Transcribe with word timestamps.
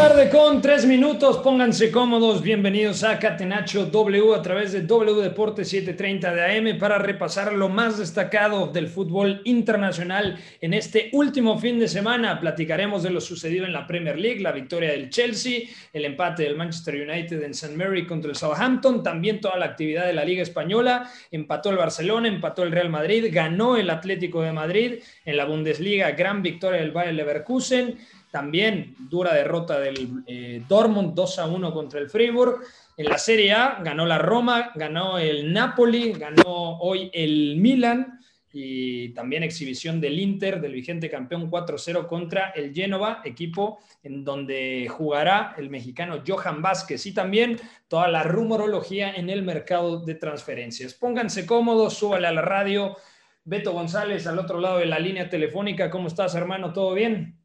Tarde 0.00 0.30
con 0.30 0.62
tres 0.62 0.86
minutos, 0.86 1.36
pónganse 1.44 1.90
cómodos, 1.90 2.42
bienvenidos 2.42 3.04
a 3.04 3.18
Catenacho 3.18 3.84
W 3.84 4.34
a 4.34 4.40
través 4.40 4.72
de 4.72 4.80
W 4.80 5.20
Deportes 5.20 5.68
730 5.68 6.34
de 6.34 6.72
AM 6.72 6.78
para 6.78 6.96
repasar 6.96 7.52
lo 7.52 7.68
más 7.68 7.98
destacado 7.98 8.68
del 8.68 8.88
fútbol 8.88 9.42
internacional 9.44 10.38
en 10.62 10.72
este 10.72 11.10
último 11.12 11.58
fin 11.58 11.78
de 11.78 11.86
semana. 11.86 12.40
Platicaremos 12.40 13.02
de 13.02 13.10
lo 13.10 13.20
sucedido 13.20 13.66
en 13.66 13.74
la 13.74 13.86
Premier 13.86 14.18
League, 14.18 14.40
la 14.40 14.52
victoria 14.52 14.90
del 14.90 15.10
Chelsea, 15.10 15.68
el 15.92 16.06
empate 16.06 16.44
del 16.44 16.56
Manchester 16.56 16.94
United 16.94 17.42
en 17.42 17.50
St. 17.50 17.76
Mary 17.76 18.06
contra 18.06 18.30
el 18.30 18.38
Southampton, 18.38 19.02
también 19.02 19.38
toda 19.38 19.58
la 19.58 19.66
actividad 19.66 20.06
de 20.06 20.14
la 20.14 20.24
Liga 20.24 20.42
Española, 20.42 21.10
empató 21.30 21.68
el 21.68 21.76
Barcelona, 21.76 22.26
empató 22.26 22.62
el 22.62 22.72
Real 22.72 22.88
Madrid, 22.88 23.26
ganó 23.30 23.76
el 23.76 23.90
Atlético 23.90 24.40
de 24.40 24.52
Madrid 24.52 24.94
en 25.26 25.36
la 25.36 25.44
Bundesliga, 25.44 26.12
gran 26.12 26.42
victoria 26.42 26.80
del 26.80 26.90
Bayer 26.90 27.12
Leverkusen. 27.12 27.98
También 28.30 28.94
dura 28.98 29.34
derrota 29.34 29.80
del 29.80 30.22
eh, 30.26 30.62
Dortmund 30.68 31.14
2 31.14 31.38
a 31.40 31.46
1 31.46 31.72
contra 31.72 32.00
el 32.00 32.08
Freiburg. 32.08 32.60
En 32.96 33.06
la 33.06 33.18
Serie 33.18 33.52
A 33.52 33.80
ganó 33.82 34.06
la 34.06 34.18
Roma, 34.18 34.72
ganó 34.74 35.18
el 35.18 35.52
Napoli, 35.52 36.12
ganó 36.12 36.78
hoy 36.78 37.10
el 37.12 37.56
Milan 37.56 38.20
y 38.52 39.10
también 39.10 39.42
exhibición 39.42 40.00
del 40.00 40.18
Inter, 40.18 40.60
del 40.60 40.72
vigente 40.72 41.08
campeón 41.08 41.50
4-0 41.50 42.06
contra 42.06 42.50
el 42.50 42.74
Génova, 42.74 43.22
equipo 43.24 43.78
en 44.02 44.24
donde 44.24 44.88
jugará 44.88 45.54
el 45.56 45.70
mexicano 45.70 46.22
Johan 46.26 46.60
Vázquez 46.60 47.06
y 47.06 47.14
también 47.14 47.58
toda 47.88 48.08
la 48.08 48.22
rumorología 48.22 49.12
en 49.12 49.30
el 49.30 49.42
mercado 49.42 50.00
de 50.04 50.14
transferencias. 50.16 50.94
Pónganse 50.94 51.46
cómodos, 51.46 51.94
súbale 51.94 52.26
a 52.26 52.32
la 52.32 52.42
radio. 52.42 52.96
Beto 53.44 53.72
González 53.72 54.26
al 54.26 54.38
otro 54.38 54.60
lado 54.60 54.78
de 54.78 54.86
la 54.86 54.98
línea 54.98 55.28
telefónica, 55.28 55.90
¿cómo 55.90 56.08
estás 56.08 56.34
hermano? 56.34 56.72
¿Todo 56.72 56.94
bien? 56.94 57.39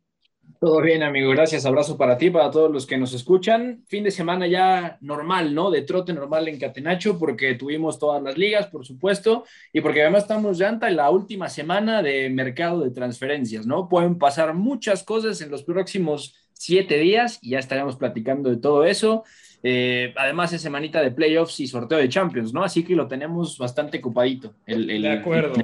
Todo 0.59 0.81
bien, 0.81 1.03
amigo. 1.03 1.31
Gracias. 1.31 1.65
Abrazo 1.65 1.97
para 1.97 2.17
ti, 2.17 2.29
para 2.29 2.49
todos 2.49 2.71
los 2.71 2.85
que 2.85 2.97
nos 2.97 3.13
escuchan. 3.13 3.83
Fin 3.87 4.03
de 4.03 4.11
semana 4.11 4.47
ya 4.47 4.97
normal, 5.01 5.53
¿no? 5.53 5.69
De 5.69 5.81
trote 5.81 6.13
normal 6.13 6.47
en 6.47 6.59
Catenacho, 6.59 7.19
porque 7.19 7.55
tuvimos 7.55 7.99
todas 7.99 8.21
las 8.23 8.37
ligas, 8.37 8.67
por 8.67 8.85
supuesto, 8.85 9.43
y 9.73 9.81
porque 9.81 10.01
además 10.01 10.23
estamos 10.23 10.57
ya 10.57 10.69
en 10.69 10.95
la 10.95 11.09
última 11.09 11.49
semana 11.49 12.01
de 12.01 12.29
mercado 12.29 12.81
de 12.81 12.91
transferencias, 12.91 13.65
¿no? 13.65 13.89
Pueden 13.89 14.17
pasar 14.17 14.53
muchas 14.53 15.03
cosas 15.03 15.41
en 15.41 15.51
los 15.51 15.63
próximos 15.63 16.35
siete 16.53 16.97
días 16.97 17.39
y 17.41 17.51
ya 17.51 17.59
estaremos 17.59 17.97
platicando 17.97 18.49
de 18.49 18.57
todo 18.57 18.85
eso. 18.85 19.23
Eh, 19.61 20.13
además, 20.15 20.53
es 20.53 20.61
semanita 20.61 21.01
de 21.01 21.11
playoffs 21.11 21.59
y 21.59 21.67
sorteo 21.67 21.97
de 21.97 22.07
Champions, 22.07 22.53
¿no? 22.53 22.63
Así 22.63 22.83
que 22.83 22.95
lo 22.95 23.07
tenemos 23.07 23.57
bastante 23.57 23.97
ocupadito. 23.97 24.53
El, 24.65 25.01
de 25.01 25.11
acuerdo. 25.11 25.55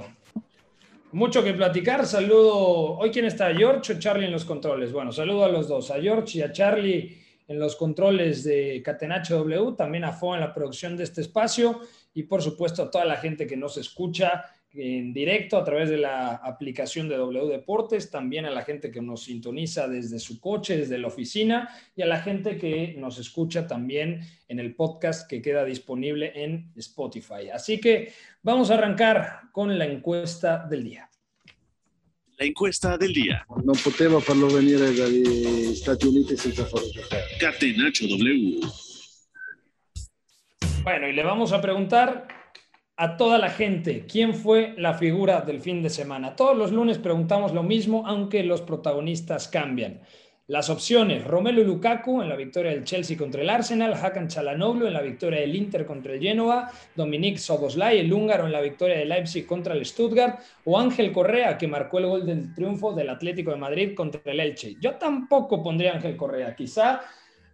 Mucho 1.14 1.44
que 1.44 1.54
platicar. 1.54 2.06
Saludo. 2.06 2.98
¿Hoy 2.98 3.12
quién 3.12 3.26
está? 3.26 3.54
¿George 3.54 3.94
o 3.94 4.00
Charlie 4.00 4.28
en 4.28 4.32
los 4.32 4.46
controles? 4.46 4.94
Bueno, 4.94 5.12
saludo 5.12 5.44
a 5.44 5.50
los 5.50 5.68
dos, 5.68 5.92
a 5.92 6.00
George 6.00 6.40
y 6.40 6.42
a 6.42 6.54
Charlie 6.54 7.18
en 7.50 7.60
los 7.60 7.76
controles 7.76 8.46
de 8.46 8.82
Catenacho 8.82 9.40
W, 9.40 9.76
también 9.76 10.06
a 10.06 10.14
Fo 10.14 10.36
en 10.36 10.40
la 10.40 10.54
producción 10.54 10.96
de 10.96 11.04
este 11.04 11.20
espacio 11.20 11.82
y 12.14 12.24
por 12.24 12.42
supuesto 12.42 12.84
a 12.84 12.90
toda 12.90 13.04
la 13.04 13.18
gente 13.18 13.46
que 13.46 13.58
nos 13.58 13.76
escucha 13.76 14.46
en 14.74 15.14
directo 15.14 15.58
a 15.58 15.64
través 15.64 15.90
de 15.90 15.98
la 15.98 16.36
aplicación 16.36 17.09
de 17.09 17.18
W 17.18 17.48
Deportes, 17.48 18.09
también 18.09 18.46
a 18.46 18.52
la 18.52 18.64
gente 18.64 18.92
que 18.92 19.02
nos 19.02 19.24
sintoniza 19.24 19.88
desde 19.88 20.20
su 20.20 20.40
coche, 20.40 20.78
desde 20.78 20.98
la 20.98 21.08
oficina 21.08 21.70
y 21.96 22.02
a 22.02 22.06
la 22.06 22.22
gente 22.22 22.58
que 22.58 22.96
nos 22.98 23.20
escucha 23.20 23.68
también 23.68 24.22
en 24.48 24.60
el 24.60 24.76
podcast 24.76 25.30
que 25.30 25.42
queda 25.42 25.66
disponible 25.66 26.31
en 26.36 26.72
Spotify. 26.76 27.50
Así 27.54 27.80
que 27.80 28.14
vamos 28.44 28.72
a 28.72 28.76
arrancar 28.76 29.42
con 29.52 29.78
la 29.78 29.86
encuesta 29.86 30.66
del 30.70 30.84
día. 30.84 31.10
La 32.38 32.46
encuesta 32.46 32.98
del 32.98 33.14
día. 33.14 33.46
No 33.64 33.74
poteva 33.74 34.20
farlo 34.20 34.48
venire 34.48 34.94
dagli 34.96 35.76
Stati 35.76 36.08
Uniti 36.08 36.36
senza 36.36 36.66
farlo 36.66 36.88
W. 37.40 38.60
Bueno, 40.84 41.08
y 41.08 41.14
le 41.14 41.24
vamos 41.24 41.52
a 41.52 41.62
preguntar 41.62 42.41
a 43.01 43.17
toda 43.17 43.39
la 43.39 43.50
gente 43.50 44.06
quién 44.06 44.35
fue 44.35 44.75
la 44.78 44.94
figura 44.94 45.41
del 45.41 45.59
fin 45.59 45.81
de 45.81 45.89
semana. 45.89 46.35
Todos 46.35 46.56
los 46.56 46.72
lunes 46.72 47.00
preguntamos 47.00 47.51
lo 47.51 47.63
mismo, 47.63 48.03
aunque 48.06 48.44
los 48.44 48.62
protagonistas 48.62 49.47
cambian. 49.47 50.01
Las 50.45 50.69
opciones, 50.69 51.25
Romelu 51.25 51.63
Lukaku 51.63 52.22
en 52.22 52.29
la 52.29 52.35
victoria 52.35 52.69
del 52.69 52.84
Chelsea 52.84 53.17
contra 53.17 53.41
el 53.41 53.50
Arsenal, 53.50 53.95
Hakan 53.95 54.28
Chalanoglu 54.28 54.85
en 54.85 54.94
la 54.94 55.01
victoria 55.01 55.39
del 55.39 55.56
Inter 55.56 55.84
contra 55.88 56.13
el 56.13 56.22
Genoa, 56.22 56.69
Dominic 56.95 57.38
Soboslai, 57.38 57.97
el 57.97 58.13
húngaro 58.13 58.45
en 58.45 58.51
la 58.51 58.62
victoria 58.62 59.00
del 59.00 59.09
Leipzig 59.09 59.47
contra 59.47 59.73
el 59.73 59.83
Stuttgart, 59.83 60.39
o 60.66 60.78
Ángel 60.78 61.12
Correa, 61.12 61.57
que 61.57 61.68
marcó 61.68 61.97
el 61.97 62.06
gol 62.06 62.23
del 62.23 62.53
triunfo 62.53 62.94
del 62.94 63.09
Atlético 63.09 63.50
de 63.50 63.57
Madrid 63.57 63.95
contra 63.95 64.22
el 64.25 64.39
Elche. 64.39 64.75
Yo 64.79 64.97
tampoco 64.97 65.63
pondría 65.63 65.94
Ángel 65.94 66.16
Correa, 66.16 66.56
quizá 66.56 67.01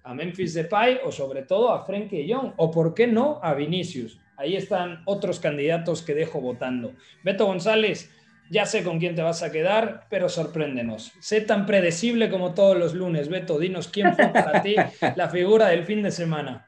a 0.04 0.14
Memphis 0.14 0.56
Depay 0.56 1.00
o 1.06 1.12
sobre 1.14 1.44
todo 1.44 1.72
a 1.72 1.86
Frenkie 1.86 2.28
Young, 2.28 2.52
o 2.58 2.70
por 2.70 2.94
qué 2.94 3.08
no 3.08 3.40
a 3.42 3.54
Vinicius. 3.54 4.20
Ahí 4.38 4.56
están 4.56 5.02
otros 5.06 5.40
candidatos 5.40 6.04
que 6.04 6.14
dejo 6.14 6.40
votando. 6.40 6.94
Beto 7.24 7.46
González, 7.48 8.12
ya 8.50 8.66
sé 8.66 8.84
con 8.84 9.00
quién 9.00 9.16
te 9.16 9.24
vas 9.24 9.44
a 9.44 9.52
quedar, 9.52 10.06
pero 10.10 10.30
sorpréndenos. 10.30 11.12
Sé 11.20 11.42
tan 11.42 11.66
predecible 11.66 12.30
como 12.30 12.54
todos 12.54 12.78
los 12.78 12.94
lunes. 12.94 13.30
Beto, 13.30 13.60
dinos 13.60 13.88
quién 13.88 14.16
fue 14.16 14.28
para 14.30 14.62
ti 14.62 14.76
la 15.16 15.30
figura 15.30 15.68
del 15.68 15.86
fin 15.86 16.04
de 16.04 16.12
semana. 16.12 16.68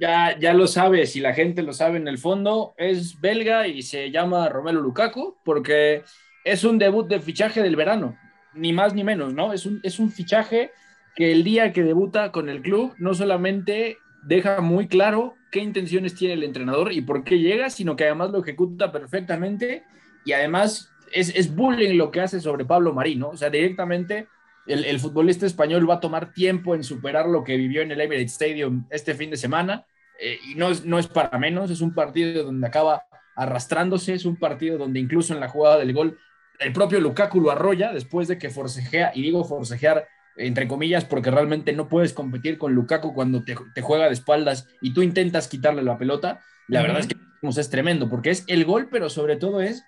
Ya, 0.00 0.36
ya 0.38 0.54
lo 0.54 0.66
sabes 0.66 1.14
y 1.14 1.20
la 1.20 1.34
gente 1.34 1.62
lo 1.62 1.72
sabe 1.72 1.98
en 1.98 2.08
el 2.08 2.18
fondo. 2.18 2.74
Es 2.78 3.20
belga 3.20 3.68
y 3.68 3.82
se 3.82 4.10
llama 4.10 4.48
Romelu 4.48 4.80
Lukaku 4.80 5.36
porque 5.44 6.02
es 6.44 6.64
un 6.64 6.78
debut 6.78 7.06
de 7.06 7.20
fichaje 7.20 7.62
del 7.62 7.76
verano, 7.76 8.18
ni 8.54 8.72
más 8.72 8.94
ni 8.94 9.04
menos, 9.04 9.34
¿no? 9.34 9.52
Es 9.52 9.66
un, 9.66 9.80
es 9.82 9.98
un 9.98 10.10
fichaje 10.10 10.72
que 11.14 11.30
el 11.30 11.44
día 11.44 11.72
que 11.72 11.84
debuta 11.84 12.32
con 12.32 12.48
el 12.48 12.60
club 12.60 12.94
no 12.98 13.14
solamente 13.14 13.98
deja 14.24 14.60
muy 14.60 14.88
claro 14.88 15.36
qué 15.54 15.60
intenciones 15.60 16.16
tiene 16.16 16.34
el 16.34 16.42
entrenador 16.42 16.92
y 16.92 17.00
por 17.00 17.22
qué 17.22 17.38
llega, 17.38 17.70
sino 17.70 17.94
que 17.94 18.02
además 18.02 18.32
lo 18.32 18.40
ejecuta 18.40 18.90
perfectamente 18.90 19.84
y 20.24 20.32
además 20.32 20.90
es, 21.12 21.32
es 21.36 21.54
bullying 21.54 21.96
lo 21.96 22.10
que 22.10 22.20
hace 22.20 22.40
sobre 22.40 22.64
Pablo 22.64 22.92
Marín, 22.92 23.20
¿no? 23.20 23.28
O 23.28 23.36
sea, 23.36 23.50
directamente 23.50 24.26
el, 24.66 24.98
futbolista 24.98 25.46
español 25.46 25.88
va 25.88 25.94
a 25.94 26.00
tomar 26.00 26.32
tiempo 26.32 26.74
en 26.74 26.82
superar 26.82 27.28
lo 27.28 27.44
que 27.44 27.56
vivió 27.56 27.82
en 27.82 27.92
el 27.92 28.00
Emirates 28.00 28.32
Stadium 28.32 28.84
este 28.90 29.14
fin 29.14 29.30
de 29.30 29.36
semana 29.36 29.86
eh, 30.18 30.40
y 30.44 30.56
no 30.56 30.70
es, 30.70 30.84
no 30.84 30.98
es 30.98 31.06
para 31.06 31.38
menos, 31.38 31.70
es 31.70 31.80
un 31.80 31.94
partido 31.94 32.42
donde 32.42 32.66
acaba 32.66 33.04
arrastrándose, 33.36 34.14
es 34.14 34.24
un 34.24 34.36
partido 34.36 34.76
donde 34.76 34.98
incluso 34.98 35.34
en 35.34 35.40
la 35.40 35.48
jugada 35.48 35.78
del 35.78 35.92
gol 35.92 36.18
el 36.58 36.72
propio 36.72 36.98
Lukaku 36.98 37.40
lo 37.40 37.52
arrolla 37.52 37.92
después 37.92 38.26
de 38.26 38.38
que 38.38 38.50
forcejea, 38.50 39.12
y 39.14 39.22
digo 39.22 39.44
forcejear 39.44 40.08
entre 40.36 40.68
comillas, 40.68 41.04
porque 41.04 41.30
realmente 41.30 41.72
no 41.72 41.88
puedes 41.88 42.12
competir 42.12 42.58
con 42.58 42.74
Lukaku 42.74 43.14
cuando 43.14 43.44
te, 43.44 43.56
te, 43.74 43.82
juega 43.82 44.06
de 44.06 44.14
espaldas 44.14 44.68
y 44.80 44.92
tú 44.92 45.02
intentas 45.02 45.48
quitarle 45.48 45.82
la 45.82 45.98
pelota. 45.98 46.40
La 46.68 46.82
verdad 46.82 47.00
es 47.00 47.06
que 47.06 47.16
es 47.60 47.70
tremendo, 47.70 48.08
porque 48.08 48.30
es 48.30 48.44
el 48.46 48.64
gol, 48.64 48.88
pero 48.90 49.10
sobre 49.10 49.36
todo 49.36 49.60
es 49.60 49.84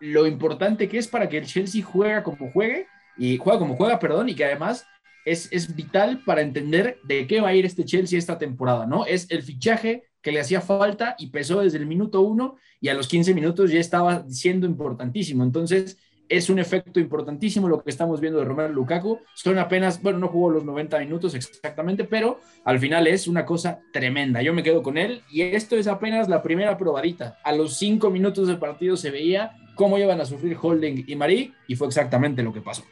lo 0.00 0.26
importante 0.26 0.88
que 0.88 0.98
es 0.98 1.08
para 1.08 1.28
que 1.28 1.38
el 1.38 1.46
Chelsea 1.46 1.84
juega 1.84 2.22
como 2.22 2.50
juegue, 2.52 2.86
y 3.16 3.36
juega 3.38 3.58
como 3.58 3.76
juega, 3.76 3.98
perdón, 3.98 4.28
y 4.28 4.34
que 4.34 4.44
además 4.44 4.86
es, 5.24 5.48
es 5.52 5.74
vital 5.74 6.22
para 6.24 6.42
entender 6.42 6.98
de 7.04 7.26
qué 7.26 7.40
va 7.40 7.48
a 7.48 7.54
ir 7.54 7.64
este 7.64 7.84
Chelsea 7.84 8.18
esta 8.18 8.38
temporada, 8.38 8.86
¿no? 8.86 9.06
Es 9.06 9.30
el 9.30 9.42
fichaje 9.42 10.04
que 10.20 10.32
le 10.32 10.40
hacía 10.40 10.60
falta 10.60 11.14
y 11.18 11.28
pesó 11.28 11.60
desde 11.60 11.78
el 11.78 11.86
minuto 11.86 12.22
uno 12.22 12.56
y 12.80 12.88
a 12.88 12.94
los 12.94 13.08
15 13.08 13.34
minutos 13.34 13.70
ya 13.70 13.78
estaba 13.78 14.24
siendo 14.28 14.66
importantísimo. 14.66 15.44
Entonces, 15.44 15.98
es 16.28 16.50
un 16.50 16.58
efecto 16.58 17.00
importantísimo 17.00 17.68
lo 17.68 17.82
que 17.82 17.90
estamos 17.90 18.20
viendo 18.20 18.38
de 18.38 18.44
Romero 18.44 18.68
Lukaku. 18.70 19.20
Son 19.34 19.58
apenas, 19.58 20.02
bueno, 20.02 20.18
no 20.18 20.28
jugó 20.28 20.50
los 20.50 20.64
90 20.64 20.98
minutos 21.00 21.34
exactamente, 21.34 22.04
pero 22.04 22.40
al 22.64 22.78
final 22.78 23.06
es 23.06 23.28
una 23.28 23.44
cosa 23.44 23.80
tremenda. 23.92 24.42
Yo 24.42 24.52
me 24.54 24.62
quedo 24.62 24.82
con 24.82 24.98
él 24.98 25.22
y 25.30 25.42
esto 25.42 25.76
es 25.76 25.86
apenas 25.86 26.28
la 26.28 26.42
primera 26.42 26.76
probadita. 26.78 27.38
A 27.44 27.52
los 27.52 27.76
5 27.76 28.10
minutos 28.10 28.48
del 28.48 28.58
partido 28.58 28.96
se 28.96 29.10
veía 29.10 29.52
cómo 29.74 29.98
iban 29.98 30.20
a 30.20 30.24
sufrir 30.24 30.56
Holding 30.60 31.04
y 31.06 31.16
Marí 31.16 31.52
y 31.68 31.76
fue 31.76 31.86
exactamente 31.86 32.42
lo 32.42 32.52
que 32.52 32.60
pasó. 32.60 32.84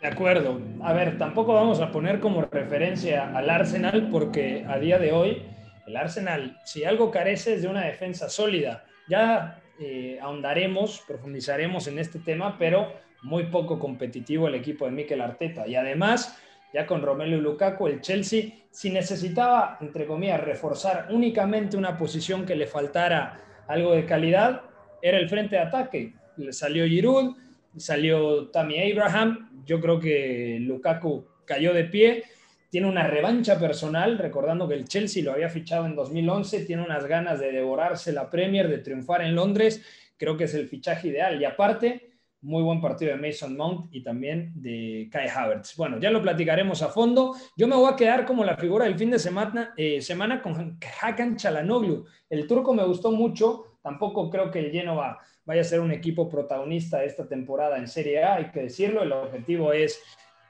De 0.00 0.08
acuerdo. 0.08 0.60
A 0.82 0.92
ver, 0.92 1.16
tampoco 1.16 1.54
vamos 1.54 1.80
a 1.80 1.92
poner 1.92 2.18
como 2.18 2.42
referencia 2.42 3.36
al 3.36 3.48
Arsenal 3.48 4.08
porque 4.10 4.64
a 4.68 4.78
día 4.78 4.98
de 4.98 5.12
hoy 5.12 5.42
el 5.86 5.96
Arsenal, 5.96 6.58
si 6.64 6.84
algo 6.84 7.10
carece 7.10 7.54
es 7.54 7.62
de 7.62 7.68
una 7.68 7.84
defensa 7.84 8.28
sólida. 8.28 8.84
Ya 9.08 9.61
eh, 9.84 10.18
ahondaremos, 10.22 11.02
profundizaremos 11.08 11.88
en 11.88 11.98
este 11.98 12.20
tema, 12.20 12.56
pero 12.56 12.92
muy 13.22 13.46
poco 13.46 13.80
competitivo 13.80 14.46
el 14.46 14.54
equipo 14.54 14.84
de 14.84 14.92
Mikel 14.92 15.20
Arteta. 15.20 15.66
Y 15.66 15.74
además, 15.74 16.38
ya 16.72 16.86
con 16.86 17.02
Romelu 17.02 17.40
Lukaku, 17.40 17.88
el 17.88 18.00
Chelsea, 18.00 18.52
si 18.70 18.90
necesitaba, 18.90 19.78
entre 19.80 20.06
comillas, 20.06 20.40
reforzar 20.40 21.08
únicamente 21.10 21.76
una 21.76 21.98
posición 21.98 22.46
que 22.46 22.54
le 22.54 22.66
faltara 22.66 23.40
algo 23.66 23.92
de 23.92 24.06
calidad, 24.06 24.62
era 25.02 25.18
el 25.18 25.28
frente 25.28 25.56
de 25.56 25.62
ataque. 25.62 26.14
Le 26.36 26.52
salió 26.52 26.86
Giroud, 26.86 27.36
salió 27.76 28.50
Tammy 28.50 28.92
Abraham. 28.92 29.64
Yo 29.66 29.80
creo 29.80 29.98
que 29.98 30.58
Lukaku 30.60 31.26
cayó 31.44 31.74
de 31.74 31.84
pie 31.84 32.24
tiene 32.72 32.88
una 32.88 33.06
revancha 33.06 33.58
personal, 33.58 34.16
recordando 34.16 34.66
que 34.66 34.72
el 34.72 34.88
Chelsea 34.88 35.22
lo 35.22 35.32
había 35.32 35.50
fichado 35.50 35.84
en 35.84 35.94
2011, 35.94 36.64
tiene 36.64 36.82
unas 36.82 37.04
ganas 37.04 37.38
de 37.38 37.52
devorarse 37.52 38.14
la 38.14 38.30
Premier, 38.30 38.66
de 38.66 38.78
triunfar 38.78 39.20
en 39.20 39.34
Londres, 39.34 39.82
creo 40.16 40.38
que 40.38 40.44
es 40.44 40.54
el 40.54 40.66
fichaje 40.68 41.08
ideal. 41.08 41.38
Y 41.38 41.44
aparte, 41.44 42.12
muy 42.40 42.62
buen 42.62 42.80
partido 42.80 43.10
de 43.10 43.18
Mason 43.18 43.54
Mount 43.58 43.94
y 43.94 44.02
también 44.02 44.54
de 44.54 45.06
Kai 45.12 45.28
Havertz. 45.28 45.76
Bueno, 45.76 46.00
ya 46.00 46.10
lo 46.10 46.22
platicaremos 46.22 46.80
a 46.80 46.88
fondo. 46.88 47.36
Yo 47.58 47.68
me 47.68 47.76
voy 47.76 47.92
a 47.92 47.94
quedar 47.96 48.24
como 48.24 48.42
la 48.42 48.56
figura 48.56 48.86
del 48.86 48.96
fin 48.96 49.10
de 49.10 49.18
semana, 49.18 49.74
eh, 49.76 50.00
semana 50.00 50.40
con 50.40 50.78
Hakan 51.02 51.36
Chalanoglu. 51.36 52.06
El 52.30 52.46
turco 52.46 52.72
me 52.72 52.84
gustó 52.84 53.12
mucho, 53.12 53.76
tampoco 53.82 54.30
creo 54.30 54.50
que 54.50 54.60
el 54.60 54.72
Genoa 54.72 55.18
vaya 55.44 55.60
a 55.60 55.64
ser 55.64 55.80
un 55.80 55.92
equipo 55.92 56.26
protagonista 56.26 57.04
esta 57.04 57.28
temporada 57.28 57.76
en 57.76 57.86
Serie 57.86 58.24
A, 58.24 58.36
hay 58.36 58.50
que 58.50 58.62
decirlo, 58.62 59.02
el 59.02 59.12
objetivo 59.12 59.74
es 59.74 60.00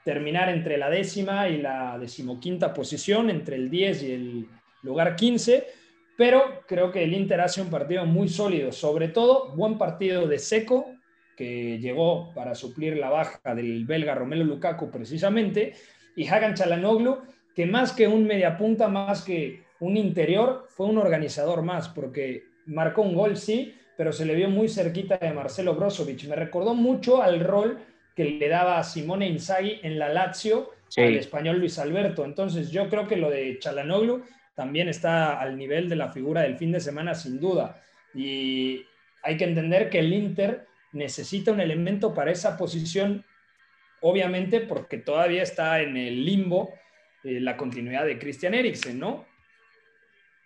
terminar 0.03 0.49
entre 0.49 0.77
la 0.77 0.89
décima 0.89 1.47
y 1.49 1.61
la 1.61 1.97
decimoquinta 1.97 2.73
posición, 2.73 3.29
entre 3.29 3.55
el 3.55 3.69
10 3.69 4.03
y 4.03 4.11
el 4.11 4.47
lugar 4.81 5.15
15, 5.15 5.65
pero 6.17 6.61
creo 6.67 6.91
que 6.91 7.03
el 7.03 7.13
Inter 7.13 7.41
hace 7.41 7.61
un 7.61 7.69
partido 7.69 8.05
muy 8.05 8.27
sólido, 8.29 8.71
sobre 8.71 9.07
todo 9.07 9.55
buen 9.55 9.77
partido 9.77 10.27
de 10.27 10.39
Seco, 10.39 10.91
que 11.35 11.79
llegó 11.79 12.31
para 12.33 12.53
suplir 12.53 12.97
la 12.97 13.09
baja 13.09 13.55
del 13.55 13.85
belga 13.85 14.13
Romelo 14.13 14.43
Lukaku 14.43 14.91
precisamente, 14.91 15.73
y 16.15 16.27
Hagan 16.27 16.53
Chalanoglu, 16.53 17.21
que 17.55 17.65
más 17.65 17.93
que 17.93 18.07
un 18.07 18.25
mediapunta, 18.25 18.87
más 18.87 19.23
que 19.23 19.63
un 19.79 19.97
interior, 19.97 20.67
fue 20.69 20.87
un 20.87 20.97
organizador 20.97 21.63
más, 21.63 21.89
porque 21.89 22.43
marcó 22.65 23.01
un 23.01 23.15
gol, 23.15 23.37
sí, 23.37 23.73
pero 23.97 24.11
se 24.11 24.25
le 24.25 24.35
vio 24.35 24.49
muy 24.49 24.69
cerquita 24.69 25.17
de 25.17 25.33
Marcelo 25.33 25.75
Brozovic. 25.75 26.27
Me 26.27 26.35
recordó 26.35 26.73
mucho 26.73 27.21
al 27.21 27.39
rol 27.39 27.79
que 28.15 28.25
le 28.25 28.47
daba 28.47 28.79
a 28.79 28.83
Simone 28.83 29.27
Inzaghi 29.27 29.79
en 29.83 29.97
la 29.97 30.09
Lazio 30.09 30.71
al 30.97 31.15
español 31.15 31.59
Luis 31.59 31.79
Alberto. 31.79 32.23
Entonces 32.25 32.71
yo 32.71 32.89
creo 32.89 33.07
que 33.07 33.17
lo 33.17 33.29
de 33.29 33.57
Chalanoglu 33.59 34.23
también 34.55 34.89
está 34.89 35.39
al 35.39 35.57
nivel 35.57 35.89
de 35.89 35.95
la 35.95 36.11
figura 36.11 36.41
del 36.41 36.57
fin 36.57 36.71
de 36.71 36.79
semana 36.79 37.15
sin 37.15 37.39
duda. 37.39 37.81
Y 38.13 38.85
hay 39.23 39.37
que 39.37 39.45
entender 39.45 39.89
que 39.89 39.99
el 39.99 40.13
Inter 40.13 40.67
necesita 40.91 41.51
un 41.51 41.59
elemento 41.59 42.13
para 42.13 42.31
esa 42.31 42.57
posición, 42.57 43.25
obviamente 44.01 44.61
porque 44.61 44.97
todavía 44.97 45.41
está 45.41 45.81
en 45.81 45.97
el 45.97 46.23
limbo 46.23 46.71
eh, 47.23 47.39
la 47.39 47.57
continuidad 47.57 48.05
de 48.05 48.19
Christian 48.19 48.53
Eriksen, 48.53 48.99
¿no? 48.99 49.25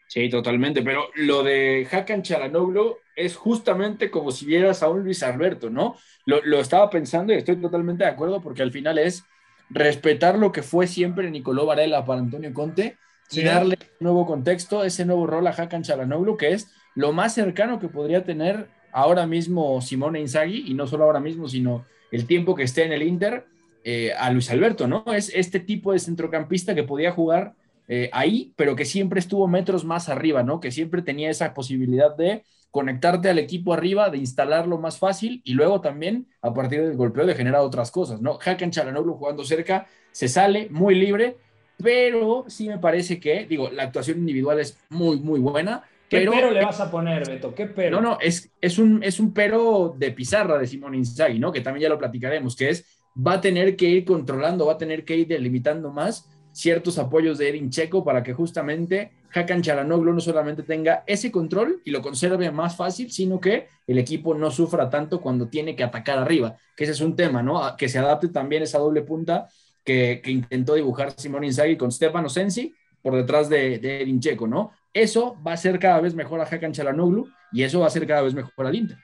Sí, 0.08 0.30
totalmente, 0.30 0.82
pero 0.82 1.10
lo 1.16 1.44
de 1.44 1.86
Hakan 1.92 2.24
Chalanoglu 2.24 2.98
es 3.16 3.36
justamente 3.36 4.10
como 4.10 4.32
si 4.32 4.46
vieras 4.46 4.82
a 4.82 4.90
un 4.90 5.04
Luis 5.04 5.22
Alberto, 5.22 5.70
¿no? 5.70 5.98
Lo, 6.26 6.60
estaba 6.60 6.90
pensando 6.90 7.34
y 7.34 7.38
estoy 7.38 7.58
totalmente 7.58 8.06
de 8.06 8.10
acuerdo 8.10 8.42
porque 8.42 8.62
al 8.62 8.72
final 8.72 8.98
es 8.98 9.26
respetar 9.70 10.38
lo 10.38 10.52
que 10.54 10.64
fue 10.64 10.88
siempre 10.88 11.30
Nicolò 11.30 11.66
Varela 11.66 12.06
para 12.06 12.22
Antonio 12.22 12.54
Conte 12.54 12.98
y 13.32 13.42
darle 13.42 13.78
nuevo 14.00 14.26
contexto, 14.26 14.86
ese 14.86 15.04
nuevo 15.04 15.28
rol 15.28 15.46
a 15.48 15.52
Hakan 15.52 15.84
Chalanoglu, 15.84 16.38
que 16.38 16.54
es 16.54 16.72
lo 16.96 17.12
más 17.12 17.34
cercano 17.34 17.80
que 17.80 17.90
podría 17.90 18.24
tener 18.24 18.70
ahora 18.94 19.28
mismo 19.28 19.82
Simone 19.82 20.22
Inzaghi, 20.22 20.64
y 20.68 20.74
no 20.74 20.88
solo 20.88 21.04
ahora 21.04 21.20
mismo, 21.20 21.50
sino 21.50 21.86
el 22.12 22.26
tiempo 22.26 22.56
que 22.56 22.64
esté 22.64 22.86
en 22.86 22.94
el 22.94 23.04
Inter, 23.04 23.46
eh, 23.84 24.14
a 24.18 24.32
Luis 24.32 24.50
Alberto, 24.50 24.88
¿no? 24.88 25.04
Es 25.14 25.32
este 25.34 25.60
tipo 25.60 25.92
de 25.92 26.00
centrocampista 26.00 26.74
que 26.74 26.84
podía 26.84 27.12
jugar 27.12 27.54
eh, 27.88 28.10
ahí, 28.12 28.54
pero 28.56 28.76
que 28.76 28.86
siempre 28.86 29.20
estuvo 29.20 29.48
metros 29.48 29.86
más 29.86 30.10
arriba, 30.10 30.44
¿no? 30.44 30.60
Que 30.60 30.72
siempre 30.72 31.02
tenía 31.02 31.30
esa 31.30 31.54
posibilidad 31.54 32.16
de 32.16 32.44
conectarte 32.72 33.30
al 33.30 33.40
equipo 33.40 33.74
arriba, 33.74 34.10
de 34.10 34.18
instalarlo 34.18 34.78
más 34.78 35.00
fácil 35.00 35.42
y 35.46 35.54
luego 35.54 35.82
también 35.82 36.28
a 36.42 36.54
partir 36.54 36.82
del 36.82 36.98
golpeo 36.98 37.26
de 37.26 37.36
generar 37.36 37.62
otras 37.62 37.92
cosas, 37.92 38.22
¿no? 38.22 38.38
Hakan 38.44 38.72
Chalanoglu 38.72 39.14
jugando 39.14 39.44
cerca, 39.46 39.88
se 40.12 40.28
sale 40.28 40.68
muy 40.70 40.96
libre, 40.96 41.38
pero 41.82 42.46
sí 42.48 42.68
me 42.68 42.78
parece 42.78 43.20
que, 43.20 43.46
digo, 43.46 43.70
la 43.70 43.84
actuación 43.84 44.20
individual 44.20 44.60
es 44.60 44.78
muy, 44.90 45.20
muy 45.20 45.40
buena. 45.40 45.84
¿Qué 46.10 46.28
pero, 46.30 46.52
le 46.52 46.64
vas 46.64 46.80
a 46.80 46.92
poner, 46.92 47.28
Beto? 47.28 47.54
¿Qué 47.56 47.68
pero? 47.68 48.02
No, 48.02 48.12
no, 48.12 48.18
es, 48.22 48.52
es, 48.62 48.78
un, 48.78 49.04
es 49.04 49.20
un 49.20 49.34
pero 49.34 49.96
de 49.98 50.12
pizarra 50.12 50.58
de 50.58 50.68
Simón 50.68 50.96
Inzaghi, 50.96 51.40
¿no? 51.40 51.52
Que 51.52 51.62
también 51.62 51.84
ya 51.84 51.90
lo 51.90 51.98
platicaremos, 51.98 52.56
que 52.56 52.70
es, 52.70 53.02
va 53.16 53.34
a 53.34 53.42
tener 53.42 53.76
que 53.76 53.86
ir 53.86 54.06
controlando, 54.06 54.66
va 54.66 54.74
a 54.74 54.78
tener 54.78 55.04
que 55.04 55.18
ir 55.18 55.28
delimitando 55.28 55.92
más 55.92 56.30
ciertos 56.58 56.98
apoyos 56.98 57.38
de 57.38 57.50
Edin 57.50 57.70
Checo 57.70 58.04
para 58.04 58.24
que 58.24 58.34
justamente 58.34 59.12
Hakan 59.32 59.62
Chalanoglu 59.62 60.12
no 60.12 60.20
solamente 60.20 60.64
tenga 60.64 61.04
ese 61.06 61.32
control 61.32 61.82
y 61.86 61.92
lo 61.92 62.02
conserve 62.02 62.50
más 62.50 62.76
fácil, 62.76 63.12
sino 63.12 63.40
que 63.40 63.68
el 63.86 64.00
equipo 64.00 64.34
no 64.34 64.50
sufra 64.50 64.90
tanto 64.90 65.22
cuando 65.22 65.50
tiene 65.50 65.76
que 65.76 65.84
atacar 65.84 66.18
arriba, 66.18 66.58
que 66.76 66.86
ese 66.86 66.94
es 66.94 67.02
un 67.02 67.16
tema, 67.16 67.44
¿no? 67.44 67.62
Que 67.78 67.88
se 67.88 68.00
adapte 68.00 68.30
también 68.30 68.64
esa 68.64 68.80
doble 68.80 69.04
punta 69.04 69.48
que, 69.84 70.20
intentó 70.26 70.74
dibujar 70.74 71.12
Simón 71.12 71.44
Inzaghi 71.44 71.78
con 71.78 71.92
Stefano 71.92 72.28
Sensi 72.28 72.74
por 73.04 73.16
detrás 73.16 73.50
de, 73.50 73.78
de 73.78 74.02
Edin 74.02 74.20
Checo, 74.20 74.48
¿no? 74.48 74.72
Eso 74.92 75.38
va 75.46 75.54
a 75.54 75.58
ser 75.58 75.78
cada 75.78 76.02
vez 76.02 76.16
mejor 76.16 76.42
a 76.42 76.46
Hakan 76.46 76.72
Chalanoglu 76.72 77.28
y 77.52 77.62
eso 77.62 77.82
va 77.82 77.88
a 77.88 77.92
ser 77.92 78.08
cada 78.08 78.24
vez 78.24 78.34
mejor 78.34 78.66
al 78.66 78.74
Inter. 78.74 78.98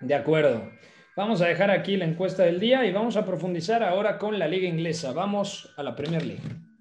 De 0.00 0.16
acuerdo. 0.16 0.68
Vamos 1.14 1.42
a 1.42 1.46
dejar 1.46 1.70
aquí 1.70 1.96
la 1.96 2.06
encuesta 2.06 2.42
del 2.42 2.58
día 2.58 2.84
y 2.86 2.92
vamos 2.92 3.16
a 3.16 3.24
profundizar 3.24 3.84
ahora 3.84 4.18
con 4.18 4.38
la 4.38 4.48
liga 4.48 4.66
inglesa. 4.66 5.12
Vamos 5.12 5.72
a 5.76 5.82
la 5.82 5.94
Premier 5.94 6.24
League. 6.24 6.71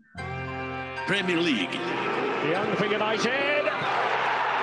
Premier 1.07 1.37
League. 1.37 1.73
Young 2.49 2.75
for 2.75 2.85
United. 2.85 3.63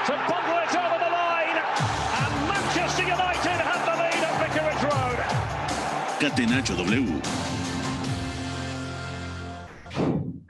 To 0.07 0.15
bubble 0.29 0.59
it 0.63 0.75
over 0.77 0.99
the 0.99 1.11
line. 1.11 1.59
And 1.59 2.33
Manchester 2.49 3.03
United 3.03 3.59
have 3.61 3.83
the 3.85 3.95
lead 3.99 4.23
at 4.25 4.35
Vicarage 4.41 4.83
Road. 4.85 5.19
Catenacho 6.21 6.77
W. 6.77 7.21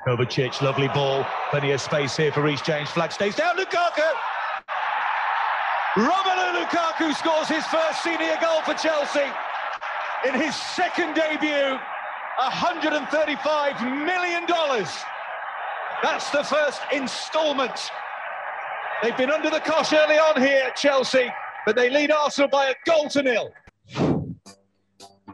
Kovacic, 0.06 0.60
lovely 0.62 0.88
ball. 0.88 1.26
Plenty 1.50 1.72
of 1.72 1.80
space 1.80 2.16
here 2.16 2.32
for 2.32 2.42
Reece 2.42 2.62
James. 2.62 2.90
Flag 2.90 3.12
stays 3.12 3.34
down. 3.34 3.56
Lukaku. 3.56 4.08
Romelu 5.96 6.64
Lukaku 6.64 7.14
scores 7.14 7.48
his 7.48 7.64
first 7.66 8.02
senior 8.02 8.36
goal 8.40 8.60
for 8.62 8.74
Chelsea 8.74 9.26
in 10.26 10.34
his 10.34 10.54
second 10.54 11.14
debut. 11.14 11.78
$135 12.38 14.06
million. 14.06 14.46
That's 16.02 16.30
the 16.30 16.44
first 16.44 16.80
instalment. 16.92 17.90
They've 19.02 19.16
been 19.16 19.30
under 19.30 19.50
the 19.50 19.60
cosh 19.60 19.92
early 19.92 20.18
on 20.18 20.40
here 20.40 20.62
at 20.66 20.76
Chelsea, 20.76 21.28
but 21.66 21.76
they 21.76 21.90
lead 21.90 22.10
Arsenal 22.10 22.48
by 22.48 22.70
a 22.70 22.74
goal 22.84 23.08
to 23.10 23.22
nil. 23.22 23.50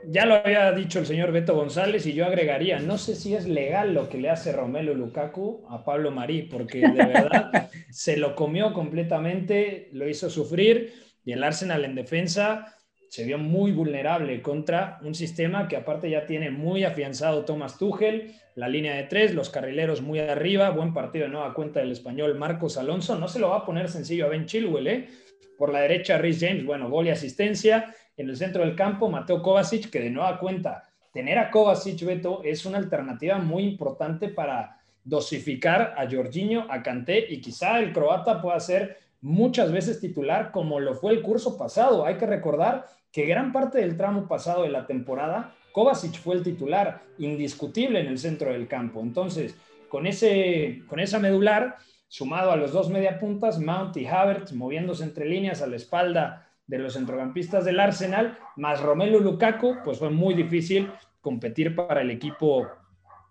Ya 0.06 0.26
lo 0.26 0.34
había 0.34 0.70
dicho 0.72 0.98
el 0.98 1.06
señor 1.06 1.32
Beto 1.32 1.54
González 1.54 2.04
y 2.06 2.12
yo 2.12 2.26
agregaría, 2.26 2.78
no 2.78 2.98
sé 2.98 3.14
si 3.14 3.34
es 3.34 3.46
legal 3.46 3.94
lo 3.94 4.10
que 4.10 4.18
le 4.18 4.28
hace 4.28 4.52
Romelu 4.52 4.94
Lukaku 4.94 5.66
a 5.70 5.82
Pablo 5.82 6.10
Marí, 6.10 6.42
porque 6.42 6.80
de 6.80 7.04
verdad 7.06 7.70
se 7.90 8.18
lo 8.18 8.34
comió 8.34 8.74
completamente, 8.74 9.88
lo 9.92 10.06
hizo 10.06 10.28
sufrir 10.28 10.92
y 11.24 11.32
el 11.32 11.42
Arsenal 11.42 11.86
en 11.86 11.94
defensa 11.94 12.74
se 13.14 13.22
vio 13.22 13.38
muy 13.38 13.70
vulnerable 13.70 14.42
contra 14.42 14.98
un 15.02 15.14
sistema 15.14 15.68
que 15.68 15.76
aparte 15.76 16.10
ya 16.10 16.26
tiene 16.26 16.50
muy 16.50 16.82
afianzado 16.82 17.44
Thomas 17.44 17.78
Tuchel, 17.78 18.34
la 18.56 18.68
línea 18.68 18.96
de 18.96 19.04
tres, 19.04 19.34
los 19.34 19.50
carrileros 19.50 20.02
muy 20.02 20.18
arriba, 20.18 20.70
buen 20.70 20.92
partido 20.92 21.26
de 21.26 21.30
nueva 21.30 21.54
cuenta 21.54 21.78
del 21.78 21.92
español 21.92 22.34
Marcos 22.34 22.76
Alonso, 22.76 23.14
no 23.14 23.28
se 23.28 23.38
lo 23.38 23.50
va 23.50 23.58
a 23.58 23.64
poner 23.64 23.88
sencillo 23.88 24.26
a 24.26 24.30
Ben 24.30 24.46
Chilwell, 24.46 24.88
¿eh? 24.88 25.08
Por 25.56 25.72
la 25.72 25.82
derecha, 25.82 26.18
Rhys 26.18 26.40
James, 26.40 26.66
bueno, 26.66 26.90
gol 26.90 27.06
y 27.06 27.10
asistencia. 27.10 27.94
En 28.16 28.30
el 28.30 28.36
centro 28.36 28.64
del 28.64 28.74
campo, 28.74 29.08
Mateo 29.08 29.40
Kovacic, 29.42 29.90
que 29.90 30.00
de 30.00 30.10
nueva 30.10 30.40
cuenta, 30.40 30.82
tener 31.12 31.38
a 31.38 31.52
Kovacic, 31.52 32.04
Beto, 32.04 32.42
es 32.42 32.66
una 32.66 32.78
alternativa 32.78 33.38
muy 33.38 33.62
importante 33.62 34.26
para 34.26 34.80
dosificar 35.04 35.94
a 35.96 36.10
Jorginho, 36.10 36.66
a 36.68 36.82
Kanté 36.82 37.32
y 37.32 37.40
quizá 37.40 37.78
el 37.78 37.92
croata 37.92 38.42
pueda 38.42 38.58
ser 38.58 38.98
muchas 39.20 39.70
veces 39.70 40.00
titular 40.00 40.50
como 40.50 40.80
lo 40.80 40.96
fue 40.96 41.12
el 41.12 41.22
curso 41.22 41.56
pasado. 41.56 42.04
Hay 42.04 42.16
que 42.16 42.26
recordar 42.26 42.86
que 43.14 43.26
gran 43.26 43.52
parte 43.52 43.78
del 43.78 43.96
tramo 43.96 44.26
pasado 44.26 44.64
de 44.64 44.70
la 44.70 44.88
temporada, 44.88 45.54
Kovacic 45.70 46.16
fue 46.16 46.34
el 46.34 46.42
titular 46.42 47.04
indiscutible 47.18 48.00
en 48.00 48.08
el 48.08 48.18
centro 48.18 48.52
del 48.52 48.66
campo. 48.66 49.00
Entonces, 49.00 49.56
con, 49.88 50.08
ese, 50.08 50.82
con 50.88 50.98
esa 50.98 51.20
medular, 51.20 51.76
sumado 52.08 52.50
a 52.50 52.56
los 52.56 52.72
dos 52.72 52.90
mediapuntas, 52.90 53.60
Mount 53.60 53.96
y 53.98 54.06
Havertz 54.06 54.52
moviéndose 54.52 55.04
entre 55.04 55.26
líneas 55.26 55.62
a 55.62 55.68
la 55.68 55.76
espalda 55.76 56.50
de 56.66 56.78
los 56.78 56.94
centrocampistas 56.94 57.64
del 57.64 57.78
Arsenal, 57.78 58.36
más 58.56 58.80
Romelu 58.80 59.20
Lukaku, 59.20 59.76
pues 59.84 60.00
fue 60.00 60.10
muy 60.10 60.34
difícil 60.34 60.90
competir 61.20 61.76
para 61.76 62.02
el 62.02 62.10
equipo 62.10 62.68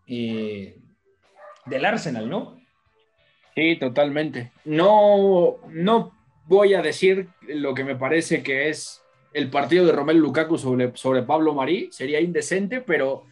eh, 0.07 0.79
del 1.65 1.83
Arsenal, 1.83 2.29
¿no? 2.29 2.57
Sí, 3.53 3.75
totalmente. 3.75 4.53
No, 4.63 5.57
no 5.67 6.13
voy 6.45 6.73
a 6.73 6.81
decir 6.81 7.27
lo 7.41 7.73
que 7.73 7.83
me 7.83 7.97
parece 7.97 8.43
que 8.43 8.69
es 8.69 9.02
el 9.33 9.49
partido 9.49 9.85
de 9.85 9.91
Romelu 9.91 10.19
Lukaku 10.19 10.57
sobre, 10.57 10.95
sobre 10.95 11.23
Pablo 11.23 11.53
Marí, 11.53 11.89
sería 11.91 12.21
indecente, 12.21 12.81
pero 12.81 13.25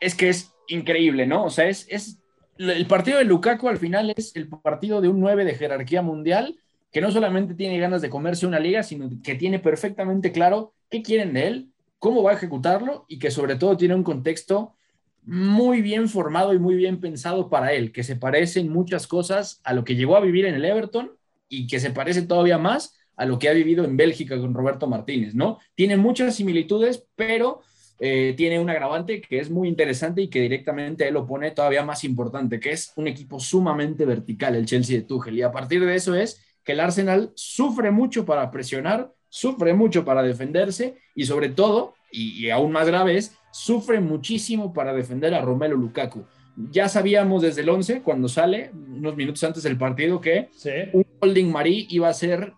es 0.00 0.14
que 0.14 0.28
es 0.28 0.54
increíble, 0.68 1.26
¿no? 1.26 1.44
O 1.44 1.50
sea, 1.50 1.68
es, 1.68 1.86
es 1.88 2.20
el 2.58 2.86
partido 2.86 3.18
de 3.18 3.24
Lukaku 3.24 3.68
al 3.68 3.78
final 3.78 4.12
es 4.16 4.34
el 4.34 4.48
partido 4.48 5.00
de 5.00 5.08
un 5.08 5.20
9 5.20 5.44
de 5.44 5.54
jerarquía 5.54 6.02
mundial 6.02 6.56
que 6.90 7.00
no 7.00 7.10
solamente 7.10 7.54
tiene 7.54 7.78
ganas 7.78 8.00
de 8.00 8.08
comerse 8.08 8.46
una 8.46 8.58
liga, 8.58 8.82
sino 8.82 9.10
que 9.22 9.34
tiene 9.34 9.58
perfectamente 9.58 10.32
claro 10.32 10.72
qué 10.88 11.02
quieren 11.02 11.34
de 11.34 11.46
él, 11.46 11.72
cómo 11.98 12.22
va 12.22 12.30
a 12.30 12.34
ejecutarlo 12.34 13.04
y 13.08 13.18
que 13.18 13.30
sobre 13.30 13.56
todo 13.56 13.76
tiene 13.76 13.94
un 13.94 14.02
contexto 14.02 14.74
muy 15.22 15.82
bien 15.82 16.08
formado 16.08 16.54
y 16.54 16.58
muy 16.58 16.76
bien 16.76 17.00
pensado 17.00 17.50
para 17.50 17.72
él, 17.72 17.92
que 17.92 18.04
se 18.04 18.16
parece 18.16 18.60
en 18.60 18.70
muchas 18.70 19.06
cosas 19.06 19.60
a 19.64 19.74
lo 19.74 19.84
que 19.84 19.96
llegó 19.96 20.16
a 20.16 20.20
vivir 20.20 20.46
en 20.46 20.54
el 20.54 20.64
Everton 20.64 21.12
y 21.48 21.66
que 21.66 21.80
se 21.80 21.90
parece 21.90 22.22
todavía 22.22 22.58
más 22.58 22.96
a 23.16 23.24
lo 23.24 23.38
que 23.38 23.48
ha 23.48 23.52
vivido 23.52 23.84
en 23.84 23.96
Bélgica 23.96 24.38
con 24.38 24.54
Roberto 24.54 24.86
Martínez, 24.86 25.34
¿no? 25.34 25.58
Tiene 25.74 25.96
muchas 25.96 26.36
similitudes, 26.36 27.06
pero 27.16 27.62
eh, 27.98 28.34
tiene 28.36 28.58
un 28.58 28.68
agravante 28.68 29.20
que 29.20 29.38
es 29.38 29.50
muy 29.50 29.68
interesante 29.68 30.22
y 30.22 30.28
que 30.28 30.40
directamente 30.40 31.08
él 31.08 31.14
lo 31.14 31.26
pone 31.26 31.50
todavía 31.50 31.84
más 31.84 32.04
importante, 32.04 32.60
que 32.60 32.72
es 32.72 32.92
un 32.96 33.08
equipo 33.08 33.40
sumamente 33.40 34.04
vertical, 34.04 34.54
el 34.54 34.66
Chelsea 34.66 34.98
de 34.98 35.04
Tuchel. 35.04 35.36
Y 35.36 35.42
a 35.42 35.52
partir 35.52 35.84
de 35.84 35.94
eso 35.94 36.14
es 36.14 36.42
que 36.62 36.72
el 36.72 36.80
Arsenal 36.80 37.32
sufre 37.34 37.90
mucho 37.90 38.26
para 38.26 38.50
presionar, 38.50 39.12
sufre 39.28 39.72
mucho 39.72 40.04
para 40.04 40.22
defenderse 40.22 40.96
y 41.14 41.24
sobre 41.24 41.48
todo, 41.48 41.94
y, 42.12 42.44
y 42.44 42.50
aún 42.50 42.72
más 42.72 42.86
grave 42.86 43.16
es, 43.16 43.36
sufre 43.50 44.00
muchísimo 44.00 44.74
para 44.74 44.92
defender 44.92 45.32
a 45.34 45.40
Romelu 45.40 45.78
Lukaku. 45.78 46.26
Ya 46.70 46.88
sabíamos 46.88 47.42
desde 47.42 47.62
el 47.62 47.68
11, 47.68 48.02
cuando 48.02 48.28
sale, 48.28 48.70
unos 48.72 49.16
minutos 49.16 49.42
antes 49.44 49.62
del 49.62 49.78
partido, 49.78 50.20
que 50.20 50.48
un 50.92 51.06
Holding 51.20 51.50
Marí 51.50 51.86
iba 51.90 52.08
a 52.08 52.14
ser, 52.14 52.52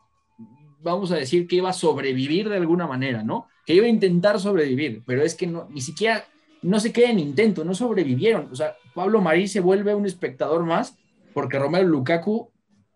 vamos 0.80 1.12
a 1.12 1.16
decir, 1.16 1.47
que 1.47 1.56
iba 1.56 1.70
a 1.70 1.75
sobrevivir 1.75 2.49
de 2.49 2.56
alguna 2.56 2.87
manera, 2.87 3.23
¿no? 3.23 3.49
Que 3.66 3.75
iba 3.75 3.87
a 3.87 3.90
intentar 3.90 4.40
sobrevivir, 4.40 5.02
pero 5.06 5.23
es 5.23 5.35
que 5.35 5.47
no, 5.47 5.68
ni 5.70 5.80
siquiera, 5.80 6.25
no 6.62 6.80
se 6.80 6.92
queda 6.92 7.11
en 7.11 7.18
intento, 7.18 7.64
no 7.64 7.75
sobrevivieron. 7.75 8.49
O 8.50 8.54
sea, 8.54 8.76
Pablo 8.94 9.20
Marí 9.20 9.49
se 9.49 9.61
vuelve 9.61 9.94
un 9.94 10.06
espectador 10.06 10.64
más 10.64 10.97
porque 11.35 11.58
Romelu 11.58 11.88
Lukaku 11.88 12.50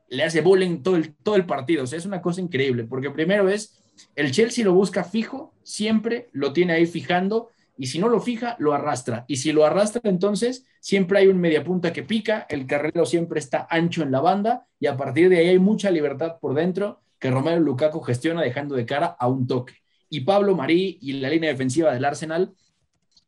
le 0.09 0.25
hace 0.25 0.41
bullying 0.41 0.83
todo 0.83 0.97
el, 0.97 1.15
todo 1.15 1.37
el 1.37 1.47
partido. 1.47 1.85
O 1.85 1.87
sea, 1.87 1.99
es 1.99 2.07
una 2.07 2.23
cosa 2.23 2.41
increíble, 2.41 2.85
porque 2.85 3.11
primero 3.11 3.49
es, 3.49 3.79
el 4.15 4.33
Chelsea 4.33 4.65
lo 4.65 4.75
busca 4.75 5.05
fijo, 5.05 5.55
siempre 5.63 6.29
lo 6.33 6.53
tiene 6.53 6.75
ahí 6.75 6.87
fijando, 6.87 7.51
y 7.77 7.87
si 7.87 7.99
no 7.99 8.09
lo 8.09 8.21
fija, 8.21 8.57
lo 8.59 8.75
arrastra. 8.75 9.25
Y 9.27 9.37
si 9.37 9.53
lo 9.53 9.65
arrastra, 9.65 10.03
entonces 10.05 10.67
siempre 10.81 11.19
hay 11.19 11.29
un 11.29 11.39
mediapunta 11.39 11.93
que 11.93 12.03
pica, 12.03 12.47
el 12.49 12.67
carrero 12.67 13.07
siempre 13.07 13.41
está 13.41 13.67
ancho 13.71 14.03
en 14.03 14.13
la 14.13 14.21
banda 14.21 14.67
y 14.79 14.87
a 14.87 14.97
partir 14.97 15.29
de 15.29 15.39
ahí 15.39 15.49
hay 15.49 15.59
mucha 15.59 15.91
libertad 15.91 16.39
por 16.41 16.55
dentro 16.55 17.01
que 17.23 17.31
Romero 17.31 17.61
Lukaku 17.61 18.01
gestiona 18.01 18.43
dejando 18.43 18.75
de 18.75 18.85
cara 18.85 19.17
a 19.17 19.29
un 19.29 19.47
toque. 19.47 19.75
Y 20.11 20.23
Pablo 20.23 20.57
Marí 20.57 20.99
y 21.01 21.13
la 21.13 21.31
línea 21.31 21.51
defensiva 21.51 21.95
del 21.95 22.05
Arsenal, 22.05 22.53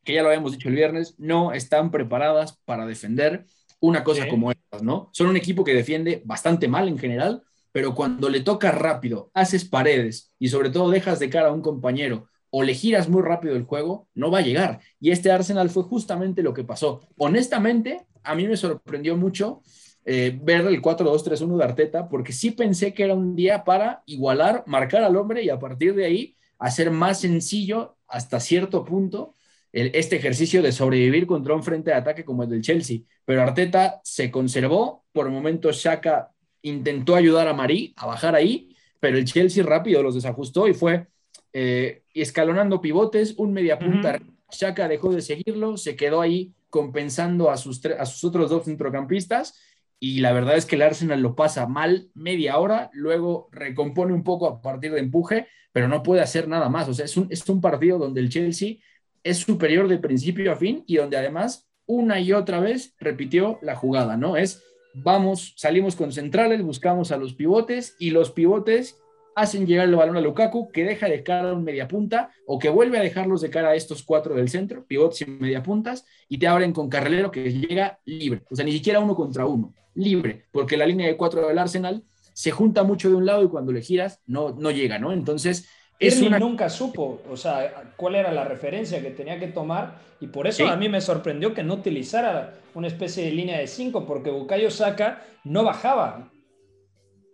que 0.02 0.14
ya 0.14 0.22
lo 0.22 0.30
habíamos 0.30 0.50
dicho 0.50 0.68
el 0.68 0.74
viernes, 0.74 1.14
no 1.16 1.52
están 1.52 1.92
preparadas 1.92 2.58
para 2.64 2.86
defender 2.86 3.46
una 3.78 4.02
cosa 4.02 4.26
como 4.26 4.50
esta, 4.50 4.80
¿no? 4.82 5.10
Son 5.12 5.28
un 5.28 5.36
equipo 5.36 5.62
que 5.62 5.74
defiende 5.74 6.22
bastante 6.24 6.66
mal 6.66 6.88
en 6.88 6.98
general, 6.98 7.44
pero 7.70 7.94
cuando 7.94 8.28
le 8.28 8.40
toca 8.40 8.72
rápido, 8.72 9.30
haces 9.32 9.64
paredes 9.64 10.34
y 10.40 10.48
sobre 10.48 10.70
todo 10.70 10.90
dejas 10.90 11.20
de 11.20 11.30
cara 11.30 11.50
a 11.50 11.52
un 11.52 11.62
compañero 11.62 12.26
o 12.50 12.64
le 12.64 12.74
giras 12.74 13.08
muy 13.08 13.22
rápido 13.22 13.54
el 13.54 13.62
juego, 13.62 14.08
no 14.14 14.32
va 14.32 14.38
a 14.38 14.42
llegar. 14.42 14.80
Y 14.98 15.12
este 15.12 15.30
Arsenal 15.30 15.70
fue 15.70 15.84
justamente 15.84 16.42
lo 16.42 16.52
que 16.52 16.64
pasó. 16.64 17.06
Honestamente, 17.16 18.06
a 18.24 18.34
mí 18.34 18.48
me 18.48 18.56
sorprendió 18.56 19.16
mucho 19.16 19.62
eh, 20.04 20.38
ver 20.42 20.66
el 20.66 20.82
4-2-3-1 20.82 21.56
de 21.56 21.64
Arteta, 21.64 22.08
porque 22.08 22.32
sí 22.32 22.50
pensé 22.50 22.92
que 22.92 23.04
era 23.04 23.14
un 23.14 23.34
día 23.34 23.64
para 23.64 24.02
igualar, 24.06 24.64
marcar 24.66 25.02
al 25.02 25.16
hombre 25.16 25.42
y 25.42 25.50
a 25.50 25.58
partir 25.58 25.94
de 25.94 26.04
ahí 26.04 26.36
hacer 26.58 26.90
más 26.90 27.20
sencillo 27.20 27.96
hasta 28.06 28.40
cierto 28.40 28.84
punto 28.84 29.34
este 29.74 30.16
ejercicio 30.16 30.62
de 30.62 30.70
sobrevivir 30.70 31.26
contra 31.26 31.52
un 31.52 31.64
frente 31.64 31.90
de 31.90 31.96
ataque 31.96 32.24
como 32.24 32.44
el 32.44 32.48
del 32.48 32.62
Chelsea. 32.62 33.00
Pero 33.24 33.42
Arteta 33.42 34.00
se 34.04 34.30
conservó, 34.30 35.04
por 35.12 35.28
momentos 35.30 35.78
Shaka 35.78 36.30
intentó 36.62 37.16
ayudar 37.16 37.48
a 37.48 37.54
Marí 37.54 37.92
a 37.96 38.06
bajar 38.06 38.36
ahí, 38.36 38.76
pero 39.00 39.18
el 39.18 39.24
Chelsea 39.24 39.64
rápido 39.64 40.02
los 40.02 40.14
desajustó 40.14 40.68
y 40.68 40.74
fue 40.74 41.08
eh, 41.52 42.04
escalonando 42.14 42.80
pivotes, 42.80 43.34
un 43.36 43.52
mediapunta. 43.52 44.20
Shaka 44.50 44.86
dejó 44.86 45.12
de 45.12 45.20
seguirlo, 45.20 45.76
se 45.76 45.96
quedó 45.96 46.20
ahí 46.20 46.54
compensando 46.70 47.50
a 47.50 47.56
sus, 47.56 47.84
a 47.84 48.06
sus 48.06 48.22
otros 48.24 48.50
dos 48.50 48.64
centrocampistas 48.64 49.58
y 50.00 50.20
la 50.20 50.32
verdad 50.32 50.56
es 50.56 50.66
que 50.66 50.76
el 50.76 50.82
Arsenal 50.82 51.22
lo 51.22 51.34
pasa 51.34 51.66
mal 51.66 52.10
media 52.14 52.58
hora, 52.58 52.90
luego 52.92 53.48
recompone 53.52 54.12
un 54.12 54.24
poco 54.24 54.46
a 54.46 54.60
partir 54.60 54.92
de 54.92 55.00
empuje, 55.00 55.48
pero 55.72 55.88
no 55.88 56.02
puede 56.02 56.20
hacer 56.20 56.46
nada 56.46 56.68
más. 56.68 56.88
O 56.88 56.94
sea, 56.94 57.04
es 57.04 57.16
un, 57.16 57.26
es 57.30 57.48
un 57.48 57.60
partido 57.60 57.98
donde 57.98 58.20
el 58.20 58.28
Chelsea 58.28 58.76
es 59.22 59.38
superior 59.38 59.88
de 59.88 59.98
principio 59.98 60.52
a 60.52 60.56
fin 60.56 60.84
y 60.86 60.96
donde 60.96 61.16
además 61.16 61.68
una 61.86 62.20
y 62.20 62.32
otra 62.32 62.60
vez 62.60 62.94
repitió 62.98 63.58
la 63.62 63.76
jugada, 63.76 64.16
¿no? 64.16 64.36
Es, 64.36 64.62
vamos, 64.94 65.54
salimos 65.56 65.96
con 65.96 66.12
centrales, 66.12 66.62
buscamos 66.62 67.10
a 67.10 67.16
los 67.16 67.34
pivotes 67.34 67.96
y 67.98 68.10
los 68.10 68.30
pivotes 68.30 68.98
hacen 69.34 69.66
llegar 69.66 69.88
el 69.88 69.96
balón 69.96 70.16
a 70.16 70.20
Lukaku, 70.20 70.70
que 70.70 70.84
deja 70.84 71.08
de 71.08 71.22
cara 71.22 71.50
a 71.50 71.54
un 71.54 71.64
mediapunta 71.64 72.30
o 72.46 72.58
que 72.58 72.68
vuelve 72.68 72.98
a 72.98 73.02
dejarlos 73.02 73.40
de 73.40 73.50
cara 73.50 73.70
a 73.70 73.74
estos 73.74 74.02
cuatro 74.02 74.34
del 74.34 74.48
centro, 74.48 74.86
pivotes 74.86 75.22
y 75.22 75.26
mediapuntas, 75.26 76.06
y 76.28 76.38
te 76.38 76.46
abren 76.46 76.72
con 76.72 76.88
Carrilero 76.88 77.30
que 77.30 77.52
llega 77.52 77.98
libre, 78.04 78.42
o 78.50 78.54
sea, 78.54 78.64
ni 78.64 78.72
siquiera 78.72 79.00
uno 79.00 79.14
contra 79.16 79.46
uno, 79.46 79.74
libre, 79.94 80.46
porque 80.50 80.76
la 80.76 80.86
línea 80.86 81.06
de 81.06 81.16
cuatro 81.16 81.46
del 81.46 81.58
Arsenal 81.58 82.04
se 82.32 82.50
junta 82.50 82.82
mucho 82.82 83.08
de 83.08 83.14
un 83.14 83.26
lado 83.26 83.44
y 83.44 83.48
cuando 83.48 83.72
le 83.72 83.82
giras 83.82 84.20
no, 84.26 84.52
no 84.52 84.70
llega, 84.70 84.98
¿no? 84.98 85.12
Entonces... 85.12 85.68
Es 86.00 86.20
nunca 86.20 86.68
supo, 86.68 87.22
o 87.30 87.36
sea, 87.36 87.92
cuál 87.96 88.16
era 88.16 88.32
la 88.32 88.44
referencia 88.44 89.00
que 89.00 89.10
tenía 89.10 89.38
que 89.38 89.46
tomar 89.46 90.00
y 90.20 90.26
por 90.26 90.48
eso 90.48 90.66
a 90.66 90.76
mí 90.76 90.88
me 90.88 91.00
sorprendió 91.00 91.54
que 91.54 91.62
no 91.62 91.74
utilizara 91.74 92.54
una 92.74 92.88
especie 92.88 93.24
de 93.24 93.30
línea 93.30 93.58
de 93.58 93.68
cinco, 93.68 94.04
porque 94.04 94.28
Bukayo 94.28 94.70
Saka 94.72 95.22
no 95.44 95.62
bajaba, 95.62 96.32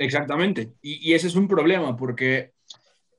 Exactamente. 0.00 0.72
Y, 0.80 1.12
ese 1.12 1.26
es 1.26 1.36
un 1.36 1.46
problema 1.46 1.94
porque 1.94 2.52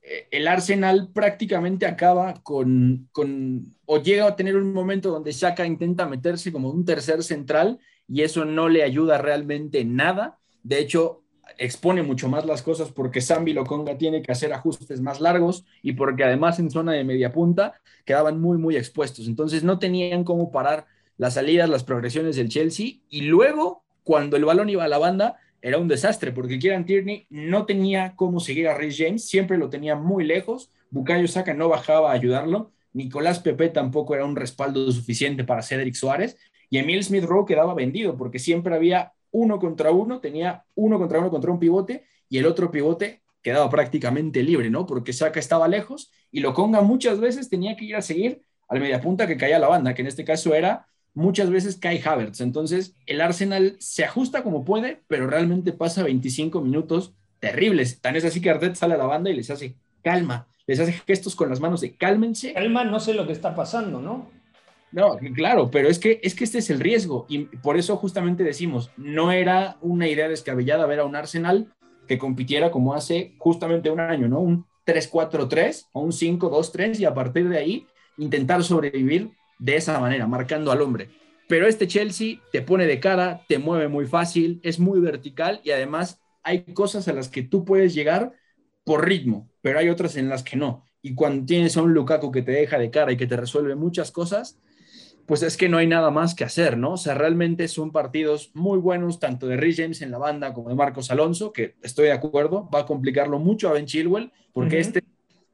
eh, 0.02 0.26
el 0.32 0.48
Arsenal 0.48 1.10
prácticamente 1.14 1.86
acaba 1.86 2.34
con, 2.42 3.08
o 3.86 4.02
llega 4.02 4.26
a 4.26 4.34
tener 4.34 4.56
un 4.56 4.72
momento 4.72 5.10
donde 5.10 5.30
Shaka 5.30 5.64
intenta 5.64 6.08
meterse 6.08 6.50
como 6.50 6.70
un 6.70 6.84
tercer 6.84 7.22
central 7.22 7.78
y 8.08 8.22
eso 8.22 8.44
no 8.44 8.68
le 8.68 8.82
ayuda 8.82 9.18
realmente 9.18 9.84
nada. 9.84 10.38
De 10.62 10.78
hecho, 10.78 11.22
expone 11.58 12.02
mucho 12.02 12.28
más 12.28 12.44
las 12.44 12.62
cosas 12.62 12.90
porque 12.90 13.20
Sambi 13.20 13.52
Lokonga 13.52 13.98
tiene 13.98 14.22
que 14.22 14.32
hacer 14.32 14.52
ajustes 14.52 15.00
más 15.00 15.20
largos 15.20 15.64
y 15.82 15.92
porque 15.92 16.24
además 16.24 16.58
en 16.58 16.70
zona 16.70 16.92
de 16.92 17.04
media 17.04 17.32
punta 17.32 17.80
quedaban 18.04 18.40
muy, 18.40 18.58
muy 18.58 18.76
expuestos. 18.76 19.26
Entonces 19.26 19.64
no 19.64 19.78
tenían 19.78 20.24
cómo 20.24 20.50
parar 20.50 20.86
las 21.16 21.34
salidas, 21.34 21.68
las 21.68 21.84
progresiones 21.84 22.36
del 22.36 22.48
Chelsea 22.48 23.00
y 23.08 23.22
luego, 23.22 23.84
cuando 24.02 24.36
el 24.36 24.44
balón 24.44 24.68
iba 24.68 24.84
a 24.84 24.88
la 24.88 24.98
banda, 24.98 25.36
era 25.60 25.78
un 25.78 25.88
desastre 25.88 26.32
porque 26.32 26.58
Kieran 26.58 26.86
Tierney 26.86 27.26
no 27.30 27.66
tenía 27.66 28.14
cómo 28.16 28.40
seguir 28.40 28.68
a 28.68 28.76
Rhys 28.76 28.96
James, 28.98 29.28
siempre 29.28 29.58
lo 29.58 29.70
tenía 29.70 29.94
muy 29.94 30.24
lejos, 30.24 30.72
Bukayo 30.90 31.28
Saka 31.28 31.54
no 31.54 31.68
bajaba 31.68 32.10
a 32.10 32.14
ayudarlo, 32.14 32.72
Nicolás 32.92 33.38
Pepe 33.38 33.68
tampoco 33.68 34.14
era 34.14 34.24
un 34.24 34.36
respaldo 34.36 34.90
suficiente 34.90 35.44
para 35.44 35.62
Cedric 35.62 35.94
Suárez 35.94 36.36
y 36.72 36.78
Emil 36.78 37.04
Smith 37.04 37.24
Rowe 37.24 37.44
quedaba 37.44 37.74
vendido 37.74 38.16
porque 38.16 38.38
siempre 38.38 38.74
había 38.74 39.12
uno 39.30 39.58
contra 39.58 39.90
uno, 39.90 40.20
tenía 40.20 40.64
uno 40.74 40.98
contra 40.98 41.18
uno 41.18 41.28
contra 41.28 41.52
un 41.52 41.58
pivote 41.58 42.06
y 42.30 42.38
el 42.38 42.46
otro 42.46 42.70
pivote 42.70 43.20
quedaba 43.42 43.68
prácticamente 43.68 44.42
libre, 44.42 44.70
¿no? 44.70 44.86
Porque 44.86 45.12
Saka 45.12 45.38
estaba 45.38 45.68
lejos 45.68 46.10
y 46.30 46.40
lo 46.40 46.54
conga 46.54 46.80
muchas 46.80 47.20
veces 47.20 47.50
tenía 47.50 47.76
que 47.76 47.84
ir 47.84 47.94
a 47.94 48.00
seguir 48.00 48.40
al 48.68 48.80
mediapunta 48.80 49.26
que 49.26 49.36
caía 49.36 49.58
la 49.58 49.68
banda, 49.68 49.92
que 49.92 50.00
en 50.00 50.08
este 50.08 50.24
caso 50.24 50.54
era 50.54 50.86
muchas 51.12 51.50
veces 51.50 51.76
cae 51.76 52.00
Havertz. 52.02 52.40
Entonces, 52.40 52.96
el 53.04 53.20
Arsenal 53.20 53.76
se 53.78 54.06
ajusta 54.06 54.42
como 54.42 54.64
puede, 54.64 55.02
pero 55.08 55.26
realmente 55.26 55.74
pasa 55.74 56.02
25 56.02 56.62
minutos 56.62 57.12
terribles. 57.38 58.00
Tan 58.00 58.16
es 58.16 58.24
así 58.24 58.40
que 58.40 58.48
Arteta 58.48 58.76
sale 58.76 58.94
a 58.94 58.96
la 58.96 59.04
banda 59.04 59.28
y 59.28 59.36
les 59.36 59.50
hace 59.50 59.76
calma, 60.02 60.48
les 60.66 60.80
hace 60.80 60.92
gestos 60.92 61.36
con 61.36 61.50
las 61.50 61.60
manos 61.60 61.82
de 61.82 61.94
cálmense. 61.96 62.54
Calma, 62.54 62.82
no 62.82 62.98
sé 62.98 63.12
lo 63.12 63.26
que 63.26 63.34
está 63.34 63.54
pasando, 63.54 64.00
¿no? 64.00 64.40
No, 64.92 65.18
claro, 65.34 65.70
pero 65.70 65.88
es 65.88 65.98
que, 65.98 66.20
es 66.22 66.34
que 66.34 66.44
este 66.44 66.58
es 66.58 66.68
el 66.68 66.78
riesgo 66.78 67.24
y 67.28 67.44
por 67.44 67.78
eso 67.78 67.96
justamente 67.96 68.44
decimos, 68.44 68.90
no 68.96 69.32
era 69.32 69.78
una 69.80 70.06
idea 70.06 70.28
descabellada 70.28 70.86
ver 70.86 71.00
a 71.00 71.04
un 71.04 71.16
Arsenal 71.16 71.72
que 72.06 72.18
compitiera 72.18 72.70
como 72.70 72.94
hace 72.94 73.34
justamente 73.38 73.90
un 73.90 74.00
año, 74.00 74.28
¿no? 74.28 74.40
Un 74.40 74.66
3-4-3 74.86 75.86
o 75.92 76.00
un 76.00 76.12
5-2-3 76.12 77.00
y 77.00 77.04
a 77.06 77.14
partir 77.14 77.48
de 77.48 77.58
ahí 77.58 77.86
intentar 78.18 78.62
sobrevivir 78.62 79.30
de 79.58 79.76
esa 79.76 79.98
manera, 79.98 80.26
marcando 80.26 80.70
al 80.72 80.82
hombre. 80.82 81.08
Pero 81.48 81.66
este 81.66 81.86
Chelsea 81.86 82.40
te 82.50 82.62
pone 82.62 82.86
de 82.86 83.00
cara, 83.00 83.42
te 83.48 83.58
mueve 83.58 83.88
muy 83.88 84.06
fácil, 84.06 84.60
es 84.62 84.78
muy 84.78 85.00
vertical 85.00 85.60
y 85.64 85.70
además 85.70 86.20
hay 86.42 86.64
cosas 86.74 87.08
a 87.08 87.12
las 87.12 87.28
que 87.28 87.42
tú 87.42 87.64
puedes 87.64 87.94
llegar 87.94 88.32
por 88.84 89.06
ritmo, 89.06 89.48
pero 89.60 89.78
hay 89.78 89.88
otras 89.88 90.16
en 90.16 90.28
las 90.28 90.42
que 90.42 90.56
no. 90.56 90.84
Y 91.00 91.14
cuando 91.14 91.46
tienes 91.46 91.76
a 91.76 91.82
un 91.82 91.94
Lukaku 91.94 92.30
que 92.30 92.42
te 92.42 92.52
deja 92.52 92.78
de 92.78 92.90
cara 92.90 93.12
y 93.12 93.16
que 93.16 93.26
te 93.26 93.36
resuelve 93.36 93.74
muchas 93.74 94.10
cosas, 94.10 94.58
pues 95.26 95.42
es 95.42 95.56
que 95.56 95.68
no 95.68 95.78
hay 95.78 95.86
nada 95.86 96.10
más 96.10 96.34
que 96.34 96.44
hacer, 96.44 96.76
¿no? 96.76 96.92
O 96.92 96.96
sea, 96.96 97.14
realmente 97.14 97.68
son 97.68 97.92
partidos 97.92 98.50
muy 98.54 98.78
buenos, 98.78 99.20
tanto 99.20 99.46
de 99.46 99.56
Rhys 99.56 99.76
James 99.76 100.02
en 100.02 100.10
la 100.10 100.18
banda 100.18 100.52
como 100.52 100.68
de 100.68 100.74
Marcos 100.74 101.10
Alonso, 101.10 101.52
que 101.52 101.76
estoy 101.82 102.06
de 102.06 102.12
acuerdo, 102.12 102.68
va 102.74 102.80
a 102.80 102.86
complicarlo 102.86 103.38
mucho 103.38 103.68
a 103.68 103.72
Ben 103.72 103.86
Chilwell, 103.86 104.32
porque 104.52 104.80
este, 104.80 105.02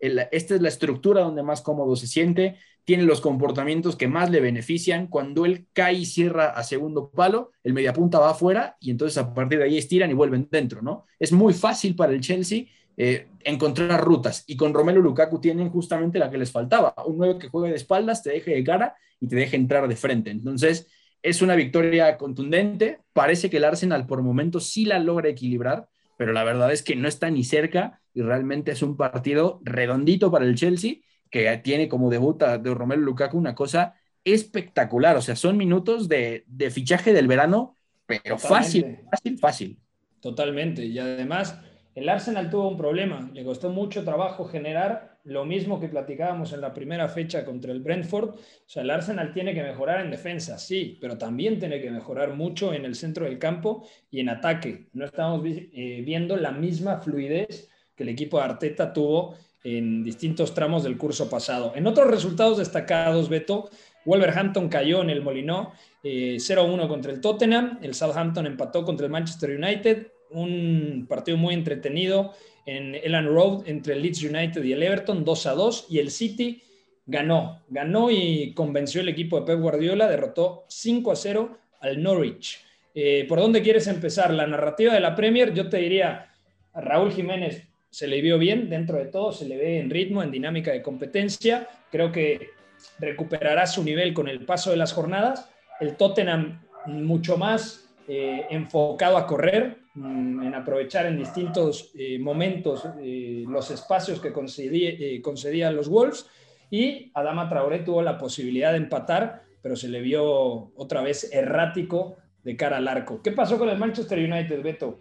esta 0.01 0.55
es 0.55 0.63
la 0.63 0.69
estructura 0.69 1.23
donde 1.23 1.43
más 1.43 1.61
cómodo 1.61 1.97
se 1.97 2.07
siente, 2.07 2.57
tiene 2.85 3.03
los 3.03 3.21
comportamientos 3.21 3.97
que 3.97 4.09
más 4.09 4.31
le 4.31 4.41
benefician. 4.41 5.09
Cuando 5.09 5.45
él 5.45 5.67
cae 5.75 5.93
y 5.95 6.07
cierra 6.07 6.47
a 6.47 6.63
segundo 6.63 7.11
palo, 7.11 7.53
el 7.63 7.75
mediapunta 7.75 8.19
va 8.19 8.31
afuera 8.31 8.79
y 8.81 8.91
entonces 8.91 9.19
a 9.19 9.35
partir 9.35 9.59
de 9.59 9.67
ahí 9.67 9.77
estiran 9.77 10.11
y 10.11 10.15
vuelven 10.15 10.49
dentro, 10.51 10.81
¿no? 10.81 11.05
Es 11.19 11.31
muy 11.31 11.53
fácil 11.53 11.95
para 11.95 12.13
el 12.15 12.21
Chelsea 12.21 12.65
eh, 13.01 13.29
encontrar 13.45 14.03
rutas. 14.03 14.43
Y 14.49 14.57
con 14.57 14.75
Romelu 14.75 15.01
Lukaku 15.01 15.41
tienen 15.41 15.71
justamente 15.71 16.19
la 16.19 16.31
que 16.31 16.37
les 16.37 16.51
faltaba. 16.51 16.95
Un 17.07 17.17
9 17.17 17.39
que 17.39 17.49
juegue 17.49 17.71
de 17.71 17.77
espaldas, 17.77 18.25
te 18.25 18.31
deje 18.31 18.51
de 18.51 18.65
cara 18.65 18.97
y 19.21 19.29
te 19.29 19.37
deje 19.37 19.55
entrar 19.55 19.87
de 19.87 19.95
frente. 19.95 20.33
Entonces, 20.33 20.89
es 21.23 21.41
una 21.41 21.55
victoria 21.55 22.17
contundente. 22.19 22.99
Parece 23.13 23.51
que 23.51 23.59
el 23.59 23.65
Arsenal 23.65 24.05
por 24.07 24.23
momentos 24.23 24.71
sí 24.71 24.85
la 24.85 24.99
logra 24.99 25.29
equilibrar, 25.29 25.89
pero 26.17 26.33
la 26.33 26.43
verdad 26.43 26.73
es 26.73 26.83
que 26.83 26.97
no 26.97 27.07
está 27.07 27.31
ni 27.31 27.45
cerca 27.45 28.01
y 28.13 28.23
realmente 28.23 28.73
es 28.73 28.83
un 28.83 28.97
partido 28.97 29.61
redondito 29.63 30.33
para 30.33 30.45
el 30.45 30.57
Chelsea 30.57 30.97
que 31.31 31.57
tiene 31.59 31.89
como 31.89 32.11
debuta 32.11 32.59
de 32.59 32.75
Romelu 32.75 33.03
Lukaku 33.03 33.39
una 33.39 33.55
cosa 33.55 33.95
espectacular. 34.25 35.17
O 35.17 35.23
sea, 35.23 35.37
son 35.37 35.57
minutos 35.57 36.09
de, 36.09 36.43
de 36.49 36.71
fichaje 36.73 37.13
del 37.13 37.29
verano, 37.29 37.77
pero 38.07 38.39
fácil, 38.39 38.99
fácil, 39.09 39.39
fácil. 39.39 39.79
Totalmente. 40.21 40.85
Y 40.85 40.99
además, 40.99 41.61
el 41.99 42.09
Arsenal 42.09 42.49
tuvo 42.49 42.69
un 42.69 42.77
problema, 42.77 43.29
le 43.35 43.45
costó 43.45 43.71
mucho 43.71 44.05
trabajo 44.05 44.45
generar 44.45 45.19
lo 45.25 45.45
mismo 45.45 45.81
que 45.81 45.89
platicábamos 45.89 46.53
en 46.53 46.61
la 46.61 46.73
primera 46.73 47.09
fecha 47.09 47.45
contra 47.45 47.73
el 47.73 47.81
Brentford. 47.81 48.31
O 48.31 48.39
sea, 48.67 48.83
el 48.83 48.91
Arsenal 48.91 49.33
tiene 49.33 49.53
que 49.53 49.63
mejorar 49.63 50.01
en 50.01 50.11
defensa, 50.11 50.59
sí, 50.59 50.97
pero 51.01 51.19
también 51.19 51.59
tiene 51.59 51.81
que 51.81 51.91
mejorar 51.91 52.35
mucho 52.35 52.73
en 52.73 52.85
el 52.85 52.95
centro 52.95 53.25
del 53.25 53.39
campo 53.39 53.87
y 54.11 54.21
en 54.21 54.29
ataque. 54.29 54.89
No 54.93 55.05
estamos 55.05 55.43
eh, 55.45 56.03
viendo 56.05 56.37
la 56.37 56.53
misma 56.53 56.99
fluidez 57.01 57.69
que 57.97 58.05
el 58.05 58.11
equipo 58.11 58.39
de 58.39 58.45
Arteta 58.45 58.93
tuvo 58.93 59.35
en 59.65 60.05
distintos 60.05 60.55
tramos 60.55 60.85
del 60.85 60.97
curso 60.97 61.29
pasado. 61.29 61.73
En 61.75 61.87
otros 61.87 62.09
resultados 62.09 62.59
destacados, 62.59 63.29
Beto, 63.29 63.69
Wolverhampton 64.05 64.69
cayó 64.69 65.03
en 65.03 65.11
el 65.11 65.21
Molinó 65.21 65.73
0-1 66.03 66.85
eh, 66.85 66.89
contra 66.89 67.13
el 67.13 67.21
Tottenham, 67.21 67.79
el 67.83 67.95
Southampton 67.95 68.47
empató 68.47 68.85
contra 68.85 69.05
el 69.05 69.13
Manchester 69.13 69.51
United, 69.51 70.07
un 70.31 71.07
partido 71.09 71.37
muy 71.37 71.55
entretenido 71.55 72.35
en 72.67 72.95
Elan 72.95 73.27
Road 73.27 73.67
entre 73.67 73.95
el 73.95 74.03
Leeds 74.03 74.23
United 74.23 74.63
y 74.63 74.73
el 74.73 74.83
Everton, 74.83 75.25
2 75.25 75.47
a 75.47 75.53
2, 75.55 75.87
y 75.89 75.99
el 75.99 76.11
City 76.11 76.63
ganó, 77.07 77.63
ganó 77.69 78.11
y 78.11 78.53
convenció 78.53 79.01
el 79.01 79.09
equipo 79.09 79.41
de 79.41 79.47
Pep 79.47 79.61
Guardiola, 79.61 80.07
derrotó 80.07 80.67
5 80.69 81.11
a 81.11 81.17
0 81.17 81.59
al 81.81 82.03
Norwich. 82.03 82.63
Eh, 82.95 83.25
¿Por 83.29 83.39
dónde 83.39 83.63
quieres 83.63 83.87
empezar? 83.87 84.33
La 84.33 84.47
narrativa 84.47 84.93
de 84.93 85.01
la 85.01 85.15
Premier, 85.15 85.55
yo 85.55 85.69
te 85.69 85.79
diría, 85.79 86.31
a 86.73 86.81
Raúl 86.81 87.13
Jiménez 87.13 87.67
se 87.91 88.07
le 88.07 88.21
vio 88.21 88.39
bien 88.39 88.69
dentro 88.69 88.99
de 88.99 89.07
todo, 89.07 89.33
se 89.33 89.47
le 89.47 89.57
ve 89.57 89.79
en 89.79 89.89
ritmo, 89.89 90.23
en 90.23 90.31
dinámica 90.31 90.71
de 90.71 90.83
competencia, 90.83 91.69
creo 91.91 92.13
que 92.13 92.51
recuperará 92.99 93.67
su 93.67 93.83
nivel 93.83 94.13
con 94.13 94.29
el 94.29 94.45
paso 94.45 94.71
de 94.71 94.77
las 94.77 94.93
jornadas. 94.93 95.49
El 95.81 95.97
Tottenham 95.97 96.61
mucho 96.87 97.37
más 97.37 97.89
eh, 98.09 98.47
enfocado 98.51 99.17
a 99.17 99.27
correr, 99.27 99.78
en 99.97 100.55
aprovechar 100.55 101.07
en 101.07 101.19
distintos 101.19 101.91
eh, 101.95 102.19
momentos 102.19 102.87
eh, 103.01 103.45
los 103.49 103.71
espacios 103.71 104.21
que 104.21 104.29
eh, 104.29 105.23
concedían 105.23 105.77
los 105.77 105.89
Wolves 105.89 106.27
y 106.71 107.11
Adama 107.15 107.49
Traoré 107.49 107.81
tuvo 107.81 108.03
la 108.03 108.19
posibilidad 108.19 108.73
de 108.73 108.79
empatar, 108.79 109.43
pero 109.63 109.75
se 109.77 109.89
le 109.89 110.01
vio 110.01 110.73
otra 110.77 111.03
vez 111.03 111.33
errático 111.33 112.17
de 112.45 112.57
cara 112.57 112.77
al 112.77 112.89
arco. 112.89 113.21
¿Qué 113.23 113.33
pasó 113.33 113.59
con 113.59 113.69
el 113.69 113.79
Manchester 113.79 114.19
United, 114.19 114.63
Beto? 114.63 114.99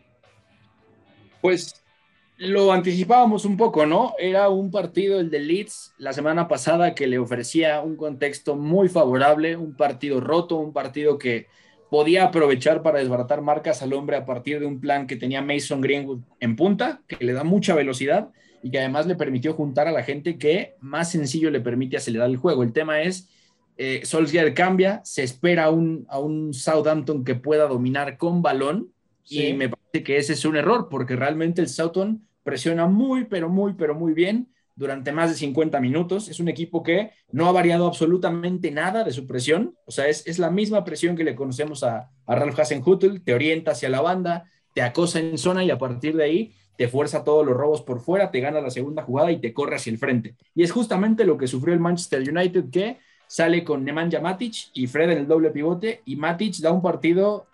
Pues 1.41 1.83
lo 2.37 2.71
anticipábamos 2.71 3.45
un 3.45 3.57
poco, 3.57 3.85
¿no? 3.85 4.13
Era 4.17 4.49
un 4.49 4.71
partido, 4.71 5.19
el 5.19 5.29
de 5.29 5.39
Leeds, 5.39 5.93
la 5.97 6.13
semana 6.13 6.47
pasada, 6.47 6.95
que 6.95 7.07
le 7.07 7.19
ofrecía 7.19 7.81
un 7.81 7.95
contexto 7.95 8.55
muy 8.55 8.89
favorable, 8.89 9.57
un 9.57 9.75
partido 9.75 10.21
roto, 10.21 10.57
un 10.57 10.71
partido 10.71 11.17
que 11.17 11.47
podía 11.89 12.25
aprovechar 12.25 12.81
para 12.81 12.99
desbaratar 12.99 13.41
marcas 13.41 13.81
al 13.81 13.93
hombre 13.93 14.17
a 14.17 14.25
partir 14.25 14.59
de 14.59 14.65
un 14.65 14.79
plan 14.79 15.07
que 15.07 15.15
tenía 15.15 15.41
Mason 15.41 15.81
Greenwood 15.81 16.21
en 16.39 16.55
punta, 16.55 17.01
que 17.07 17.23
le 17.23 17.33
da 17.33 17.43
mucha 17.43 17.75
velocidad 17.75 18.29
y 18.61 18.71
que 18.71 18.79
además 18.79 19.07
le 19.07 19.15
permitió 19.15 19.53
juntar 19.53 19.87
a 19.87 19.91
la 19.91 20.03
gente 20.03 20.37
que 20.37 20.75
más 20.81 21.11
sencillo 21.11 21.49
le 21.49 21.61
permite 21.61 21.97
acelerar 21.97 22.29
el 22.29 22.37
juego. 22.37 22.63
El 22.63 22.73
tema 22.73 23.01
es, 23.01 23.29
eh, 23.77 24.01
Solskjaer 24.03 24.53
cambia, 24.53 25.01
se 25.03 25.23
espera 25.23 25.65
a 25.65 25.69
un, 25.69 26.05
a 26.09 26.19
un 26.19 26.53
Southampton 26.53 27.23
que 27.23 27.35
pueda 27.35 27.67
dominar 27.67 28.17
con 28.17 28.41
balón 28.41 28.91
y 29.29 29.53
me 29.53 29.69
parece 29.69 30.03
que 30.03 30.17
ese 30.17 30.33
es 30.33 30.45
un 30.45 30.55
error 30.55 30.87
porque 30.89 31.15
realmente 31.15 31.61
el 31.61 31.67
Southampton 31.67 32.25
presiona 32.43 32.87
muy, 32.87 33.25
pero 33.25 33.49
muy, 33.49 33.73
pero 33.73 33.93
muy 33.93 34.13
bien 34.13 34.47
durante 34.77 35.11
más 35.11 35.31
de 35.31 35.35
50 35.35 35.81
minutos. 35.81 36.29
Es 36.29 36.39
un 36.39 36.47
equipo 36.47 36.83
que 36.83 37.11
no 37.31 37.47
ha 37.47 37.51
variado 37.51 37.87
absolutamente 37.87 38.71
nada 38.71 39.03
de 39.03 39.11
su 39.11 39.27
presión. 39.27 39.75
O 39.85 39.91
sea, 39.91 40.07
es, 40.07 40.39
la 40.39 40.49
misma 40.49 40.85
presión 40.85 41.17
que 41.17 41.25
le 41.25 41.35
conocemos 41.35 41.83
a, 41.83 42.09
a 42.25 42.35
Ralph 42.35 42.57
Hasenhutl. 42.57 43.19
Te 43.21 43.33
orienta 43.33 43.71
hacia 43.71 43.89
la 43.89 44.01
banda, 44.01 44.45
te 44.73 44.81
acosa 44.81 45.19
en 45.19 45.37
zona 45.37 45.63
y 45.65 45.71
a 45.71 45.77
partir 45.77 46.15
de 46.15 46.23
ahí 46.23 46.53
te 46.77 46.87
fuerza 46.87 47.23
todos 47.23 47.45
los 47.45 47.57
robos 47.57 47.81
por 47.81 47.99
fuera, 47.99 48.29
te 48.29 48.39
gana 48.39 48.61
la 48.61 48.69
segunda 48.69 49.01
jugada 49.01 49.31
y 49.31 49.41
te 49.41 49.51
corre 49.51 49.75
hacia 49.75 49.91
el 49.91 49.97
frente. 49.97 50.35
Y 50.53 50.63
es 50.63 50.71
justamente 50.71 51.25
lo 51.25 51.37
que 51.37 51.47
sufrió 51.47 51.73
el 51.73 51.79
Manchester 51.79 52.21
United 52.21 52.65
que 52.71 52.99
sale 53.27 53.63
con 53.63 53.83
Nemanja 53.83 54.21
Matic 54.21 54.69
y 54.73 54.87
Fred 54.87 55.09
en 55.09 55.17
el 55.17 55.27
doble 55.27 55.49
pivote 55.49 56.01
y 56.05 56.15
Matic 56.15 56.57
da 56.57 56.71
un 56.71 56.81
partido 56.81 57.47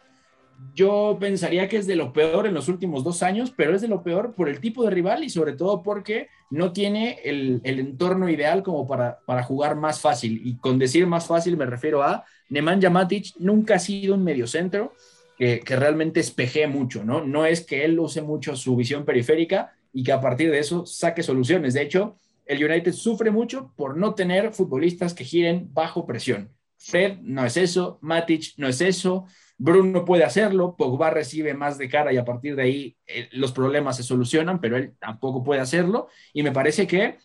yo 0.75 1.17
pensaría 1.19 1.67
que 1.67 1.77
es 1.77 1.87
de 1.87 1.95
lo 1.95 2.13
peor 2.13 2.47
en 2.47 2.53
los 2.53 2.67
últimos 2.67 3.03
dos 3.03 3.23
años, 3.23 3.53
pero 3.55 3.75
es 3.75 3.81
de 3.81 3.87
lo 3.87 4.03
peor 4.03 4.33
por 4.33 4.49
el 4.49 4.59
tipo 4.59 4.83
de 4.83 4.91
rival 4.91 5.23
y 5.23 5.29
sobre 5.29 5.53
todo 5.53 5.83
porque 5.83 6.27
no 6.49 6.71
tiene 6.71 7.19
el, 7.23 7.61
entorno 7.63 8.29
ideal 8.29 8.63
como 8.63 8.87
para, 8.87 9.43
jugar 9.43 9.75
más 9.75 9.99
fácil. 9.99 10.41
Y 10.43 10.57
con 10.57 10.79
decir 10.79 11.07
más 11.07 11.27
fácil 11.27 11.57
me 11.57 11.65
refiero 11.65 12.03
a 12.03 12.23
Nemanja 12.49 12.89
Matic 12.89 13.35
nunca 13.39 13.75
ha 13.75 13.79
sido 13.79 14.15
un 14.15 14.23
mediocentro 14.23 14.93
que, 15.37 15.59
que 15.59 15.75
realmente 15.75 16.19
espeje 16.19 16.67
mucho, 16.67 17.03
¿no? 17.03 17.23
No 17.25 17.45
es 17.45 17.61
que 17.61 17.85
él 17.85 17.99
use 17.99 18.21
mucho 18.21 18.55
su 18.55 18.75
visión 18.75 19.05
periférica 19.05 19.73
y 19.91 20.03
que 20.03 20.11
a 20.11 20.21
partir 20.21 20.51
de 20.51 20.59
eso 20.59 20.85
saque 20.85 21.23
soluciones. 21.23 21.73
De 21.73 21.81
hecho, 21.81 22.17
el 22.45 22.63
United 22.63 22.93
sufre 22.93 23.31
mucho 23.31 23.73
por 23.75 23.97
no 23.97 24.13
tener 24.13 24.53
futbolistas 24.53 25.13
que 25.13 25.23
giren 25.23 25.69
bajo 25.73 26.05
presión. 26.05 26.49
Fred 26.77 27.19
no 27.21 27.45
es 27.45 27.55
eso, 27.55 27.97
Matic 28.01 28.55
no 28.57 28.67
es 28.67 28.81
eso, 28.81 29.25
Bruno 29.63 30.03
puede 30.03 30.25
hacerlo, 30.25 30.75
Pogba 30.75 31.09
recibe 31.09 31.53
más 31.53 31.77
de 31.77 31.87
cara 31.87 32.11
y 32.11 32.17
a 32.17 32.25
partir 32.25 32.53
de 32.57 32.63
ahí 32.63 32.97
eh, 33.07 33.29
los 33.31 33.53
problemas 33.53 33.95
se 33.95 34.03
solucionan, 34.03 34.59
pero 34.59 34.75
él 34.75 34.93
tampoco 34.99 35.41
puede 35.41 35.61
hacerlo. 35.61 36.09
Y 36.33 36.43
me 36.43 36.51
parece 36.51 36.85
que 36.85 37.17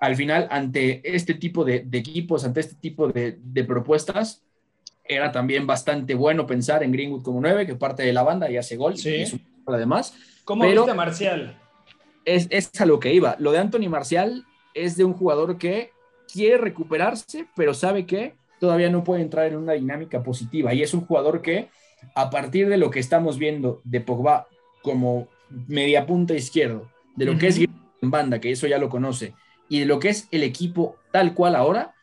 al 0.00 0.16
final, 0.16 0.48
ante 0.50 1.02
este 1.04 1.34
tipo 1.34 1.66
de, 1.66 1.86
equipos, 1.92 2.46
ante 2.46 2.60
este 2.60 2.76
tipo 2.76 3.08
de, 3.08 3.36
propuestas, 3.68 4.42
era 5.04 5.32
también 5.32 5.66
bastante 5.66 6.14
bueno 6.14 6.46
pensar 6.46 6.82
en 6.82 6.92
Greenwood 6.92 7.22
como 7.22 7.42
nueve, 7.42 7.66
que 7.66 7.74
parte 7.74 8.04
de 8.04 8.14
la 8.14 8.22
banda 8.22 8.50
y 8.50 8.56
hace 8.56 8.76
gol. 8.76 8.96
Sí. 8.96 9.24
además. 9.66 10.14
¿Cómo 10.44 10.62
pero 10.62 10.84
viste 10.84 10.96
Marcial? 10.96 11.60
Es, 12.24 12.46
es 12.48 12.70
a 12.80 12.86
lo 12.86 13.00
que 13.00 13.12
iba. 13.12 13.36
Lo 13.38 13.52
de 13.52 13.58
Anthony 13.58 13.90
Marcial 13.90 14.46
es 14.72 14.96
de 14.96 15.04
un 15.04 15.12
jugador 15.12 15.58
que 15.58 15.90
quiere 16.32 16.56
recuperarse, 16.56 17.48
pero 17.54 17.74
sabe 17.74 18.06
que 18.06 18.34
todavía 18.60 18.88
no 18.88 19.04
puede 19.04 19.20
entrar 19.20 19.46
en 19.48 19.56
una 19.56 19.74
dinámica 19.74 20.22
positiva. 20.22 20.72
Y 20.72 20.82
es 20.82 20.94
un 20.94 21.04
jugador 21.04 21.42
que, 21.42 21.68
a 22.14 22.30
partir 22.30 22.68
de 22.68 22.76
lo 22.76 22.90
que 22.90 23.00
estamos 23.00 23.38
viendo 23.38 23.80
de 23.84 24.00
Pogba 24.00 24.48
como 24.82 25.28
media 25.48 26.06
punta 26.06 26.34
izquierdo, 26.34 26.90
de 27.16 27.26
lo 27.26 27.38
que 27.38 27.48
es 27.48 27.58
en 27.58 28.10
banda, 28.10 28.40
que 28.40 28.50
eso 28.50 28.66
ya 28.66 28.78
lo 28.78 28.88
conoce, 28.88 29.34
y 29.68 29.80
de 29.80 29.86
lo 29.86 29.98
que 29.98 30.08
es 30.08 30.28
el 30.30 30.42
equipo 30.42 30.96
tal 31.12 31.34
cual 31.34 31.54
ahora, 31.54 31.94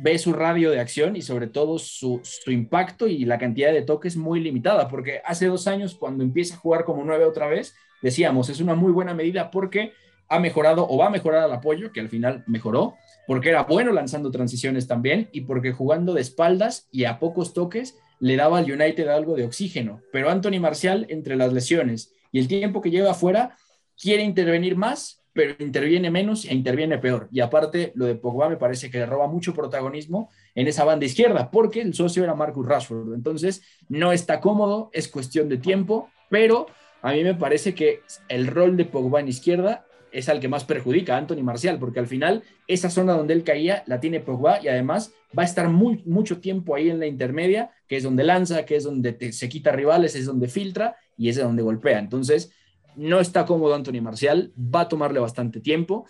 ve 0.00 0.18
su 0.18 0.32
radio 0.32 0.70
de 0.70 0.80
acción 0.80 1.16
y 1.16 1.22
sobre 1.22 1.48
todo 1.48 1.78
su, 1.78 2.20
su, 2.22 2.52
impacto 2.52 3.08
y 3.08 3.24
la 3.24 3.38
cantidad 3.38 3.72
de 3.72 3.82
toques 3.82 4.16
muy 4.16 4.40
limitada, 4.40 4.88
porque 4.88 5.20
hace 5.24 5.46
dos 5.46 5.66
años 5.66 5.96
cuando 5.96 6.22
empieza 6.22 6.54
a 6.54 6.58
jugar 6.58 6.84
como 6.84 7.04
nueve 7.04 7.24
otra 7.24 7.48
vez, 7.48 7.74
decíamos, 8.00 8.48
es 8.48 8.60
una 8.60 8.74
muy 8.74 8.92
buena 8.92 9.14
medida 9.14 9.50
porque 9.50 9.92
ha 10.28 10.38
mejorado 10.38 10.86
o 10.88 10.98
va 10.98 11.06
a 11.06 11.10
mejorar 11.10 11.46
el 11.46 11.52
apoyo, 11.52 11.90
que 11.92 12.00
al 12.00 12.08
final 12.08 12.44
mejoró, 12.46 12.94
porque 13.26 13.48
era 13.48 13.64
bueno 13.64 13.92
lanzando 13.92 14.30
transiciones 14.30 14.86
también 14.86 15.28
y 15.32 15.42
porque 15.42 15.72
jugando 15.72 16.14
de 16.14 16.20
espaldas 16.20 16.88
y 16.92 17.04
a 17.04 17.18
pocos 17.18 17.52
toques 17.52 17.98
le 18.20 18.36
daba 18.36 18.58
al 18.58 18.70
United 18.70 19.08
algo 19.08 19.34
de 19.34 19.44
oxígeno. 19.44 20.00
Pero 20.12 20.30
Anthony 20.30 20.60
Marcial, 20.60 21.06
entre 21.08 21.36
las 21.36 21.52
lesiones 21.52 22.12
y 22.32 22.38
el 22.38 22.48
tiempo 22.48 22.80
que 22.80 22.90
lleva 22.90 23.12
afuera, 23.12 23.56
quiere 24.00 24.22
intervenir 24.22 24.76
más, 24.76 25.22
pero 25.32 25.54
interviene 25.60 26.10
menos 26.10 26.44
e 26.44 26.54
interviene 26.54 26.98
peor. 26.98 27.28
Y 27.30 27.40
aparte, 27.40 27.92
lo 27.94 28.06
de 28.06 28.16
Pogba 28.16 28.48
me 28.48 28.56
parece 28.56 28.90
que 28.90 28.98
le 28.98 29.06
roba 29.06 29.28
mucho 29.28 29.54
protagonismo 29.54 30.30
en 30.54 30.66
esa 30.66 30.84
banda 30.84 31.06
izquierda, 31.06 31.50
porque 31.50 31.80
el 31.80 31.94
socio 31.94 32.24
era 32.24 32.34
Marcus 32.34 32.66
Rashford. 32.66 33.14
Entonces, 33.14 33.62
no 33.88 34.12
está 34.12 34.40
cómodo, 34.40 34.90
es 34.92 35.08
cuestión 35.08 35.48
de 35.48 35.58
tiempo, 35.58 36.10
pero 36.28 36.66
a 37.02 37.12
mí 37.12 37.22
me 37.22 37.34
parece 37.34 37.74
que 37.74 38.00
el 38.28 38.48
rol 38.48 38.76
de 38.76 38.84
Pogba 38.84 39.20
en 39.20 39.28
izquierda 39.28 39.86
es 40.12 40.28
al 40.28 40.40
que 40.40 40.48
más 40.48 40.64
perjudica 40.64 41.14
a 41.14 41.18
Anthony 41.18 41.42
Marcial, 41.42 41.78
porque 41.78 42.00
al 42.00 42.06
final 42.06 42.42
esa 42.66 42.90
zona 42.90 43.14
donde 43.14 43.34
él 43.34 43.44
caía 43.44 43.82
la 43.86 44.00
tiene 44.00 44.20
Pogba 44.20 44.60
y 44.62 44.68
además 44.68 45.12
va 45.36 45.42
a 45.42 45.46
estar 45.46 45.68
muy, 45.68 46.02
mucho 46.04 46.40
tiempo 46.40 46.74
ahí 46.74 46.90
en 46.90 47.00
la 47.00 47.06
intermedia, 47.06 47.70
que 47.86 47.96
es 47.96 48.02
donde 48.02 48.24
lanza, 48.24 48.64
que 48.64 48.76
es 48.76 48.84
donde 48.84 49.32
se 49.32 49.48
quita 49.48 49.72
rivales, 49.72 50.14
es 50.14 50.26
donde 50.26 50.48
filtra 50.48 50.96
y 51.16 51.28
es 51.28 51.36
donde 51.36 51.62
golpea. 51.62 51.98
Entonces, 51.98 52.52
no 52.96 53.20
está 53.20 53.46
cómodo 53.46 53.74
Anthony 53.74 54.02
Marcial, 54.02 54.52
va 54.58 54.82
a 54.82 54.88
tomarle 54.88 55.20
bastante 55.20 55.60
tiempo. 55.60 56.06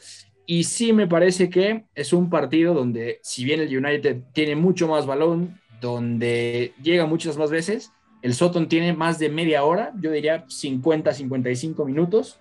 Y 0.46 0.64
sí 0.64 0.92
me 0.92 1.06
parece 1.06 1.50
que 1.50 1.84
es 1.94 2.12
un 2.12 2.30
partido 2.30 2.72
donde, 2.72 3.20
si 3.22 3.44
bien 3.44 3.60
el 3.60 3.76
United 3.76 4.22
tiene 4.32 4.56
mucho 4.56 4.88
más 4.88 5.04
balón, 5.04 5.60
donde 5.80 6.72
llega 6.82 7.04
muchas 7.04 7.36
más 7.36 7.50
veces, 7.50 7.92
el 8.22 8.34
Soton 8.34 8.68
tiene 8.68 8.92
más 8.94 9.18
de 9.18 9.28
media 9.28 9.64
hora, 9.64 9.92
yo 10.00 10.10
diría 10.10 10.44
50, 10.48 11.12
55 11.12 11.84
minutos, 11.84 12.40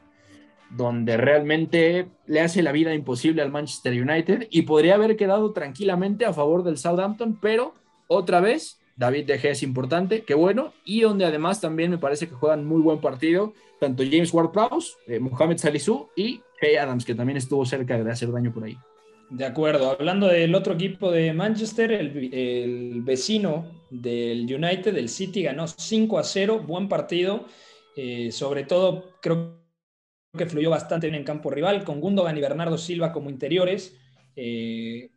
donde 0.70 1.18
realmente 1.18 2.08
le 2.26 2.42
hace 2.42 2.62
la 2.62 2.72
vida 2.72 2.94
imposible 2.94 3.42
al 3.42 3.52
Manchester 3.52 3.94
United 3.94 4.48
y 4.50 4.64
podría 4.64 4.96
haber 4.96 5.16
quedado 5.16 5.54
tranquilamente 5.54 6.26
a 6.26 6.34
favor 6.34 6.64
del 6.64 6.78
Southampton, 6.78 7.40
pero 7.42 7.74
otra 8.08 8.42
vez 8.42 8.80
David 8.96 9.26
De 9.26 9.38
Gea 9.38 9.52
es 9.52 9.64
importante, 9.64 10.24
qué 10.24 10.34
bueno, 10.34 10.74
y 10.84 11.02
donde 11.02 11.26
además 11.26 11.62
también 11.62 11.92
me 11.92 11.98
parece 11.98 12.28
que 12.28 12.36
juegan 12.36 12.66
muy 12.66 12.82
buen 12.82 13.00
partido, 13.00 13.54
tanto 13.80 14.04
James 14.04 14.34
Ward-Prowse, 14.34 14.94
eh, 15.08 15.20
Mohamed 15.20 15.58
Salisu 15.58 16.10
y 16.16 16.42
Hey 16.60 16.76
Adams, 16.76 17.06
que 17.06 17.14
también 17.14 17.38
estuvo 17.38 17.66
cerca 17.66 18.02
de 18.02 18.12
hacer 18.12 18.32
daño 18.32 18.52
por 18.52 18.64
ahí. 18.64 18.76
De 19.30 19.46
acuerdo, 19.46 19.92
hablando 19.92 20.28
del 20.28 20.56
otro 20.56 20.74
equipo 20.74 21.12
de 21.12 21.34
Manchester, 21.34 21.92
el, 21.92 22.34
el 22.34 23.02
vecino 23.04 23.86
del 23.92 24.42
United, 24.44 24.98
el 24.98 25.10
City, 25.10 25.44
ganó 25.44 25.68
5 25.68 26.18
a 26.18 26.24
0, 26.24 26.64
buen 26.66 26.88
partido, 26.90 27.46
eh, 27.96 28.32
sobre 28.32 28.64
todo 28.64 29.12
creo 29.22 29.67
que 30.38 30.46
fluyó 30.46 30.70
bastante 30.70 31.08
bien 31.08 31.20
en 31.20 31.26
campo 31.26 31.50
rival, 31.50 31.84
con 31.84 32.00
Gundogan 32.00 32.38
y 32.38 32.42
Bernardo 32.42 32.78
Silva 32.78 33.12
como 33.12 33.30
interiores, 33.30 33.98
eh, 34.36 35.12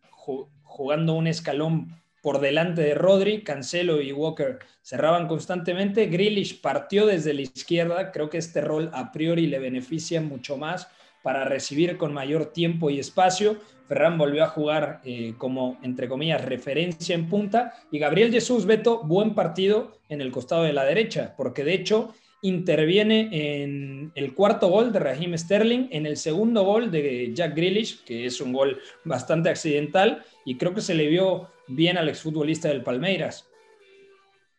jugando 0.62 1.14
un 1.14 1.26
escalón 1.26 2.00
por 2.22 2.40
delante 2.40 2.82
de 2.82 2.94
Rodri, 2.94 3.42
Cancelo 3.42 4.00
y 4.02 4.12
Walker 4.12 4.58
cerraban 4.82 5.26
constantemente, 5.26 6.06
Grealish 6.06 6.60
partió 6.60 7.06
desde 7.06 7.32
la 7.32 7.42
izquierda, 7.42 8.12
creo 8.12 8.28
que 8.28 8.38
este 8.38 8.60
rol 8.60 8.90
a 8.92 9.12
priori 9.12 9.46
le 9.46 9.58
beneficia 9.58 10.20
mucho 10.20 10.56
más 10.56 10.88
para 11.22 11.44
recibir 11.44 11.96
con 11.96 12.12
mayor 12.12 12.46
tiempo 12.46 12.90
y 12.90 12.98
espacio. 12.98 13.56
Ferran 13.88 14.18
volvió 14.18 14.44
a 14.44 14.48
jugar 14.48 15.00
eh, 15.04 15.34
como, 15.36 15.78
entre 15.82 16.08
comillas, 16.08 16.44
referencia 16.44 17.14
en 17.14 17.28
punta. 17.28 17.74
Y 17.90 17.98
Gabriel 17.98 18.30
Jesús 18.30 18.64
Beto, 18.64 19.02
buen 19.02 19.34
partido 19.34 19.98
en 20.08 20.20
el 20.20 20.30
costado 20.30 20.62
de 20.62 20.72
la 20.72 20.84
derecha, 20.84 21.34
porque 21.36 21.64
de 21.64 21.74
hecho 21.74 22.14
interviene 22.42 23.28
en 23.62 24.12
el 24.14 24.34
cuarto 24.34 24.68
gol 24.68 24.92
de 24.92 24.98
Raheem 24.98 25.36
Sterling, 25.36 25.88
en 25.90 26.06
el 26.06 26.16
segundo 26.16 26.64
gol 26.64 26.90
de 26.90 27.32
Jack 27.34 27.54
Grealish, 27.54 28.04
que 28.04 28.26
es 28.26 28.40
un 28.40 28.52
gol 28.52 28.80
bastante 29.04 29.50
accidental, 29.50 30.24
y 30.44 30.56
creo 30.56 30.74
que 30.74 30.80
se 30.80 30.94
le 30.94 31.06
vio 31.06 31.48
bien 31.68 31.98
al 31.98 32.08
exfutbolista 32.08 32.68
del 32.68 32.82
Palmeiras. 32.82 33.48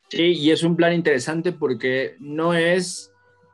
Sí, 0.09 0.33
y 0.33 0.51
es 0.51 0.63
un 0.63 0.75
plan 0.75 0.93
interesante 0.93 1.51
porque 1.53 2.15
no 2.19 2.53
es, 2.53 3.11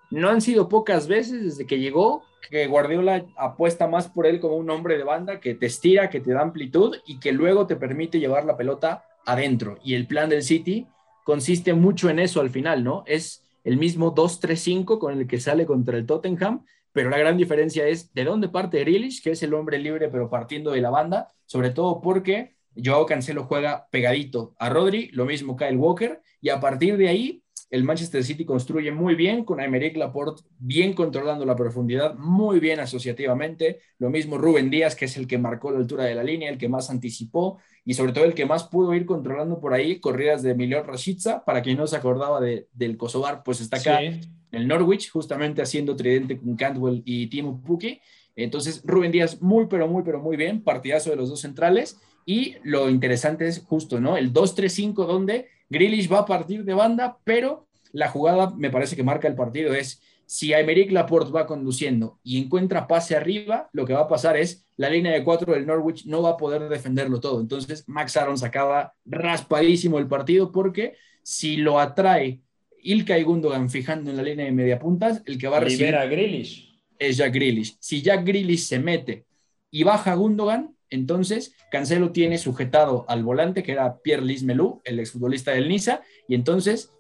no 0.10 0.30
han 0.30 0.42
sido 0.42 0.68
pocas 0.68 1.08
veces 1.08 1.44
desde 1.44 1.68
que 1.68 1.80
llegó 1.80 2.24
que 2.50 2.68
Guardiola 2.68 3.26
apuesta 3.38 3.88
más 3.88 4.08
por 4.08 4.26
él 4.26 4.40
como 4.40 4.56
un 4.56 4.70
hombre 4.70 4.98
de 4.98 5.04
banda 5.04 5.40
que 5.40 5.54
te 5.54 5.66
estira, 5.66 6.10
que 6.10 6.20
te 6.20 6.34
da 6.34 6.42
amplitud 6.42 6.98
y 7.06 7.20
que 7.20 7.32
luego 7.32 7.68
te 7.68 7.76
permite 7.76 8.20
llevar 8.20 8.46
la 8.46 8.58
pelota 8.58 9.06
adentro. 9.26 9.78
Y 9.84 9.96
el 9.96 10.08
plan 10.08 10.30
del 10.30 10.44
City 10.44 10.88
consiste 11.24 11.74
mucho 11.74 12.10
en 12.10 12.20
eso 12.20 12.40
al 12.42 12.50
final, 12.50 12.84
¿no? 12.84 13.04
Es 13.06 13.47
el 13.68 13.76
mismo 13.76 14.16
2-3-5 14.16 14.98
con 14.98 15.20
el 15.20 15.28
que 15.28 15.42
sale 15.42 15.66
contra 15.66 15.98
el 15.98 16.06
Tottenham, 16.06 16.64
pero 16.94 17.10
la 17.10 17.18
gran 17.18 17.36
diferencia 17.36 17.86
es 17.86 18.14
de 18.14 18.24
dónde 18.24 18.48
parte 18.48 18.80
Grealish, 18.80 19.22
que 19.22 19.32
es 19.32 19.44
el 19.44 19.54
hombre 19.54 19.78
libre, 19.78 20.08
pero 20.08 20.30
partiendo 20.30 20.72
de 20.72 20.80
la 20.80 20.90
banda, 20.90 21.34
sobre 21.46 21.72
todo 21.72 22.00
porque 22.00 22.56
Joao 22.82 23.06
Cancelo 23.06 23.44
juega 23.44 23.90
pegadito 23.92 24.56
a 24.58 24.70
Rodri, 24.70 25.10
lo 25.12 25.26
mismo 25.26 25.58
Kyle 25.58 25.76
Walker, 25.76 26.22
y 26.40 26.48
a 26.48 26.62
partir 26.62 26.96
de 26.96 27.10
ahí 27.10 27.44
el 27.70 27.84
Manchester 27.84 28.24
City 28.24 28.46
construye 28.46 28.92
muy 28.92 29.16
bien 29.16 29.44
con 29.44 29.60
Aymeric 29.60 29.98
Laporte 29.98 30.44
bien 30.58 30.94
controlando 30.94 31.46
la 31.46 31.56
profundidad, 31.56 32.16
muy 32.16 32.60
bien 32.60 32.80
asociativamente. 32.80 33.80
Lo 34.00 34.10
mismo 34.10 34.38
Rubén 34.38 34.70
Díaz, 34.70 34.96
que 34.96 35.06
es 35.06 35.18
el 35.18 35.28
que 35.28 35.38
marcó 35.38 35.72
la 35.72 35.80
altura 35.80 36.06
de 36.06 36.16
la 36.16 36.24
línea, 36.24 36.50
el 36.50 36.58
que 36.58 36.70
más 36.70 36.90
anticipó 36.90 37.60
y 37.84 37.94
sobre 37.94 38.14
todo 38.14 38.24
el 38.24 38.34
que 38.34 38.46
más 38.46 38.66
pudo 38.66 38.94
ir 38.94 39.06
controlando 39.06 39.60
por 39.60 39.74
ahí 39.74 40.00
corridas 40.00 40.44
de 40.44 40.52
Emilio 40.52 40.82
Rashica. 40.84 41.44
Para 41.44 41.62
quien 41.62 41.78
no 41.78 41.88
se 41.88 41.98
acordaba 41.98 42.40
de, 42.40 42.68
del 42.74 42.96
Kosovar, 42.96 43.44
pues 43.44 43.60
está 43.60 43.78
acá 43.78 44.02
en 44.02 44.22
el 44.52 44.68
Norwich, 44.68 45.10
justamente 45.10 45.62
haciendo 45.62 45.96
tridente 45.96 46.38
con 46.38 46.56
Cantwell 46.56 47.02
y 47.06 47.28
Timo 47.28 47.62
Pukki. 47.62 48.00
Entonces, 48.36 48.82
Rubén 48.86 49.12
Díaz 49.12 49.42
muy, 49.42 49.66
pero 49.68 49.88
muy, 49.88 50.04
pero 50.04 50.22
muy 50.22 50.38
bien, 50.38 50.64
partidazo 50.64 51.10
de 51.10 51.16
los 51.16 51.30
dos 51.30 51.42
centrales. 51.42 52.00
Y 52.26 52.56
lo 52.64 52.90
interesante 52.90 53.48
es 53.48 53.64
justo, 53.66 54.00
¿no? 54.00 54.18
El 54.18 54.34
2-3-5 54.34 55.06
donde 55.06 55.48
Grealish 55.70 56.12
va 56.12 56.20
a 56.20 56.26
partir 56.26 56.64
de 56.64 56.74
banda, 56.74 57.18
pero 57.24 57.68
la 57.92 58.10
jugada 58.10 58.54
me 58.56 58.70
parece 58.70 58.96
que 58.96 59.04
marca 59.04 59.28
el 59.28 59.36
partido 59.36 59.74
es 59.74 60.02
si 60.26 60.54
Aymeric 60.54 60.92
Laporte 60.92 61.32
va 61.32 61.48
conduciendo 61.48 62.20
y 62.22 62.42
encuentra 62.42 62.88
pase 62.88 63.16
arriba, 63.16 63.70
lo 63.72 63.86
que 63.86 63.94
va 63.94 64.02
a 64.02 64.08
pasar 64.08 64.36
es 64.36 64.68
la 64.76 64.90
línea 64.90 65.14
de 65.14 65.24
cuatro 65.24 65.54
del 65.54 65.66
Norwich 65.66 66.06
no 66.06 66.22
va 66.22 66.32
a 66.32 66.38
poder 66.38 66.68
defenderlo 66.70 67.20
todo. 67.20 67.40
Entonces 67.40 67.86
Max 67.88 68.18
Aaron 68.18 68.36
acaba 68.44 68.94
raspadísimo 69.06 69.98
el 70.00 70.08
partido 70.08 70.52
porque 70.52 70.96
si 71.24 71.58
lo 71.58 71.80
atrae 71.80 72.42
Ilka 72.84 73.18
y 73.18 73.24
Gundogan 73.24 73.70
fijando 73.70 74.12
en 74.12 74.18
la 74.18 74.24
línea 74.24 74.46
de 74.46 74.52
media 74.52 74.80
puntas, 74.80 75.24
el 75.26 75.38
que 75.38 75.48
va 75.48 75.58
a 75.58 75.62
recibir 75.62 75.96
a 75.96 76.06
Grealish. 76.06 76.78
es 77.00 77.18
Jack 77.18 77.34
Grealish. 77.34 77.78
Si 77.80 78.02
Jack 78.02 78.26
Grealish 78.26 78.66
se 78.66 78.80
mete 78.80 79.26
y 79.72 79.84
baja 79.84 80.14
Gundogan, 80.14 80.77
entonces, 80.90 81.54
Cancelo 81.72 82.12
tiene 82.12 82.38
sujetado 82.38 83.06
al 83.08 83.24
volante, 83.24 83.64
que 83.64 83.74
era 83.74 84.00
Pierre 84.00 84.26
Lismelou, 84.26 84.82
el 84.84 85.00
exfutbolista 85.00 85.52
del 85.52 85.68
Niza, 85.68 86.02
y 86.28 86.36
entonces 86.36 86.92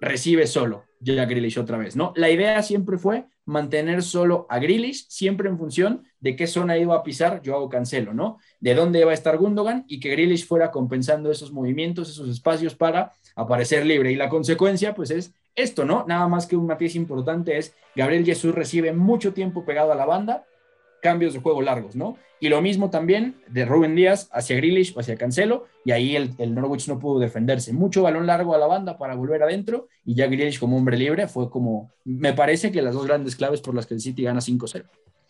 recibe 0.00 0.46
solo 0.46 0.84
Jack 1.00 1.28
Grealish 1.30 1.58
otra 1.58 1.78
vez, 1.78 1.96
¿no? 1.96 2.12
La 2.16 2.30
idea 2.30 2.62
siempre 2.62 2.98
fue 2.98 3.26
mantener 3.44 4.02
solo 4.02 4.46
a 4.50 4.58
Grealish, 4.58 5.06
siempre 5.08 5.48
en 5.48 5.58
función 5.58 6.04
de 6.20 6.34
qué 6.34 6.46
zona 6.46 6.78
iba 6.78 6.96
a 6.96 7.02
pisar 7.02 7.42
Joao 7.44 7.68
Cancelo, 7.68 8.12
¿no? 8.12 8.38
De 8.60 8.74
dónde 8.74 9.00
iba 9.00 9.10
a 9.10 9.14
estar 9.14 9.38
Gundogan 9.38 9.84
y 9.86 10.00
que 10.00 10.10
Grealish 10.10 10.46
fuera 10.46 10.70
compensando 10.70 11.30
esos 11.30 11.52
movimientos, 11.52 12.10
esos 12.10 12.28
espacios 12.28 12.74
para 12.74 13.12
aparecer 13.36 13.86
libre. 13.86 14.10
Y 14.10 14.16
la 14.16 14.28
consecuencia, 14.28 14.94
pues, 14.94 15.10
es 15.10 15.32
esto, 15.54 15.84
¿no? 15.84 16.04
Nada 16.08 16.26
más 16.28 16.46
que 16.46 16.56
un 16.56 16.66
matiz 16.66 16.96
importante 16.96 17.56
es 17.56 17.74
Gabriel 17.94 18.24
Jesús 18.24 18.54
recibe 18.54 18.92
mucho 18.92 19.32
tiempo 19.32 19.64
pegado 19.64 19.92
a 19.92 19.96
la 19.96 20.06
banda, 20.06 20.44
cambios 21.06 21.34
de 21.34 21.40
juego 21.40 21.62
largos, 21.62 21.94
¿no? 21.94 22.16
Y 22.40 22.48
lo 22.48 22.60
mismo 22.60 22.90
también 22.90 23.36
de 23.48 23.64
Rubén 23.64 23.94
Díaz 23.94 24.28
hacia 24.32 24.56
Grealish 24.56 24.92
o 24.96 25.00
hacia 25.00 25.16
Cancelo, 25.16 25.66
y 25.84 25.92
ahí 25.92 26.16
el, 26.16 26.34
el, 26.38 26.52
Norwich 26.52 26.88
no 26.88 26.98
pudo 26.98 27.20
defenderse. 27.20 27.72
Mucho 27.72 28.02
balón 28.02 28.26
largo 28.26 28.56
a 28.56 28.58
la 28.58 28.66
banda 28.66 28.98
para 28.98 29.14
volver 29.14 29.40
adentro, 29.44 29.86
y 30.04 30.16
ya 30.16 30.26
Grealish 30.26 30.58
como 30.58 30.76
hombre 30.76 30.96
libre 30.96 31.28
fue 31.28 31.48
como, 31.48 31.92
me 32.04 32.32
parece 32.32 32.72
que 32.72 32.82
las 32.82 32.94
dos 32.94 33.06
grandes 33.06 33.36
claves 33.36 33.60
por 33.60 33.74
las 33.76 33.86
que 33.86 33.94
el 33.94 34.00
City 34.00 34.24
gana 34.24 34.40
5-0. 34.40 34.84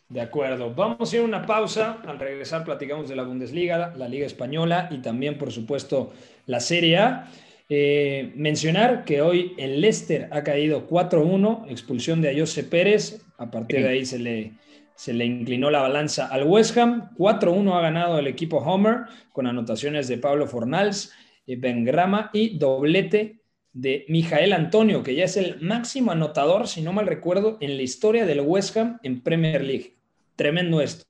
De 0.09 0.21
acuerdo, 0.21 0.73
vamos 0.73 1.13
a 1.13 1.17
ir 1.17 1.23
a 1.23 1.25
una 1.25 1.45
pausa. 1.45 1.99
Al 2.07 2.19
regresar 2.19 2.65
platicamos 2.65 3.09
de 3.09 3.17
la 3.17 3.25
Bundesliga, 3.25 3.93
la 3.97 4.09
Liga 4.09 4.25
Española 4.25 4.89
y 4.91 4.99
también, 4.99 5.37
por 5.37 5.53
supuesto, 5.53 6.13
la 6.47 6.61
Serie 6.61 6.97
A. 6.99 7.29
Eh, 7.69 8.33
mencionar 8.37 9.05
que 9.05 9.21
hoy 9.21 9.55
el 9.59 9.81
Leicester 9.81 10.29
ha 10.31 10.45
caído 10.45 10.89
4-1, 10.89 11.67
expulsión 11.69 12.23
de 12.23 12.29
Ayose 12.29 12.63
Pérez, 12.63 13.21
a 13.39 13.51
partir 13.51 13.83
de 13.83 13.89
ahí 13.89 14.07
se 14.07 14.21
le 14.21 14.53
se 14.97 15.13
le 15.13 15.27
inclinó 15.27 15.71
la 15.71 15.83
balanza 15.83 16.27
al 16.27 16.45
West 16.45 16.77
Ham. 16.79 17.11
4-1 17.17 17.77
ha 17.77 17.83
ganado 17.83 18.19
el 18.19 18.27
equipo 18.27 18.59
Homer 18.59 19.05
con 19.33 19.47
anotaciones 19.47 20.09
de 20.09 20.19
Pablo 20.19 20.47
Fornals, 20.47 21.13
eh, 21.47 21.57
Ben 21.57 21.85
Grama 21.85 22.31
y 22.33 22.59
doblete 22.59 23.43
de 23.73 24.07
Mijael 24.09 24.55
Antonio, 24.55 25.03
que 25.03 25.15
ya 25.15 25.25
es 25.25 25.37
el 25.37 25.61
máximo 25.61 26.11
anotador, 26.11 26.67
si 26.67 26.81
no 26.81 26.95
mal 26.95 27.07
recuerdo, 27.07 27.59
en 27.61 27.77
la 27.77 27.83
historia 27.83 28.25
del 28.25 28.41
West 28.41 28.75
Ham 28.79 28.99
en 29.03 29.21
Premier 29.21 29.63
League. 29.63 29.97
Tremendo 30.35 30.81
esto. 30.81 31.05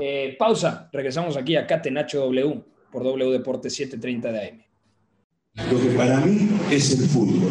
Eh, 0.00 0.34
pausa, 0.38 0.88
regresamos 0.90 1.36
aquí 1.36 1.56
a 1.56 1.66
Catenacho 1.66 2.20
W 2.20 2.64
por 2.90 3.04
W 3.04 3.30
Deportes 3.30 3.74
730 3.74 4.32
de 4.32 4.48
AM. 4.48 4.62
Lo 5.70 5.80
que 5.80 5.88
para 5.96 6.20
mí 6.20 6.48
es 6.70 6.98
el 6.98 7.06
fútbol 7.06 7.50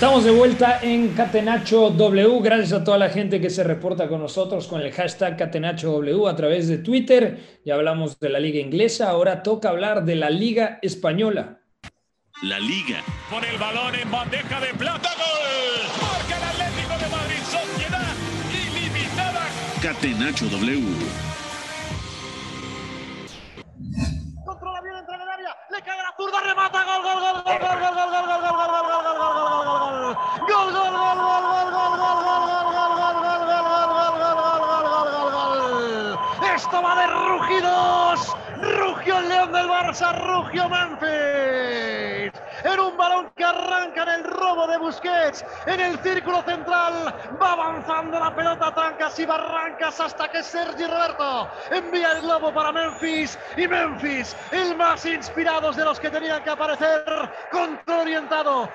Estamos 0.00 0.24
de 0.24 0.30
vuelta 0.30 0.80
en 0.80 1.08
Catenacho 1.12 1.90
W. 1.90 2.40
Gracias 2.40 2.72
a 2.72 2.82
toda 2.82 2.96
la 2.96 3.10
gente 3.10 3.38
que 3.38 3.50
se 3.50 3.62
reporta 3.62 4.08
con 4.08 4.22
nosotros 4.22 4.66
con 4.66 4.80
el 4.80 4.92
hashtag 4.92 5.36
Catenacho 5.36 5.92
W 5.92 6.26
a 6.26 6.34
través 6.34 6.68
de 6.68 6.78
Twitter. 6.78 7.60
Ya 7.66 7.74
hablamos 7.74 8.18
de 8.18 8.30
la 8.30 8.40
liga 8.40 8.60
inglesa, 8.60 9.10
ahora 9.10 9.42
toca 9.42 9.68
hablar 9.68 10.06
de 10.06 10.16
la 10.16 10.30
liga 10.30 10.78
española. 10.80 11.60
La 12.42 12.58
liga. 12.58 13.04
Con 13.28 13.44
el 13.44 13.58
balón 13.58 13.94
en 13.94 14.10
bandeja 14.10 14.60
de 14.62 14.72
plata, 14.72 15.10
gol. 15.18 16.00
Marca 16.00 16.36
el 16.38 16.44
Atlético 16.48 16.96
de 16.96 17.08
Madrid, 17.10 17.42
sociedad 17.44 18.14
ilimitada. 18.56 19.48
Catenacho 19.82 20.46
W. 20.46 20.80
Controla 24.46 24.80
bien, 24.80 24.96
entra 24.96 25.14
en 25.14 25.20
el 25.20 25.28
área, 25.28 25.56
le 25.70 25.82
cae 25.84 25.98
la 25.98 26.14
zurda, 26.16 26.40
remata, 26.40 26.84
gol, 26.84 27.02
gol, 27.02 27.20
gol, 27.20 27.42
gol, 27.44 27.58
gol, 27.60 27.78
gol, 27.78 27.94
gol, 27.94 28.08
gol, 28.10 28.26
gol, 28.26 28.40
gol, 28.40 28.56
gol, 28.56 28.84
gol, 28.88 28.99
Esto 36.54 36.82
va 36.82 36.94
de 36.94 37.06
rugidos. 37.06 38.36
Rugió 38.60 39.18
el 39.18 39.28
León 39.28 39.52
del 39.52 39.66
Barça, 39.66 40.12
rugió 40.12 40.68
Memphis. 40.68 42.32
En 42.64 42.78
un 42.78 42.96
balón 42.96 43.30
que 43.34 43.44
arranca 43.44 44.02
en 44.02 44.08
el 44.10 44.24
robo 44.24 44.66
de 44.66 44.76
Busquets, 44.76 45.44
en 45.66 45.80
el 45.80 45.98
círculo 46.00 46.42
central, 46.42 47.14
va 47.40 47.52
avanzando 47.52 48.20
la 48.20 48.34
pelota 48.34 48.74
trancas 48.74 49.18
y 49.18 49.24
barrancas 49.24 49.98
hasta 50.00 50.30
que 50.30 50.42
Sergi 50.42 50.84
Roberto 50.84 51.48
envía 51.70 52.12
el 52.12 52.22
globo 52.22 52.52
para 52.52 52.72
Memphis 52.72 53.38
y 53.56 53.66
Memphis, 53.66 54.36
el 54.50 54.76
más 54.76 55.06
inspirados 55.06 55.76
de 55.76 55.84
los 55.84 55.98
que 55.98 56.10
tenían 56.10 56.44
que 56.44 56.50
aparecer, 56.50 57.02
contraorientado. 57.50 58.68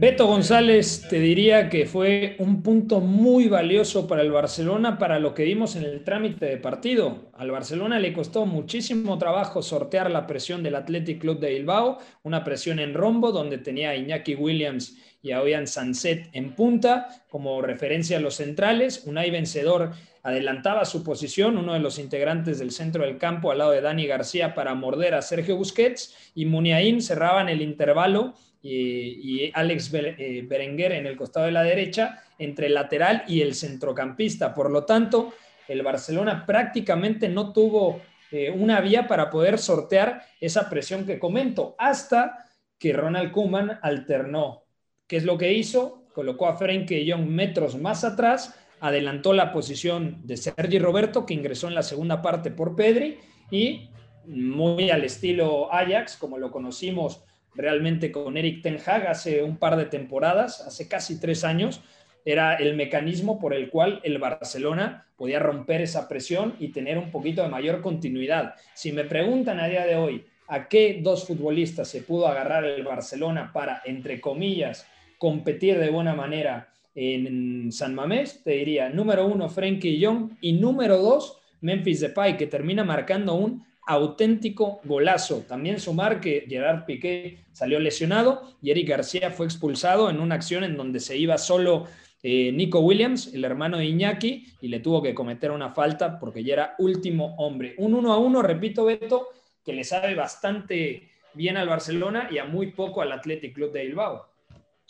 Beto 0.00 0.26
González 0.26 1.06
te 1.10 1.18
diría 1.18 1.68
que 1.68 1.84
fue 1.84 2.36
un 2.38 2.62
punto 2.62 3.00
muy 3.00 3.48
valioso 3.48 4.06
para 4.06 4.22
el 4.22 4.30
Barcelona 4.30 4.96
para 4.96 5.18
lo 5.18 5.34
que 5.34 5.42
vimos 5.42 5.74
en 5.74 5.82
el 5.82 6.04
trámite 6.04 6.46
de 6.46 6.56
partido. 6.56 7.30
Al 7.34 7.50
Barcelona 7.50 7.98
le 7.98 8.12
costó 8.12 8.46
muchísimo 8.46 9.18
trabajo 9.18 9.60
sortear 9.60 10.10
la 10.10 10.26
presión 10.26 10.62
del 10.62 10.76
Athletic 10.76 11.20
Club 11.20 11.40
de 11.40 11.50
Bilbao, 11.50 11.98
una 12.22 12.44
presión 12.44 12.78
en 12.78 12.94
rombo 12.94 13.32
donde 13.32 13.58
tenía 13.58 13.90
a 13.90 13.96
Iñaki 13.96 14.36
Williams 14.36 14.96
y 15.20 15.32
a 15.32 15.42
Oyan 15.42 15.66
Sanset 15.66 16.28
en 16.32 16.54
punta 16.54 17.08
como 17.28 17.60
referencia 17.60 18.18
a 18.18 18.20
los 18.20 18.36
centrales. 18.36 19.04
Unai 19.04 19.30
Vencedor 19.30 19.90
adelantaba 20.22 20.84
su 20.84 21.04
posición, 21.04 21.56
uno 21.56 21.74
de 21.74 21.80
los 21.80 21.98
integrantes 21.98 22.58
del 22.58 22.70
centro 22.70 23.04
del 23.04 23.18
campo 23.18 23.50
al 23.50 23.58
lado 23.58 23.70
de 23.70 23.80
Dani 23.80 24.06
García 24.06 24.54
para 24.54 24.74
morder 24.74 25.14
a 25.14 25.22
Sergio 25.22 25.56
Busquets 25.56 26.32
y 26.34 26.46
Muniain 26.46 27.00
cerraban 27.00 27.48
el 27.48 27.62
intervalo 27.62 28.34
y, 28.62 29.50
Alex 29.54 29.90
eh, 29.94 30.44
Berenguer 30.46 30.92
en 30.92 31.06
el 31.06 31.16
costado 31.16 31.46
de 31.46 31.52
la 31.52 31.62
derecha 31.62 32.22
entre 32.38 32.66
el 32.66 32.74
lateral 32.74 33.24
y 33.28 33.40
el 33.40 33.54
centrocampista. 33.54 34.54
Por 34.54 34.70
lo 34.70 34.84
tanto, 34.84 35.32
el 35.68 35.82
Barcelona 35.82 36.44
prácticamente 36.44 37.28
no 37.28 37.52
tuvo 37.52 38.00
eh, 38.30 38.50
una 38.50 38.80
vía 38.80 39.06
para 39.06 39.30
poder 39.30 39.58
sortear 39.58 40.24
esa 40.40 40.68
presión 40.68 41.06
que 41.06 41.18
comento, 41.18 41.74
hasta 41.78 42.46
que 42.78 42.92
Ronald 42.92 43.32
Koeman 43.32 43.78
alternó. 43.82 44.64
¿Qué 45.06 45.16
es 45.16 45.24
lo 45.24 45.38
que 45.38 45.52
hizo? 45.52 46.04
Colocó 46.12 46.46
a 46.46 46.56
Frenkie 46.56 47.04
de 47.04 47.12
Jong 47.12 47.26
metros 47.26 47.76
más 47.76 48.04
atrás, 48.04 48.54
adelantó 48.80 49.32
la 49.32 49.52
posición 49.52 50.20
de 50.24 50.36
Sergi 50.36 50.78
Roberto, 50.78 51.26
que 51.26 51.34
ingresó 51.34 51.68
en 51.68 51.74
la 51.74 51.82
segunda 51.82 52.22
parte 52.22 52.50
por 52.50 52.76
Pedri, 52.76 53.18
y 53.50 53.90
muy 54.26 54.90
al 54.90 55.04
estilo 55.04 55.72
Ajax, 55.72 56.16
como 56.16 56.38
lo 56.38 56.50
conocimos 56.50 57.24
realmente 57.54 58.12
con 58.12 58.36
Eric 58.36 58.62
Ten 58.62 58.78
Hag 58.84 59.08
hace 59.08 59.42
un 59.42 59.56
par 59.56 59.76
de 59.76 59.86
temporadas, 59.86 60.60
hace 60.60 60.88
casi 60.88 61.18
tres 61.18 61.44
años, 61.44 61.80
era 62.24 62.54
el 62.56 62.76
mecanismo 62.76 63.38
por 63.38 63.54
el 63.54 63.70
cual 63.70 64.00
el 64.04 64.18
Barcelona 64.18 65.06
podía 65.16 65.38
romper 65.38 65.80
esa 65.80 66.08
presión 66.08 66.54
y 66.58 66.68
tener 66.68 66.98
un 66.98 67.10
poquito 67.10 67.42
de 67.42 67.48
mayor 67.48 67.80
continuidad. 67.80 68.54
Si 68.74 68.92
me 68.92 69.04
preguntan 69.04 69.60
a 69.60 69.66
día 69.66 69.86
de 69.86 69.96
hoy 69.96 70.26
a 70.46 70.68
qué 70.68 71.00
dos 71.02 71.26
futbolistas 71.26 71.88
se 71.88 72.02
pudo 72.02 72.28
agarrar 72.28 72.64
el 72.64 72.82
Barcelona 72.82 73.50
para, 73.52 73.82
entre 73.84 74.20
comillas, 74.20 74.86
competir 75.18 75.78
de 75.78 75.90
buena 75.90 76.14
manera 76.14 76.68
en 77.00 77.70
San 77.70 77.94
Mamés, 77.94 78.42
te 78.42 78.50
diría 78.50 78.88
número 78.88 79.24
uno 79.24 79.48
Frenkie 79.48 80.00
Young 80.00 80.32
y 80.40 80.54
número 80.54 80.98
dos 80.98 81.38
Memphis 81.60 82.00
Depay, 82.00 82.36
que 82.36 82.48
termina 82.48 82.82
marcando 82.82 83.34
un 83.34 83.64
auténtico 83.86 84.80
golazo. 84.82 85.44
También 85.46 85.78
sumar 85.78 86.20
que 86.20 86.44
Gerard 86.48 86.84
Piqué 86.86 87.44
salió 87.52 87.78
lesionado 87.78 88.42
y 88.60 88.72
Eric 88.72 88.88
García 88.88 89.30
fue 89.30 89.46
expulsado 89.46 90.10
en 90.10 90.18
una 90.18 90.34
acción 90.34 90.64
en 90.64 90.76
donde 90.76 90.98
se 90.98 91.16
iba 91.16 91.38
solo 91.38 91.86
eh, 92.24 92.50
Nico 92.50 92.80
Williams, 92.80 93.32
el 93.32 93.44
hermano 93.44 93.78
de 93.78 93.86
Iñaki, 93.86 94.46
y 94.60 94.66
le 94.66 94.80
tuvo 94.80 95.00
que 95.00 95.14
cometer 95.14 95.52
una 95.52 95.70
falta 95.70 96.18
porque 96.18 96.42
ya 96.42 96.54
era 96.54 96.74
último 96.78 97.36
hombre. 97.36 97.74
Un 97.78 97.94
uno 97.94 98.12
a 98.12 98.18
uno, 98.18 98.42
repito, 98.42 98.84
Beto, 98.84 99.28
que 99.64 99.72
le 99.72 99.84
sabe 99.84 100.16
bastante 100.16 101.08
bien 101.32 101.56
al 101.56 101.68
Barcelona 101.68 102.28
y 102.30 102.38
a 102.38 102.44
muy 102.44 102.72
poco 102.72 103.02
al 103.02 103.12
Athletic 103.12 103.54
Club 103.54 103.72
de 103.72 103.84
Bilbao. 103.84 104.27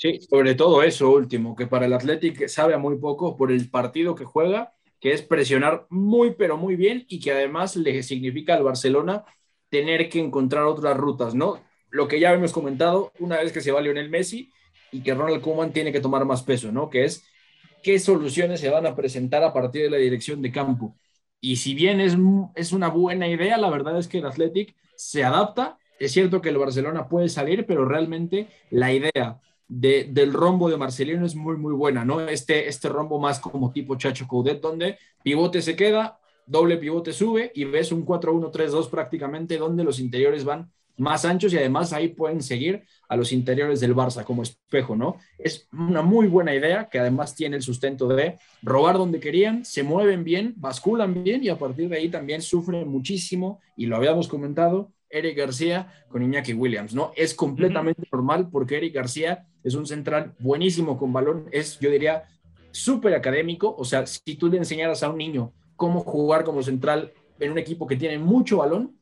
Sí, 0.00 0.20
sobre 0.20 0.54
todo 0.54 0.82
eso 0.84 1.10
último, 1.10 1.56
que 1.56 1.66
para 1.66 1.86
el 1.86 1.92
Athletic 1.92 2.46
sabe 2.46 2.74
a 2.74 2.78
muy 2.78 2.98
poco 2.98 3.36
por 3.36 3.50
el 3.50 3.68
partido 3.68 4.14
que 4.14 4.24
juega 4.24 4.72
que 5.00 5.12
es 5.12 5.22
presionar 5.22 5.86
muy, 5.90 6.34
pero 6.34 6.56
muy 6.56 6.76
bien 6.76 7.04
y 7.08 7.20
que 7.20 7.32
además 7.32 7.74
le 7.76 8.02
significa 8.02 8.54
al 8.54 8.62
Barcelona 8.64 9.24
tener 9.70 10.08
que 10.08 10.20
encontrar 10.20 10.64
otras 10.64 10.96
rutas, 10.96 11.34
¿no? 11.34 11.60
Lo 11.90 12.08
que 12.08 12.20
ya 12.20 12.32
hemos 12.32 12.52
comentado 12.52 13.12
una 13.18 13.38
vez 13.38 13.52
que 13.52 13.60
se 13.60 13.72
va 13.72 13.80
Lionel 13.80 14.08
Messi 14.10 14.50
y 14.92 15.02
que 15.02 15.14
Ronald 15.14 15.42
Koeman 15.42 15.72
tiene 15.72 15.92
que 15.92 16.00
tomar 16.00 16.24
más 16.24 16.42
peso, 16.42 16.72
¿no? 16.72 16.90
Que 16.90 17.04
es 17.04 17.24
qué 17.82 17.98
soluciones 17.98 18.60
se 18.60 18.70
van 18.70 18.86
a 18.86 18.96
presentar 18.96 19.42
a 19.44 19.52
partir 19.52 19.82
de 19.82 19.90
la 19.90 19.96
dirección 19.98 20.42
de 20.42 20.52
campo. 20.52 20.96
Y 21.40 21.56
si 21.56 21.74
bien 21.74 22.00
es, 22.00 22.16
es 22.56 22.72
una 22.72 22.88
buena 22.88 23.28
idea, 23.28 23.58
la 23.58 23.70
verdad 23.70 23.98
es 23.98 24.08
que 24.08 24.18
el 24.18 24.26
Athletic 24.26 24.74
se 24.96 25.24
adapta. 25.24 25.78
Es 26.00 26.12
cierto 26.12 26.40
que 26.40 26.48
el 26.50 26.58
Barcelona 26.58 27.08
puede 27.08 27.28
salir, 27.28 27.66
pero 27.66 27.84
realmente 27.84 28.48
la 28.70 28.92
idea 28.92 29.40
del 29.68 30.32
rombo 30.32 30.70
de 30.70 30.78
Marcelino 30.78 31.26
es 31.26 31.36
muy, 31.36 31.56
muy 31.56 31.74
buena, 31.74 32.04
¿no? 32.04 32.20
Este, 32.20 32.68
este 32.68 32.88
rombo 32.88 33.20
más 33.20 33.38
como 33.38 33.70
tipo 33.70 33.96
Chacho 33.96 34.26
Coudet, 34.26 34.60
donde 34.60 34.98
pivote 35.22 35.60
se 35.60 35.76
queda, 35.76 36.18
doble 36.46 36.78
pivote 36.78 37.12
sube 37.12 37.52
y 37.54 37.64
ves 37.64 37.92
un 37.92 38.06
4-1-3-2 38.06 38.88
prácticamente 38.88 39.58
donde 39.58 39.84
los 39.84 40.00
interiores 40.00 40.44
van 40.44 40.70
más 40.98 41.24
anchos 41.24 41.52
y 41.52 41.58
además 41.58 41.92
ahí 41.92 42.08
pueden 42.08 42.42
seguir 42.42 42.82
a 43.08 43.16
los 43.16 43.32
interiores 43.32 43.80
del 43.80 43.94
Barça 43.94 44.24
como 44.24 44.42
espejo, 44.42 44.96
¿no? 44.96 45.16
Es 45.38 45.68
una 45.72 46.02
muy 46.02 46.26
buena 46.26 46.54
idea 46.54 46.88
que 46.90 46.98
además 46.98 47.34
tiene 47.34 47.56
el 47.56 47.62
sustento 47.62 48.08
de 48.08 48.38
robar 48.62 48.98
donde 48.98 49.20
querían, 49.20 49.64
se 49.64 49.82
mueven 49.82 50.24
bien, 50.24 50.54
basculan 50.56 51.22
bien 51.22 51.44
y 51.44 51.50
a 51.50 51.58
partir 51.58 51.88
de 51.88 51.98
ahí 51.98 52.08
también 52.08 52.42
sufren 52.42 52.88
muchísimo 52.88 53.60
y 53.76 53.86
lo 53.86 53.96
habíamos 53.96 54.26
comentado, 54.26 54.92
Eric 55.10 55.36
García 55.36 55.92
con 56.08 56.22
Iñaki 56.22 56.52
Williams, 56.52 56.94
¿no? 56.94 57.12
Es 57.16 57.34
completamente 57.34 58.02
normal 58.12 58.48
porque 58.50 58.76
Eric 58.76 58.94
García 58.94 59.46
es 59.62 59.74
un 59.74 59.86
central 59.86 60.34
buenísimo 60.38 60.98
con 60.98 61.12
balón, 61.12 61.48
es, 61.52 61.78
yo 61.78 61.90
diría, 61.90 62.24
súper 62.70 63.14
académico, 63.14 63.74
o 63.76 63.84
sea, 63.84 64.06
si 64.06 64.36
tú 64.36 64.48
le 64.48 64.58
enseñaras 64.58 65.02
a 65.02 65.10
un 65.10 65.18
niño 65.18 65.52
cómo 65.76 66.00
jugar 66.00 66.44
como 66.44 66.62
central 66.62 67.12
en 67.38 67.52
un 67.52 67.58
equipo 67.58 67.86
que 67.86 67.96
tiene 67.96 68.18
mucho 68.18 68.58
balón, 68.58 68.98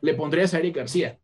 le 0.00 0.14
pondrías 0.14 0.54
a 0.54 0.58
Eric 0.58 0.76
García. 0.76 1.18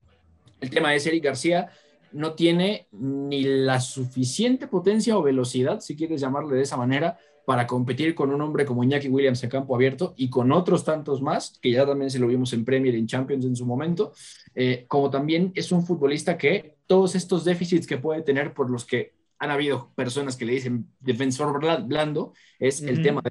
El 0.60 0.70
tema 0.70 0.94
es, 0.94 1.06
Eric 1.06 1.24
García 1.24 1.70
no 2.12 2.34
tiene 2.34 2.86
ni 2.92 3.42
la 3.42 3.80
suficiente 3.80 4.66
potencia 4.66 5.16
o 5.18 5.22
velocidad, 5.22 5.80
si 5.80 5.96
quieres 5.96 6.20
llamarle 6.20 6.56
de 6.56 6.62
esa 6.62 6.76
manera, 6.76 7.18
para 7.46 7.66
competir 7.66 8.14
con 8.14 8.32
un 8.32 8.40
hombre 8.40 8.64
como 8.64 8.82
Iñaki 8.82 9.08
Williams 9.08 9.42
en 9.44 9.50
campo 9.50 9.74
abierto 9.74 10.14
y 10.16 10.30
con 10.30 10.52
otros 10.52 10.84
tantos 10.84 11.20
más, 11.20 11.58
que 11.60 11.70
ya 11.70 11.86
también 11.86 12.10
se 12.10 12.18
lo 12.18 12.26
vimos 12.26 12.52
en 12.52 12.64
Premier 12.64 12.94
y 12.94 12.98
en 12.98 13.06
Champions 13.06 13.44
en 13.44 13.56
su 13.56 13.66
momento, 13.66 14.12
eh, 14.54 14.84
como 14.88 15.10
también 15.10 15.52
es 15.54 15.70
un 15.72 15.84
futbolista 15.84 16.38
que 16.38 16.76
todos 16.86 17.14
estos 17.14 17.44
déficits 17.44 17.86
que 17.86 17.98
puede 17.98 18.22
tener 18.22 18.54
por 18.54 18.70
los 18.70 18.84
que 18.84 19.12
han 19.38 19.50
habido 19.50 19.90
personas 19.94 20.36
que 20.36 20.46
le 20.46 20.52
dicen 20.52 20.88
defensor 21.00 21.58
blando, 21.84 22.32
es 22.58 22.80
el 22.82 23.02
tema 23.02 23.20
de 23.20 23.30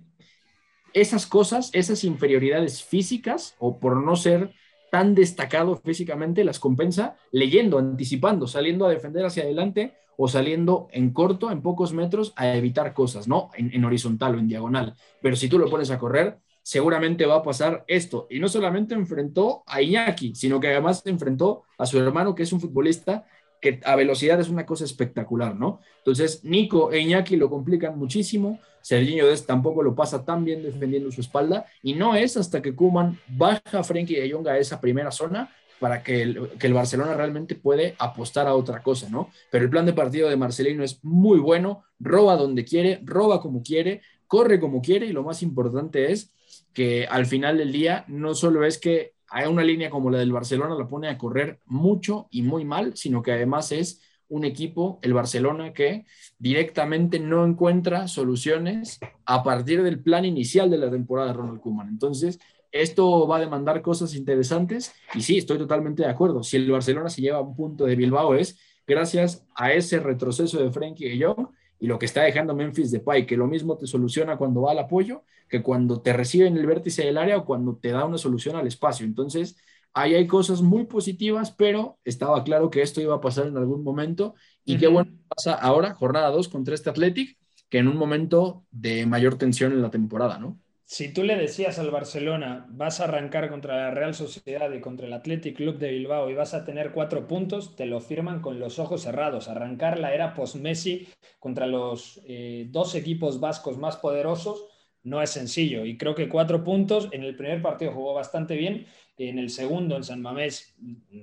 esas 0.93 1.25
cosas, 1.25 1.71
esas 1.73 2.03
inferioridades 2.03 2.83
físicas 2.83 3.55
o 3.57 3.79
por 3.79 3.97
no 3.97 4.15
ser 4.15 4.53
tan 4.91 5.15
destacado 5.15 5.75
físicamente, 5.77 6.43
las 6.43 6.59
compensa 6.59 7.17
leyendo, 7.31 7.79
anticipando, 7.79 8.45
saliendo 8.45 8.85
a 8.85 8.91
defender 8.91 9.25
hacia 9.25 9.41
adelante 9.41 9.95
o 10.17 10.27
saliendo 10.27 10.87
en 10.91 11.11
corto, 11.11 11.51
en 11.51 11.61
pocos 11.61 11.93
metros, 11.93 12.33
a 12.35 12.55
evitar 12.55 12.93
cosas, 12.93 13.27
¿no? 13.27 13.49
En, 13.55 13.83
horizontal 13.83 14.35
o 14.35 14.39
en 14.39 14.47
diagonal. 14.47 14.95
Pero 15.21 15.35
si 15.35 15.49
tú 15.49 15.57
lo 15.57 15.69
pones 15.69 15.91
a 15.91 15.99
correr, 15.99 16.37
seguramente 16.61 17.25
va 17.25 17.35
a 17.35 17.43
pasar 17.43 17.83
esto. 17.87 18.27
Y 18.29 18.39
no 18.39 18.47
solamente 18.47 18.95
enfrentó 18.95 19.63
a 19.65 19.81
Iñaki, 19.81 20.35
sino 20.35 20.59
que 20.59 20.67
además 20.67 21.03
enfrentó 21.05 21.63
a 21.77 21.85
su 21.85 21.99
hermano, 21.99 22.35
que 22.35 22.43
es 22.43 22.53
un 22.53 22.61
futbolista 22.61 23.25
que 23.59 23.79
a 23.85 23.95
velocidad 23.95 24.39
es 24.41 24.49
una 24.49 24.65
cosa 24.65 24.83
espectacular, 24.83 25.55
¿no? 25.55 25.79
Entonces, 25.99 26.43
Nico 26.43 26.91
e 26.91 26.99
Iñaki 26.99 27.37
lo 27.37 27.49
complican 27.49 27.97
muchísimo, 27.97 28.59
Serginho 28.81 29.25
Des 29.25 29.45
tampoco 29.45 29.81
lo 29.81 29.95
pasa 29.95 30.25
tan 30.25 30.43
bien 30.43 30.61
defendiendo 30.61 31.09
su 31.11 31.21
espalda, 31.21 31.65
y 31.81 31.93
no 31.93 32.13
es 32.13 32.35
hasta 32.35 32.61
que 32.61 32.75
Kuman 32.75 33.17
baja 33.29 33.79
a 33.79 33.83
Frenkie 33.83 34.19
de 34.19 34.29
Jong 34.29 34.47
a 34.49 34.57
esa 34.57 34.81
primera 34.81 35.11
zona 35.11 35.49
para 35.79 36.03
que 36.03 36.21
el, 36.21 36.49
que 36.59 36.67
el 36.67 36.73
Barcelona 36.73 37.13
realmente 37.13 37.55
puede 37.55 37.95
apostar 37.99 38.47
a 38.47 38.55
otra 38.55 38.81
cosa, 38.81 39.09
¿no? 39.09 39.31
Pero 39.51 39.65
el 39.65 39.69
plan 39.69 39.85
de 39.85 39.93
partido 39.93 40.29
de 40.29 40.37
Marcelino 40.37 40.83
es 40.83 41.03
muy 41.03 41.39
bueno, 41.39 41.83
roba 41.99 42.35
donde 42.35 42.65
quiere, 42.65 43.01
roba 43.03 43.41
como 43.41 43.61
quiere, 43.63 44.01
corre 44.27 44.59
como 44.59 44.81
quiere, 44.81 45.05
y 45.07 45.13
lo 45.13 45.23
más 45.23 45.43
importante 45.43 46.11
es 46.11 46.31
que 46.73 47.05
al 47.05 47.25
final 47.25 47.57
del 47.57 47.71
día 47.71 48.05
no 48.07 48.33
solo 48.33 48.65
es 48.65 48.77
que 48.77 49.13
hay 49.29 49.47
una 49.47 49.63
línea 49.63 49.89
como 49.89 50.11
la 50.11 50.19
del 50.19 50.31
Barcelona 50.31 50.75
la 50.75 50.87
pone 50.87 51.07
a 51.07 51.17
correr 51.17 51.59
mucho 51.65 52.27
y 52.29 52.43
muy 52.43 52.65
mal, 52.65 52.95
sino 52.95 53.23
que 53.23 53.31
además 53.31 53.71
es 53.71 53.99
un 54.29 54.45
equipo, 54.45 54.99
el 55.01 55.13
Barcelona, 55.13 55.73
que 55.73 56.05
directamente 56.39 57.19
no 57.19 57.45
encuentra 57.45 58.07
soluciones 58.07 58.99
a 59.25 59.43
partir 59.43 59.83
del 59.83 60.01
plan 60.01 60.25
inicial 60.25 60.69
de 60.69 60.77
la 60.77 60.89
temporada 60.89 61.29
de 61.29 61.33
Ronald 61.33 61.61
Koeman. 61.61 61.87
Entonces, 61.87 62.39
esto 62.73 63.27
va 63.27 63.37
a 63.37 63.39
demandar 63.39 63.81
cosas 63.81 64.15
interesantes 64.15 64.93
y 65.15 65.21
sí, 65.21 65.37
estoy 65.37 65.57
totalmente 65.57 66.03
de 66.03 66.09
acuerdo. 66.09 66.43
Si 66.43 66.57
el 66.57 66.69
Barcelona 66.69 67.09
se 67.09 67.21
lleva 67.21 67.39
un 67.39 67.55
punto 67.55 67.85
de 67.85 67.95
Bilbao 67.95 68.35
es 68.35 68.59
gracias 68.85 69.45
a 69.55 69.71
ese 69.71 69.99
retroceso 69.99 70.61
de 70.61 70.71
Frenkie 70.71 71.13
y 71.13 71.21
Jong 71.21 71.47
y 71.79 71.87
lo 71.87 71.99
que 71.99 72.05
está 72.05 72.23
dejando 72.23 72.55
Memphis 72.55 72.91
Depay, 72.91 73.25
que 73.25 73.37
lo 73.37 73.47
mismo 73.47 73.77
te 73.77 73.87
soluciona 73.87 74.37
cuando 74.37 74.61
va 74.61 74.71
al 74.71 74.79
apoyo 74.79 75.23
que 75.53 75.61
cuando 75.61 76.01
te 76.01 76.13
recibe 76.13 76.47
en 76.47 76.57
el 76.57 76.65
vértice 76.65 77.03
del 77.03 77.17
área 77.17 77.37
o 77.37 77.45
cuando 77.45 77.75
te 77.75 77.91
da 77.91 78.05
una 78.05 78.17
solución 78.17 78.55
al 78.55 78.65
espacio. 78.65 79.05
Entonces, 79.05 79.55
ahí 79.93 80.15
hay 80.15 80.25
cosas 80.25 80.63
muy 80.63 80.85
positivas, 80.85 81.51
pero 81.51 81.99
estaba 82.03 82.43
claro 82.43 82.71
que 82.71 82.81
esto 82.81 83.01
iba 83.01 83.13
a 83.13 83.21
pasar 83.21 83.45
en 83.45 83.57
algún 83.57 83.83
momento 83.83 84.33
y 84.65 84.79
qué 84.79 84.87
bueno 84.87 85.11
pasa 85.27 85.53
ahora, 85.53 85.93
jornada 85.93 86.31
2 86.31 86.47
contra 86.47 86.73
este 86.73 86.89
Athletic, 86.89 87.37
que 87.69 87.77
en 87.77 87.87
un 87.87 87.97
momento 87.97 88.65
de 88.71 89.05
mayor 89.05 89.35
tensión 89.35 89.73
en 89.73 89.81
la 89.83 89.91
temporada, 89.91 90.39
¿no? 90.39 90.59
Si 90.93 91.11
tú 91.11 91.23
le 91.23 91.35
decías 91.35 91.79
al 91.79 91.89
Barcelona, 91.89 92.67
vas 92.69 92.99
a 92.99 93.05
arrancar 93.05 93.49
contra 93.49 93.77
la 93.77 93.89
Real 93.89 94.13
Sociedad 94.13 94.71
y 94.71 94.79
contra 94.79 95.07
el 95.07 95.13
Athletic 95.13 95.57
Club 95.57 95.79
de 95.79 95.89
Bilbao 95.89 96.29
y 96.29 96.35
vas 96.35 96.53
a 96.53 96.65
tener 96.65 96.91
cuatro 96.91 97.27
puntos, 97.27 97.75
te 97.75 97.87
lo 97.87 97.99
firman 97.99 98.41
con 98.41 98.59
los 98.59 98.77
ojos 98.77 99.01
cerrados. 99.01 99.47
Arrancar 99.47 99.97
la 99.97 100.13
era 100.13 100.35
post-Messi 100.35 101.07
contra 101.39 101.65
los 101.65 102.21
eh, 102.27 102.67
dos 102.69 102.93
equipos 102.93 103.39
vascos 103.39 103.75
más 103.79 103.97
poderosos 103.97 104.67
no 105.01 105.19
es 105.19 105.31
sencillo. 105.31 105.83
Y 105.83 105.97
creo 105.97 106.13
que 106.13 106.29
cuatro 106.29 106.63
puntos, 106.63 107.09
en 107.11 107.23
el 107.23 107.35
primer 107.35 107.63
partido 107.63 107.91
jugó 107.91 108.13
bastante 108.13 108.55
bien, 108.55 108.85
en 109.17 109.39
el 109.39 109.49
segundo, 109.49 109.95
en 109.97 110.03
San 110.03 110.21
Mamés, 110.21 110.75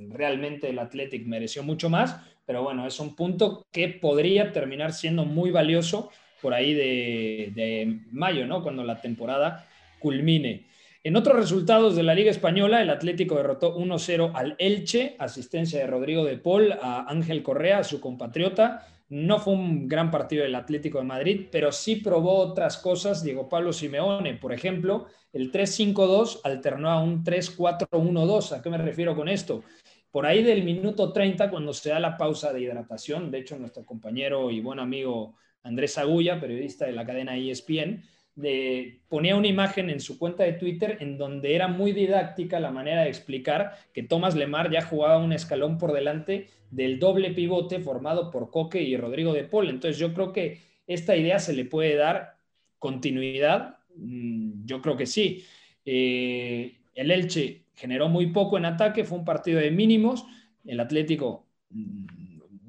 realmente 0.08 0.70
el 0.70 0.80
Athletic 0.80 1.24
mereció 1.28 1.62
mucho 1.62 1.88
más, 1.88 2.16
pero 2.44 2.64
bueno, 2.64 2.88
es 2.88 2.98
un 2.98 3.14
punto 3.14 3.64
que 3.70 3.86
podría 3.86 4.50
terminar 4.50 4.92
siendo 4.92 5.24
muy 5.24 5.52
valioso 5.52 6.10
por 6.40 6.54
ahí 6.54 6.74
de, 6.74 8.00
mayo, 8.12 8.46
¿no? 8.46 8.62
Cuando 8.62 8.84
la 8.84 9.00
temporada 9.00 9.66
culmine. 9.98 10.66
En 11.02 11.16
otros 11.16 11.36
resultados 11.36 11.96
de 11.96 12.02
la 12.02 12.14
Liga 12.14 12.30
Española, 12.30 12.82
el 12.82 12.90
Atlético 12.90 13.36
derrotó 13.36 13.76
1-0 13.76 14.32
al 14.34 14.54
Elche, 14.58 15.16
asistencia 15.18 15.80
de 15.80 15.86
Rodrigo 15.86 16.24
de 16.24 16.36
Paul 16.36 16.72
a 16.72 17.06
Ángel 17.08 17.42
Correa, 17.42 17.84
su 17.84 18.00
compatriota. 18.00 18.86
No 19.08 19.38
fue 19.38 19.54
un 19.54 19.88
gran 19.88 20.10
partido 20.10 20.42
del 20.42 20.54
Atlético 20.54 20.98
de 20.98 21.04
Madrid, 21.04 21.46
pero 21.50 21.72
sí 21.72 21.96
probó 21.96 22.36
otras 22.38 22.76
cosas 22.76 23.24
Diego 23.24 23.48
Pablo 23.48 23.72
Simeone. 23.72 24.34
Por 24.34 24.52
ejemplo, 24.52 25.06
el 25.32 25.50
3-5-2 25.50 26.40
alternó 26.44 26.90
a 26.90 27.02
un 27.02 27.24
3-4-1-2. 27.24 28.52
¿A 28.52 28.62
qué 28.62 28.68
me 28.68 28.78
refiero 28.78 29.16
con 29.16 29.28
esto? 29.28 29.64
Por 30.10 30.26
ahí 30.26 30.42
del 30.42 30.64
minuto 30.64 31.12
30, 31.12 31.50
cuando 31.50 31.72
se 31.72 31.90
da 31.90 32.00
la 32.00 32.16
pausa 32.16 32.52
de 32.52 32.60
hidratación, 32.60 33.30
de 33.30 33.38
hecho 33.38 33.56
nuestro 33.56 33.84
compañero 33.84 34.50
y 34.50 34.60
buen 34.60 34.80
amigo 34.80 35.36
Andrés 35.62 35.98
Agulla, 35.98 36.40
periodista 36.40 36.86
de 36.86 36.92
la 36.92 37.04
cadena 37.04 37.36
ESPN, 37.36 38.02
ponía 39.08 39.36
una 39.36 39.48
imagen 39.48 39.90
en 39.90 40.00
su 40.00 40.18
cuenta 40.18 40.44
de 40.44 40.54
Twitter 40.54 40.96
en 41.00 41.18
donde 41.18 41.54
era 41.54 41.68
muy 41.68 41.92
didáctica 41.92 42.60
la 42.60 42.70
manera 42.70 43.02
de 43.02 43.08
explicar 43.08 43.72
que 43.92 44.02
Tomás 44.02 44.34
Lemar 44.34 44.70
ya 44.70 44.82
jugaba 44.82 45.18
un 45.18 45.32
escalón 45.32 45.78
por 45.78 45.92
delante 45.92 46.48
del 46.70 46.98
doble 46.98 47.32
pivote 47.32 47.80
formado 47.80 48.30
por 48.30 48.50
Coque 48.50 48.82
y 48.82 48.96
Rodrigo 48.96 49.32
de 49.32 49.44
Paul. 49.44 49.68
Entonces 49.68 49.98
yo 49.98 50.14
creo 50.14 50.32
que 50.32 50.60
esta 50.86 51.16
idea 51.16 51.38
se 51.38 51.52
le 51.52 51.64
puede 51.64 51.96
dar 51.96 52.36
continuidad. 52.78 53.78
Mm, 53.96 54.64
yo 54.64 54.80
creo 54.80 54.96
que 54.96 55.06
sí. 55.06 55.44
Eh, 55.84 56.78
el 56.94 57.10
Elche 57.10 57.64
generó 57.74 58.08
muy 58.08 58.28
poco 58.28 58.56
en 58.58 58.64
ataque, 58.64 59.04
fue 59.04 59.18
un 59.18 59.24
partido 59.24 59.60
de 59.60 59.70
mínimos. 59.70 60.24
El 60.64 60.80
Atlético 60.80 61.46
mm, 61.70 62.19